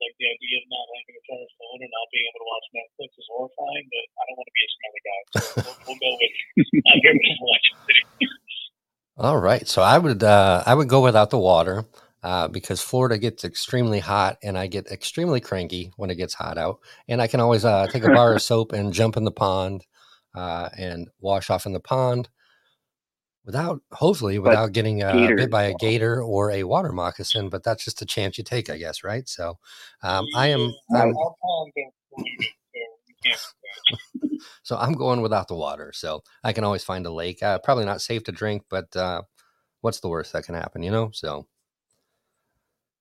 Like 0.03 0.14
the 0.18 0.26
idea 0.26 0.55
of 0.59 0.64
not 0.66 0.86
having 0.90 1.14
a 1.14 1.22
charge 1.22 1.53
phone 1.55 1.78
or 1.78 1.90
not 1.94 2.07
being 2.11 2.26
able 2.26 2.40
to 2.42 2.48
watch 2.50 2.66
Netflix 2.74 3.11
is 3.14 3.26
horrifying. 3.30 3.84
But 3.86 4.05
I 4.18 4.22
don't 4.26 4.36
want 4.42 4.48
to 4.50 4.57
be 4.59 4.64
a 4.66 4.70
smelly 4.74 5.03
guy, 5.07 5.20
so 5.30 5.38
we'll, 5.62 5.78
we'll 5.86 6.00
go 6.03 6.11
with 6.18 6.34
I'll 6.90 7.00
give 7.00 7.14
up 7.14 7.38
electricity. 7.46 8.03
All 9.16 9.38
right, 9.38 9.68
so 9.68 9.82
I 9.82 9.98
would 9.98 10.22
uh, 10.22 10.62
I 10.66 10.74
would 10.74 10.88
go 10.88 11.03
without 11.03 11.30
the 11.30 11.38
water. 11.38 11.86
Uh, 12.22 12.46
because 12.46 12.80
Florida 12.80 13.18
gets 13.18 13.44
extremely 13.44 13.98
hot 13.98 14.38
and 14.44 14.57
I 14.57 14.68
get 14.68 14.86
extremely 14.86 15.40
cranky 15.40 15.90
when 15.96 16.09
it 16.09 16.14
gets 16.14 16.34
hot 16.34 16.57
out. 16.57 16.78
And 17.09 17.20
I 17.20 17.26
can 17.26 17.40
always 17.40 17.64
uh, 17.64 17.88
take 17.88 18.05
a 18.05 18.12
bar 18.12 18.36
of 18.36 18.42
soap 18.48 18.72
and 18.72 18.92
jump 18.92 19.16
in 19.16 19.24
the 19.24 19.32
pond 19.32 19.84
uh, 20.32 20.68
and 20.78 21.09
wash 21.18 21.50
off 21.50 21.66
in 21.66 21.72
the 21.72 21.80
pond 21.80 22.28
without, 23.45 23.80
hopefully, 23.93 24.38
without 24.38 24.66
but 24.66 24.72
getting 24.72 25.03
uh, 25.03 25.28
bit 25.36 25.51
by 25.51 25.64
a 25.64 25.74
gator 25.74 26.22
or 26.22 26.51
a 26.51 26.64
water 26.64 26.93
moccasin. 26.93 27.49
But 27.49 27.62
that's 27.62 27.84
just 27.84 28.03
a 28.03 28.07
chance 28.07 28.38
you 28.38 28.45
take, 28.45 28.70
I 28.70 28.76
guess, 28.76 29.05
right? 29.05 29.28
So 29.28 29.59
um, 30.03 30.26
I 30.36 30.49
am. 30.49 30.72
I'm, 30.95 31.14
so 34.62 34.76
I'm 34.76 34.93
going 34.93 35.20
without 35.22 35.49
the 35.49 35.55
water. 35.55 35.93
So 35.95 36.22
I 36.45 36.53
can 36.53 36.64
always 36.64 36.84
find 36.84 37.07
a 37.07 37.12
lake. 37.12 37.43
Uh, 37.43 37.59
probably 37.59 37.84
not 37.84 38.01
safe 38.01 38.24
to 38.24 38.32
drink, 38.32 38.64
but 38.68 38.95
uh, 38.97 39.22
what's 39.80 40.01
the 40.01 40.09
worst 40.09 40.32
that 40.32 40.45
can 40.45 40.55
happen? 40.55 40.82
You 40.82 40.90
know. 40.90 41.11
So 41.12 41.47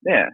Yeah. 0.06 0.30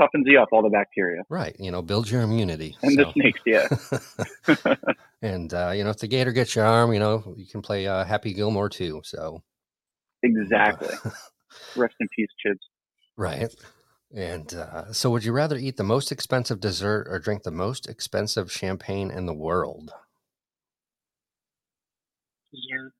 Toughens 0.00 0.22
you 0.24 0.40
up 0.40 0.48
all 0.52 0.62
the 0.62 0.70
bacteria. 0.70 1.22
right, 1.28 1.54
you 1.58 1.70
know, 1.70 1.82
build 1.82 2.10
your 2.10 2.22
immunity. 2.22 2.76
And 2.82 2.94
so. 2.94 3.04
the 3.04 3.12
snakes, 3.12 3.40
yeah. 3.46 4.76
and 5.22 5.52
uh, 5.52 5.72
you 5.74 5.84
know, 5.84 5.90
if 5.90 5.98
the 5.98 6.06
gator 6.06 6.32
gets 6.32 6.56
your 6.56 6.64
arm, 6.64 6.92
you 6.92 6.98
know, 6.98 7.34
you 7.36 7.46
can 7.46 7.60
play 7.60 7.86
uh, 7.86 8.04
Happy 8.04 8.32
Gilmore 8.32 8.68
too. 8.68 9.02
So 9.04 9.42
exactly. 10.22 10.94
Rest 11.76 11.94
in 12.00 12.08
peace, 12.16 12.28
Chubbs. 12.44 12.60
right. 13.16 13.54
And 14.12 14.52
uh, 14.54 14.92
so, 14.92 15.10
would 15.10 15.24
you 15.24 15.32
rather 15.32 15.56
eat 15.56 15.76
the 15.76 15.84
most 15.84 16.10
expensive 16.10 16.58
dessert 16.58 17.06
or 17.08 17.20
drink 17.20 17.44
the 17.44 17.52
most 17.52 17.88
expensive 17.88 18.50
champagne 18.50 19.10
in 19.10 19.26
the 19.26 19.34
world? 19.34 19.92
Dessert. 22.52 22.92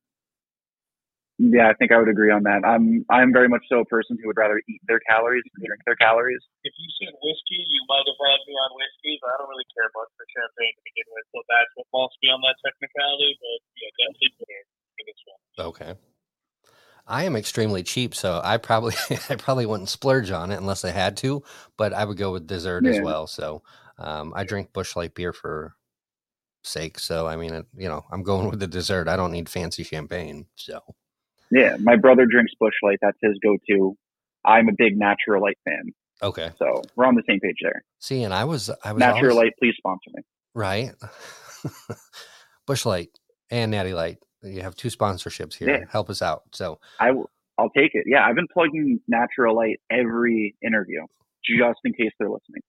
Yeah, 1.41 1.73
I 1.73 1.75
think 1.81 1.89
I 1.89 1.97
would 1.97 2.13
agree 2.13 2.29
on 2.29 2.45
that. 2.45 2.69
I'm 2.69 3.01
I'm 3.09 3.33
very 3.33 3.49
much 3.49 3.65
so 3.73 3.81
a 3.81 3.89
person 3.89 4.21
who 4.21 4.29
would 4.29 4.37
rather 4.37 4.61
eat 4.69 4.85
their 4.85 5.01
calories 5.09 5.41
than 5.57 5.65
drink 5.65 5.81
their 5.89 5.97
calories. 5.97 6.45
If 6.69 6.77
you 6.77 6.89
said 7.01 7.17
whiskey, 7.17 7.65
you 7.65 7.81
might 7.89 8.05
have 8.05 8.21
had 8.21 8.45
me 8.45 8.53
on 8.61 8.77
whiskey, 8.77 9.17
but 9.25 9.33
I 9.33 9.35
don't 9.41 9.49
really 9.49 9.65
care 9.73 9.89
much 9.97 10.13
for 10.21 10.29
champagne 10.37 10.77
to 10.77 10.83
begin 10.85 11.09
with. 11.09 11.25
So 11.33 11.41
that's 11.49 11.73
what 11.81 11.89
falls 11.89 12.13
me 12.21 12.29
on 12.29 12.45
that 12.45 12.61
technicality. 12.61 13.33
But 13.41 13.59
yeah, 13.81 13.91
definitely 13.97 14.31
dessert 14.37 14.67
for 14.69 15.05
this 15.09 15.21
one. 15.25 15.41
Okay. 15.73 15.93
I 17.09 17.25
am 17.25 17.37
extremely 17.41 17.83
cheap, 17.89 18.13
so 18.15 18.45
I 18.45 18.61
probably 18.61 18.95
I 19.33 19.41
probably 19.41 19.65
wouldn't 19.65 19.89
splurge 19.89 20.29
on 20.31 20.53
it 20.53 20.61
unless 20.61 20.85
I 20.85 20.93
had 20.93 21.17
to, 21.25 21.41
but 21.81 21.97
I 21.97 22.05
would 22.05 22.21
go 22.21 22.37
with 22.37 22.53
dessert 22.53 22.85
as 22.85 23.01
well. 23.01 23.25
So 23.27 23.65
um, 23.97 24.37
I 24.37 24.45
drink 24.45 24.75
Busch 24.77 24.93
Light 24.93 25.17
beer 25.17 25.33
for 25.33 25.73
sake. 26.69 27.01
So 27.01 27.25
I 27.27 27.37
mean, 27.41 27.55
it, 27.55 27.67
you 27.81 27.89
know, 27.89 28.05
I'm 28.13 28.23
going 28.29 28.51
with 28.53 28.61
the 28.61 28.69
dessert. 28.69 29.09
I 29.09 29.17
don't 29.17 29.33
need 29.33 29.49
fancy 29.49 29.85
champagne. 29.85 30.45
So 30.57 30.81
Yeah, 31.51 31.77
my 31.81 31.97
brother 31.97 32.27
drinks 32.27 32.53
Busch 32.61 32.75
Light. 32.83 32.99
That's 33.03 33.19
his 33.23 33.39
go-to. 33.43 33.97
I'm 34.45 34.69
a 34.69 34.73
big 34.77 34.97
Natural 34.97 35.43
Light 35.43 35.59
fan, 35.65 35.93
okay. 36.23 36.51
so 36.59 36.83
we're 36.97 37.07
on 37.07 37.15
the 37.15 37.23
same 37.29 37.41
page 37.41 37.57
there. 37.63 37.83
See, 37.99 38.23
and 38.23 38.33
I 38.33 38.45
was 38.45 38.71
I 38.85 38.93
was 38.93 39.01
Natural 39.01 39.33
always, 39.33 39.47
Light, 39.47 39.53
please 39.61 39.75
sponsor 39.77 40.11
me. 40.15 40.23
right. 40.55 40.93
Busch 42.67 42.87
Light 42.87 43.09
and 43.51 43.71
Natty 43.71 43.93
Light. 43.95 44.19
You 44.43 44.63
have 44.63 44.75
two 44.77 44.89
sponsorships 44.89 45.55
here. 45.55 45.71
Yeah. 45.71 45.85
Help 45.91 46.09
us 46.09 46.23
out. 46.23 46.43
So 46.53 46.79
I 46.99 47.11
will. 47.11 47.29
I'll 47.59 47.71
take 47.71 47.91
it. 47.93 48.05
Yeah, 48.07 48.25
I've 48.27 48.37
been 48.37 48.47
plugging 48.53 49.01
Natural 49.07 49.55
Light 49.55 49.81
every 49.91 50.55
interview 50.65 51.01
just 51.45 51.81
in 51.85 51.93
case 51.93 52.11
they're 52.19 52.31
listening. 52.31 52.63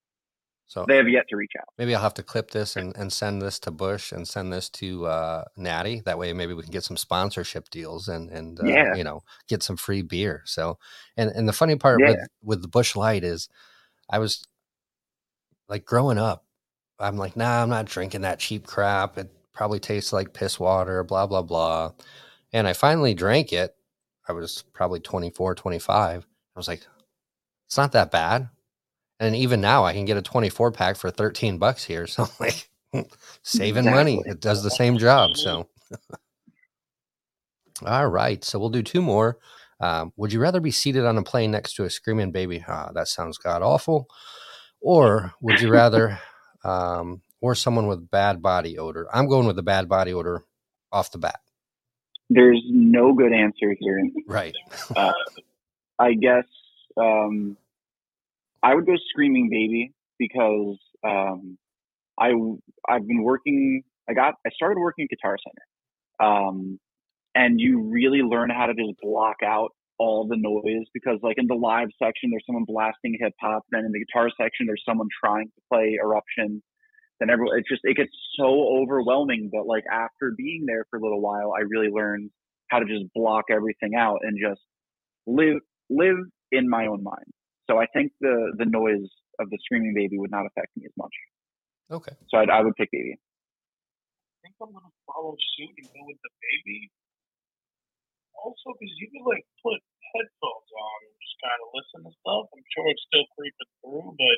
So 0.71 0.85
They 0.87 0.95
have 0.95 1.09
yet 1.09 1.27
to 1.27 1.35
reach 1.35 1.51
out. 1.59 1.65
maybe 1.77 1.93
I'll 1.93 2.01
have 2.01 2.13
to 2.13 2.23
clip 2.23 2.51
this 2.51 2.77
and, 2.77 2.95
and 2.95 3.11
send 3.11 3.41
this 3.41 3.59
to 3.59 3.71
Busch 3.71 4.13
and 4.13 4.25
send 4.25 4.53
this 4.53 4.69
to 4.69 5.05
uh, 5.05 5.43
Natty. 5.57 6.01
That 6.05 6.17
way, 6.17 6.31
maybe 6.31 6.53
we 6.53 6.63
can 6.63 6.71
get 6.71 6.85
some 6.85 6.95
sponsorship 6.95 7.69
deals 7.69 8.07
and 8.07 8.29
and 8.29 8.57
uh, 8.57 8.63
Yeah. 8.65 8.95
you 8.95 9.03
know 9.03 9.21
get 9.49 9.63
some 9.63 9.75
free 9.75 10.01
beer. 10.01 10.43
So, 10.45 10.79
and 11.17 11.29
and 11.31 11.45
the 11.45 11.51
funny 11.51 11.75
part 11.75 11.99
Yeah. 11.99 12.07
with 12.11 12.19
with 12.41 12.61
the 12.61 12.69
Busch 12.69 12.95
Light 12.95 13.25
is, 13.25 13.49
I 14.09 14.19
was 14.19 14.47
like 15.67 15.83
growing 15.83 16.17
up, 16.17 16.45
I'm 16.99 17.17
like, 17.17 17.35
nah, 17.35 17.61
I'm 17.61 17.69
not 17.69 17.85
drinking 17.87 18.21
that 18.21 18.39
cheap 18.39 18.65
crap. 18.65 19.17
It 19.17 19.29
probably 19.51 19.81
tastes 19.81 20.13
like 20.13 20.31
piss 20.33 20.57
water, 20.57 21.03
blah 21.03 21.27
blah 21.27 21.41
blah. 21.41 21.91
And 22.53 22.65
I 22.65 22.71
finally 22.71 23.13
drank 23.13 23.51
it. 23.51 23.75
I 24.25 24.31
was 24.31 24.63
probably 24.71 25.01
24, 25.01 25.53
25. 25.55 26.25
I 26.55 26.59
was 26.59 26.69
like, 26.69 26.85
it's 27.67 27.77
not 27.77 27.91
that 27.91 28.09
bad. 28.11 28.47
And 29.21 29.35
even 29.35 29.61
now, 29.61 29.85
I 29.85 29.93
can 29.93 30.05
get 30.05 30.17
a 30.17 30.21
24 30.21 30.71
pack 30.71 30.95
for 30.97 31.11
13 31.11 31.59
bucks 31.59 31.85
here. 31.85 32.07
So, 32.07 32.23
I'm 32.23 32.29
like, 32.39 32.67
saving 33.43 33.85
money. 33.85 34.21
It 34.25 34.41
does 34.41 34.63
the 34.63 34.71
same 34.71 34.97
job. 34.97 35.37
So, 35.37 35.69
all 37.85 38.07
right. 38.07 38.43
So, 38.43 38.57
we'll 38.59 38.69
do 38.69 38.81
two 38.81 39.01
more. 39.01 39.37
Um, 39.79 40.11
would 40.17 40.33
you 40.33 40.39
rather 40.39 40.59
be 40.59 40.71
seated 40.71 41.05
on 41.05 41.17
a 41.17 41.23
plane 41.23 41.51
next 41.51 41.75
to 41.75 41.85
a 41.85 41.89
screaming 41.89 42.31
baby? 42.31 42.65
Ah, 42.67 42.91
that 42.93 43.07
sounds 43.07 43.37
god 43.37 43.61
awful. 43.61 44.07
Or 44.81 45.33
would 45.39 45.61
you 45.61 45.71
rather, 45.71 46.19
um, 46.63 47.21
or 47.41 47.53
someone 47.53 47.87
with 47.87 48.09
bad 48.09 48.41
body 48.41 48.79
odor? 48.79 49.07
I'm 49.13 49.27
going 49.27 49.45
with 49.45 49.55
the 49.55 49.63
bad 49.63 49.87
body 49.87 50.13
odor 50.13 50.43
off 50.91 51.11
the 51.11 51.19
bat. 51.19 51.39
There's 52.29 52.61
no 52.69 53.13
good 53.13 53.33
answer 53.33 53.75
here. 53.79 54.01
Right. 54.27 54.55
Uh, 54.95 55.11
I 55.99 56.13
guess 56.13 56.45
um, 56.97 57.57
I 58.63 58.75
would 58.75 58.85
go 58.85 58.95
Screaming 59.09 59.49
Baby 59.49 59.91
because 60.19 60.77
um, 61.03 61.57
I 62.19 62.31
I've 62.87 63.07
been 63.07 63.23
working. 63.23 63.83
I 64.09 64.13
got 64.13 64.35
I 64.45 64.49
started 64.51 64.79
working 64.79 65.07
at 65.09 65.17
Guitar 65.17 65.37
Center, 65.43 66.29
um, 66.29 66.79
and 67.35 67.59
you 67.59 67.89
really 67.91 68.21
learn 68.21 68.49
how 68.49 68.67
to 68.67 68.73
just 68.73 68.99
block 69.01 69.37
out 69.43 69.69
all 69.97 70.27
the 70.27 70.37
noise 70.37 70.87
because 70.93 71.19
like 71.21 71.37
in 71.37 71.45
the 71.47 71.55
live 71.55 71.89
section 72.01 72.31
there's 72.31 72.43
someone 72.45 72.65
blasting 72.67 73.17
hip 73.19 73.33
hop, 73.39 73.63
then 73.71 73.85
in 73.85 73.91
the 73.91 74.03
guitar 74.03 74.29
section 74.29 74.65
there's 74.65 74.83
someone 74.87 75.07
trying 75.23 75.47
to 75.47 75.61
play 75.71 75.97
Eruption. 76.01 76.61
Then 77.19 77.29
everyone 77.29 77.57
it 77.57 77.65
just 77.69 77.81
it 77.83 77.97
gets 77.97 78.11
so 78.37 78.81
overwhelming. 78.81 79.49
But 79.51 79.65
like 79.65 79.83
after 79.91 80.33
being 80.37 80.65
there 80.67 80.85
for 80.89 80.99
a 80.99 81.01
little 81.01 81.21
while, 81.21 81.53
I 81.57 81.61
really 81.61 81.91
learned 81.91 82.29
how 82.69 82.79
to 82.79 82.85
just 82.85 83.05
block 83.13 83.45
everything 83.51 83.95
out 83.97 84.19
and 84.21 84.37
just 84.41 84.61
live 85.27 85.57
live 85.89 86.17
in 86.51 86.69
my 86.69 86.87
own 86.87 87.03
mind. 87.03 87.31
So 87.69 87.77
I 87.77 87.85
think 87.93 88.11
the 88.19 88.53
the 88.57 88.65
noise 88.65 89.09
of 89.39 89.49
the 89.49 89.59
screaming 89.65 89.93
baby 89.93 90.17
would 90.17 90.31
not 90.31 90.45
affect 90.45 90.75
me 90.77 90.85
as 90.85 90.95
much. 90.97 91.13
Okay. 91.91 92.15
So 92.29 92.37
I'd, 92.39 92.49
I 92.49 92.61
would 92.61 92.75
pick 92.75 92.89
baby. 92.91 93.19
I 93.19 94.37
think 94.47 94.55
I'm 94.61 94.71
gonna 94.73 94.95
follow 95.05 95.35
suit 95.57 95.73
and 95.77 95.87
go 95.91 96.01
with 96.07 96.19
the 96.23 96.33
baby. 96.41 96.89
Also, 98.33 98.73
because 98.73 98.95
you 98.97 99.07
can 99.13 99.21
like 99.27 99.45
put 99.61 99.77
headphones 100.15 100.71
on 100.73 100.97
and 101.05 101.15
just 101.21 101.37
kind 101.39 101.59
of 101.61 101.67
listen 101.77 101.99
to 102.09 102.11
stuff. 102.25 102.49
I'm 102.49 102.65
sure 102.73 102.85
it's 102.89 103.05
still 103.05 103.27
creeping 103.37 103.71
through, 103.85 104.17
but 104.17 104.37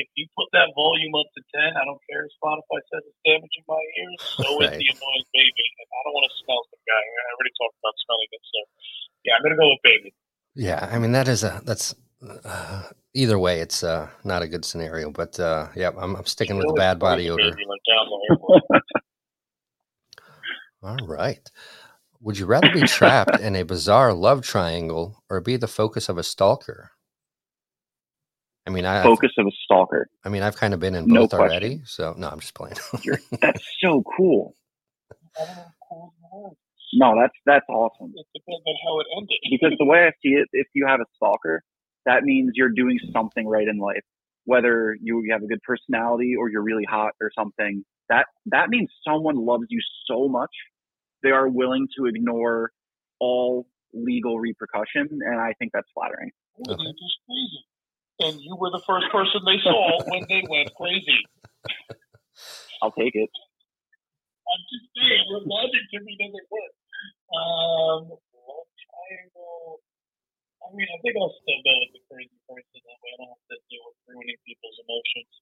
if 0.00 0.08
you 0.18 0.26
put 0.34 0.50
that 0.56 0.74
volume 0.74 1.14
up 1.14 1.28
to 1.34 1.42
ten, 1.54 1.70
I 1.76 1.84
don't 1.86 2.00
care 2.10 2.26
if 2.26 2.32
Spotify 2.40 2.78
says 2.90 3.02
it's 3.06 3.20
damaging 3.22 3.66
my 3.68 3.84
ears. 4.00 4.22
So 4.44 4.50
is 4.60 4.76
the 4.76 4.88
annoying 4.90 5.28
baby, 5.32 5.66
and 5.78 5.88
I 5.88 6.00
don't 6.04 6.14
want 6.14 6.26
to 6.26 6.34
smell 6.42 6.62
some 6.68 6.84
guy. 6.84 7.00
I 7.00 7.22
already 7.32 7.54
talked 7.54 7.78
about 7.78 7.94
smelling 8.02 8.30
it, 8.34 8.44
so 8.44 8.58
yeah, 9.24 9.32
I'm 9.38 9.42
gonna 9.46 9.60
go 9.60 9.68
with 9.70 9.84
baby. 9.86 10.10
Yeah, 10.54 10.82
I 10.90 10.98
mean 10.98 11.12
that 11.12 11.28
is 11.28 11.44
a 11.44 11.62
that's 11.64 11.94
uh, 12.44 12.82
either 13.14 13.38
way, 13.38 13.60
it's 13.60 13.82
uh, 13.82 14.08
not 14.24 14.42
a 14.42 14.48
good 14.48 14.64
scenario. 14.64 15.10
But 15.10 15.38
uh, 15.38 15.68
yeah, 15.74 15.90
I'm, 15.98 16.16
I'm 16.16 16.26
sticking 16.26 16.56
with 16.56 16.66
the 16.66 16.74
bad 16.74 16.98
body 16.98 17.30
odor. 17.30 17.50
baby, 17.50 17.64
like 17.68 17.80
down 17.86 18.06
the 18.08 18.26
airport. 18.30 18.62
All 20.82 21.06
right. 21.06 21.50
Would 22.20 22.38
you 22.38 22.46
rather 22.46 22.72
be 22.72 22.82
trapped 22.82 23.40
in 23.40 23.56
a 23.56 23.64
bizarre 23.64 24.12
love 24.14 24.42
triangle 24.42 25.22
or 25.28 25.40
be 25.40 25.56
the 25.56 25.68
focus 25.68 26.08
of 26.08 26.18
a 26.18 26.22
stalker? 26.22 26.90
I 28.66 28.70
mean, 28.70 28.86
I 28.86 29.02
Focus 29.02 29.32
of 29.36 29.46
a 29.46 29.50
stalker. 29.64 30.08
I 30.24 30.30
mean, 30.30 30.42
I've 30.42 30.56
kind 30.56 30.72
of 30.72 30.80
been 30.80 30.94
in 30.94 31.06
both 31.06 31.30
question. 31.30 31.50
already. 31.50 31.82
So 31.84 32.14
no, 32.16 32.28
I'm 32.28 32.40
just 32.40 32.54
playing. 32.54 32.76
That's 33.42 33.62
so 33.82 34.02
cool. 34.16 34.54
I 35.38 35.44
don't 35.44 35.56
know 35.56 35.62
how 35.62 35.72
cool 35.88 36.14
it 36.18 36.36
was. 36.36 36.56
No, 36.96 37.16
that's 37.20 37.34
that's 37.44 37.66
awesome. 37.68 38.12
It 38.14 38.26
depends 38.32 38.62
on 38.64 38.74
how 38.86 39.00
it 39.00 39.06
ended. 39.16 39.38
Because 39.50 39.76
the 39.80 39.84
way 39.84 40.06
I 40.06 40.12
see 40.22 40.34
it, 40.34 40.48
if 40.52 40.68
you 40.74 40.86
have 40.86 41.00
a 41.00 41.06
stalker, 41.16 41.64
that 42.06 42.22
means 42.22 42.52
you're 42.54 42.70
doing 42.74 42.98
something 43.12 43.46
right 43.46 43.66
in 43.66 43.78
life. 43.78 44.02
Whether 44.44 44.96
you 45.00 45.24
have 45.32 45.42
a 45.42 45.46
good 45.46 45.62
personality 45.62 46.34
or 46.38 46.50
you're 46.50 46.62
really 46.62 46.84
hot 46.84 47.12
or 47.20 47.30
something, 47.36 47.84
that 48.10 48.26
that 48.46 48.68
means 48.68 48.90
someone 49.06 49.36
loves 49.36 49.64
you 49.70 49.80
so 50.06 50.28
much 50.28 50.50
they 51.24 51.30
are 51.30 51.48
willing 51.48 51.88
to 51.96 52.04
ignore 52.04 52.70
all 53.18 53.66
legal 53.94 54.38
repercussion, 54.38 55.08
and 55.10 55.40
I 55.40 55.54
think 55.58 55.72
that's 55.72 55.88
flattering. 55.94 56.30
Okay. 56.60 56.76
just 56.76 57.18
crazy. 57.26 57.64
And 58.20 58.40
you 58.40 58.54
were 58.54 58.70
the 58.70 58.82
first 58.86 59.06
person 59.10 59.40
they 59.44 59.58
saw 59.64 60.04
when 60.06 60.22
they 60.28 60.44
went 60.48 60.70
crazy. 60.76 61.18
I'll 62.82 62.92
take 62.92 63.16
it. 63.16 63.30
I'm 64.44 64.62
just 64.70 64.86
saying, 64.94 65.24
your 65.32 65.40
logic 65.40 65.82
to 65.94 66.00
me 66.04 66.14
doesn't 66.20 66.46
work. 66.52 66.72
Um. 67.34 68.18
I 70.64 70.74
mean, 70.74 70.88
I 70.88 70.98
think 71.02 71.14
I'll 71.20 71.34
still 71.42 71.60
go 71.64 71.72
with 71.80 71.92
the 71.92 72.02
crazy 72.10 72.38
person. 72.48 72.78
That 72.84 72.98
way 73.04 73.10
I 73.12 73.16
don't 73.20 73.32
have 73.36 73.46
to 73.52 73.56
deal 73.70 73.82
with 73.86 73.96
ruining 74.08 74.36
people's 74.46 74.78
emotions. 74.80 75.32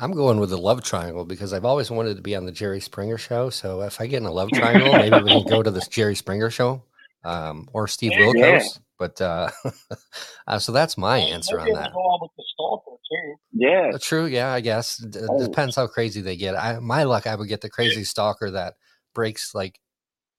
I'm 0.00 0.12
going 0.12 0.38
with 0.38 0.50
the 0.50 0.58
love 0.58 0.82
triangle 0.84 1.24
because 1.24 1.52
I've 1.52 1.64
always 1.64 1.90
wanted 1.90 2.16
to 2.16 2.22
be 2.22 2.36
on 2.36 2.46
the 2.46 2.52
Jerry 2.52 2.80
Springer 2.80 3.18
show. 3.18 3.50
So 3.50 3.82
if 3.82 4.00
I 4.00 4.06
get 4.06 4.18
in 4.18 4.26
a 4.26 4.32
love 4.32 4.52
triangle, 4.52 4.94
maybe 4.94 5.20
we 5.20 5.30
can 5.30 5.44
go 5.48 5.62
to 5.62 5.70
this 5.70 5.88
Jerry 5.88 6.14
Springer 6.14 6.50
show 6.50 6.82
um, 7.24 7.68
or 7.72 7.88
Steve 7.88 8.12
Yeah. 8.12 8.20
Wilkos. 8.26 8.78
But 8.98 9.20
uh, 9.20 9.50
uh, 10.46 10.58
so 10.58 10.72
that's 10.72 10.96
my 10.98 11.18
answer 11.18 11.56
might 11.56 11.62
on 11.62 11.66
be 11.66 11.70
able 11.72 11.78
to 11.78 11.82
that. 11.84 11.92
Go 11.92 11.98
on 12.00 12.18
with 12.22 12.30
the 12.36 12.44
stalker 12.54 12.90
too. 13.10 13.34
Yeah, 13.52 13.90
Uh, 13.94 13.98
True, 14.00 14.26
yeah, 14.26 14.52
I 14.52 14.60
guess 14.60 14.96
D- 14.98 15.20
Oh. 15.28 15.38
depends 15.46 15.74
how 15.76 15.86
crazy 15.86 16.20
they 16.20 16.36
get. 16.36 16.56
I 16.56 16.78
my 16.80 17.04
luck, 17.04 17.26
I 17.26 17.34
would 17.34 17.48
get 17.48 17.60
the 17.60 17.70
crazy 17.70 18.04
stalker 18.04 18.50
that 18.52 18.74
breaks 19.14 19.54
like 19.54 19.80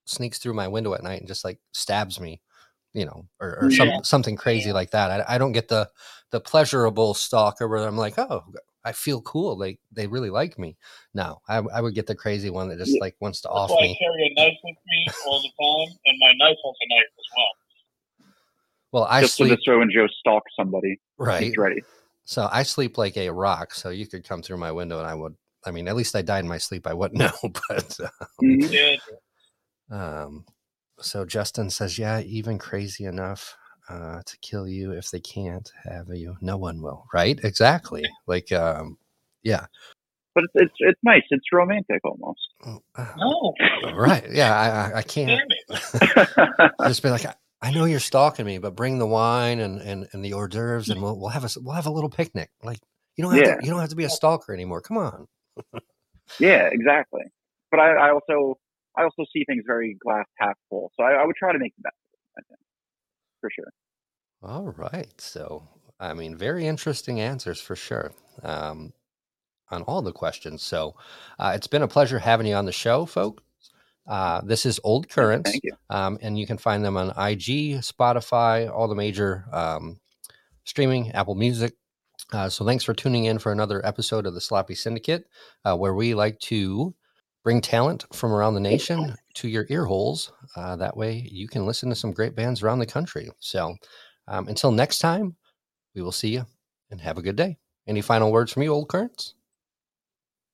sneaks 0.06 0.38
through 0.38 0.54
my 0.54 0.68
window 0.68 0.94
at 0.94 1.02
night 1.02 1.20
and 1.20 1.28
just 1.28 1.44
like 1.44 1.58
stabs 1.72 2.18
me, 2.20 2.40
you 2.92 3.04
know, 3.04 3.26
or, 3.40 3.56
or 3.60 3.70
some, 3.70 3.90
something 4.02 4.36
crazy 4.36 4.72
like 4.72 4.90
that. 4.90 5.10
I, 5.10 5.34
I 5.34 5.38
don't 5.38 5.52
get 5.52 5.68
the 5.68 5.88
the 6.30 6.40
pleasurable 6.40 7.14
stalker 7.14 7.68
where 7.68 7.86
I'm 7.86 7.96
like, 7.96 8.18
oh, 8.18 8.44
I 8.84 8.92
feel 8.92 9.20
cool. 9.22 9.56
They 9.56 9.78
they 9.92 10.06
really 10.06 10.30
like 10.30 10.58
me. 10.58 10.76
No, 11.14 11.40
I, 11.48 11.56
I 11.58 11.80
would 11.80 11.94
get 11.94 12.06
the 12.06 12.14
crazy 12.14 12.50
one 12.50 12.68
that 12.68 12.78
just 12.78 12.92
Yeah. 12.92 12.98
like 13.00 13.16
wants 13.20 13.40
to 13.42 13.48
That's 13.48 13.56
off 13.56 13.70
why 13.70 13.76
I 13.78 13.82
me. 13.82 13.98
carry 14.00 14.26
a 14.26 14.40
knife 14.40 14.58
with 14.64 14.76
me 14.86 15.06
all 15.26 15.42
the 15.42 15.48
time, 15.48 15.98
and 16.06 16.18
my 16.20 16.32
knife 16.36 16.56
has 16.64 16.74
a 16.82 16.88
knife 16.88 17.12
as 17.18 17.24
well. 17.36 17.46
Well, 18.92 19.04
I 19.04 19.20
Just 19.22 19.36
so 19.36 19.44
sleep 19.44 19.58
this 19.58 19.66
way 19.68 19.76
when 19.76 19.90
Joe 19.90 20.08
stalks 20.08 20.50
somebody, 20.56 20.98
right. 21.16 21.44
he's 21.44 21.56
ready. 21.56 21.82
So 22.24 22.48
I 22.50 22.62
sleep 22.62 22.98
like 22.98 23.16
a 23.16 23.28
rock. 23.30 23.74
So 23.74 23.90
you 23.90 24.06
could 24.06 24.24
come 24.24 24.42
through 24.42 24.58
my 24.58 24.72
window 24.72 24.98
and 24.98 25.06
I 25.06 25.14
would. 25.14 25.34
I 25.64 25.72
mean, 25.72 25.88
at 25.88 25.96
least 25.96 26.16
I 26.16 26.22
died 26.22 26.44
in 26.44 26.48
my 26.48 26.58
sleep. 26.58 26.86
I 26.86 26.94
wouldn't 26.94 27.18
know, 27.20 27.32
but 27.42 27.98
Mhm. 28.42 28.72
Yeah, 28.72 28.96
Um, 29.90 30.44
so 31.00 31.24
Justin 31.24 31.70
says, 31.70 31.98
yeah, 31.98 32.20
even 32.20 32.58
crazy 32.58 33.04
enough 33.04 33.56
uh, 33.88 34.22
to 34.24 34.38
kill 34.38 34.68
you 34.68 34.92
if 34.92 35.10
they 35.10 35.20
can't 35.20 35.70
have 35.84 36.08
you, 36.14 36.36
no 36.40 36.56
one 36.56 36.80
will. 36.82 37.06
Right? 37.12 37.38
Exactly. 37.42 38.04
Like, 38.26 38.52
um, 38.52 38.98
yeah. 39.42 39.66
But 40.34 40.44
it's, 40.44 40.52
it's 40.54 40.74
it's 40.78 41.00
nice. 41.02 41.22
It's 41.30 41.46
romantic 41.52 42.00
almost. 42.04 42.40
Uh, 42.94 43.06
no, 43.16 43.54
right. 43.94 44.24
Yeah. 44.30 44.54
I, 44.56 44.68
I, 44.68 44.98
I 44.98 45.02
can't 45.02 45.40
just 46.86 47.02
be 47.02 47.10
like, 47.10 47.26
I, 47.26 47.34
I 47.62 47.72
know 47.72 47.84
you're 47.84 48.00
stalking 48.00 48.46
me, 48.46 48.58
but 48.58 48.76
bring 48.76 48.98
the 48.98 49.06
wine 49.06 49.58
and, 49.60 49.80
and, 49.80 50.06
and 50.12 50.24
the 50.24 50.32
hors 50.34 50.48
d'oeuvres 50.48 50.88
and 50.88 51.02
we'll, 51.02 51.18
we'll 51.18 51.28
have 51.30 51.42
a, 51.42 51.46
s- 51.46 51.58
we'll 51.58 51.74
have 51.74 51.86
a 51.86 51.90
little 51.90 52.10
picnic. 52.10 52.50
Like, 52.62 52.78
you 53.16 53.24
don't 53.24 53.32
have 53.34 53.42
Yeah. 53.42 53.56
to, 53.56 53.64
you 53.64 53.70
don't 53.70 53.80
have 53.80 53.90
to 53.90 53.96
be 53.96 54.04
a 54.04 54.10
stalker 54.10 54.54
anymore. 54.54 54.80
Come 54.80 54.96
on. 54.98 55.26
yeah, 56.38 56.68
exactly. 56.70 57.22
But 57.70 57.80
I, 57.80 58.08
I 58.08 58.10
also 58.12 58.58
I 58.96 59.04
also 59.04 59.24
see 59.32 59.44
things 59.44 59.64
very 59.66 59.94
glass 59.94 60.26
half 60.38 60.56
full. 60.68 60.90
So 60.96 61.04
I, 61.04 61.12
I 61.12 61.24
would 61.24 61.36
try 61.36 61.52
to 61.52 61.58
make 61.58 61.74
the 61.76 61.82
best 61.82 61.96
of 61.96 62.12
it. 62.14 62.38
I 62.38 62.42
think 62.48 62.60
for 63.40 63.50
sure. 63.50 63.72
All 64.42 64.72
right. 64.76 65.20
So, 65.20 65.68
I 65.98 66.14
mean, 66.14 66.36
very 66.36 66.66
interesting 66.66 67.20
answers 67.20 67.60
for 67.60 67.76
sure 67.76 68.12
um, 68.42 68.92
on 69.70 69.82
all 69.82 70.02
the 70.02 70.12
questions. 70.12 70.62
So, 70.62 70.94
uh, 71.38 71.52
it's 71.54 71.66
been 71.66 71.82
a 71.82 71.88
pleasure 71.88 72.18
having 72.18 72.46
you 72.46 72.54
on 72.54 72.64
the 72.66 72.72
show, 72.72 73.06
folks. 73.06 73.42
Uh, 74.08 74.40
this 74.42 74.66
is 74.66 74.80
Old 74.82 75.08
Currents, 75.08 75.50
Thank 75.50 75.62
you. 75.62 75.72
um, 75.90 76.18
and 76.22 76.38
you 76.38 76.46
can 76.46 76.58
find 76.58 76.84
them 76.84 76.96
on 76.96 77.10
IG, 77.10 77.80
Spotify, 77.80 78.68
all 78.68 78.88
the 78.88 78.94
major 78.94 79.44
um, 79.52 80.00
streaming, 80.64 81.12
Apple 81.12 81.34
Music. 81.34 81.74
Uh, 82.32 82.48
so, 82.48 82.64
thanks 82.64 82.82
for 82.82 82.94
tuning 82.94 83.26
in 83.26 83.38
for 83.38 83.52
another 83.52 83.84
episode 83.86 84.26
of 84.26 84.34
the 84.34 84.40
Sloppy 84.40 84.74
Syndicate, 84.74 85.26
uh, 85.64 85.76
where 85.76 85.94
we 85.94 86.14
like 86.14 86.38
to 86.40 86.94
bring 87.42 87.60
talent 87.60 88.04
from 88.12 88.32
around 88.32 88.54
the 88.54 88.60
nation 88.60 89.14
to 89.34 89.48
your 89.48 89.66
ear 89.70 89.84
holes. 89.84 90.32
Uh, 90.56 90.76
that 90.76 90.96
way, 90.96 91.26
you 91.30 91.48
can 91.48 91.66
listen 91.66 91.88
to 91.88 91.94
some 91.94 92.12
great 92.12 92.34
bands 92.34 92.62
around 92.62 92.78
the 92.78 92.86
country. 92.86 93.28
So, 93.38 93.74
um, 94.28 94.48
until 94.48 94.72
next 94.72 94.98
time, 94.98 95.36
we 95.94 96.02
will 96.02 96.12
see 96.12 96.28
you 96.28 96.46
and 96.90 97.00
have 97.00 97.18
a 97.18 97.22
good 97.22 97.36
day. 97.36 97.58
Any 97.86 98.00
final 98.02 98.30
words 98.30 98.52
from 98.52 98.62
you, 98.62 98.72
Old 98.72 98.88
Currents? 98.88 99.34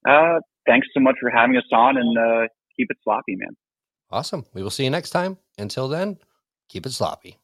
Uh, 0.08 0.38
thanks 0.66 0.86
so 0.94 1.00
much 1.00 1.16
for 1.20 1.30
having 1.30 1.56
us 1.56 1.64
on, 1.72 1.96
and 1.96 2.18
uh, 2.18 2.48
keep 2.76 2.90
it 2.90 2.96
sloppy, 3.02 3.36
man. 3.36 3.56
Awesome. 4.10 4.44
We 4.54 4.62
will 4.62 4.70
see 4.70 4.84
you 4.84 4.90
next 4.90 5.10
time. 5.10 5.36
Until 5.58 5.88
then, 5.88 6.18
keep 6.68 6.86
it 6.86 6.92
sloppy. 6.92 7.38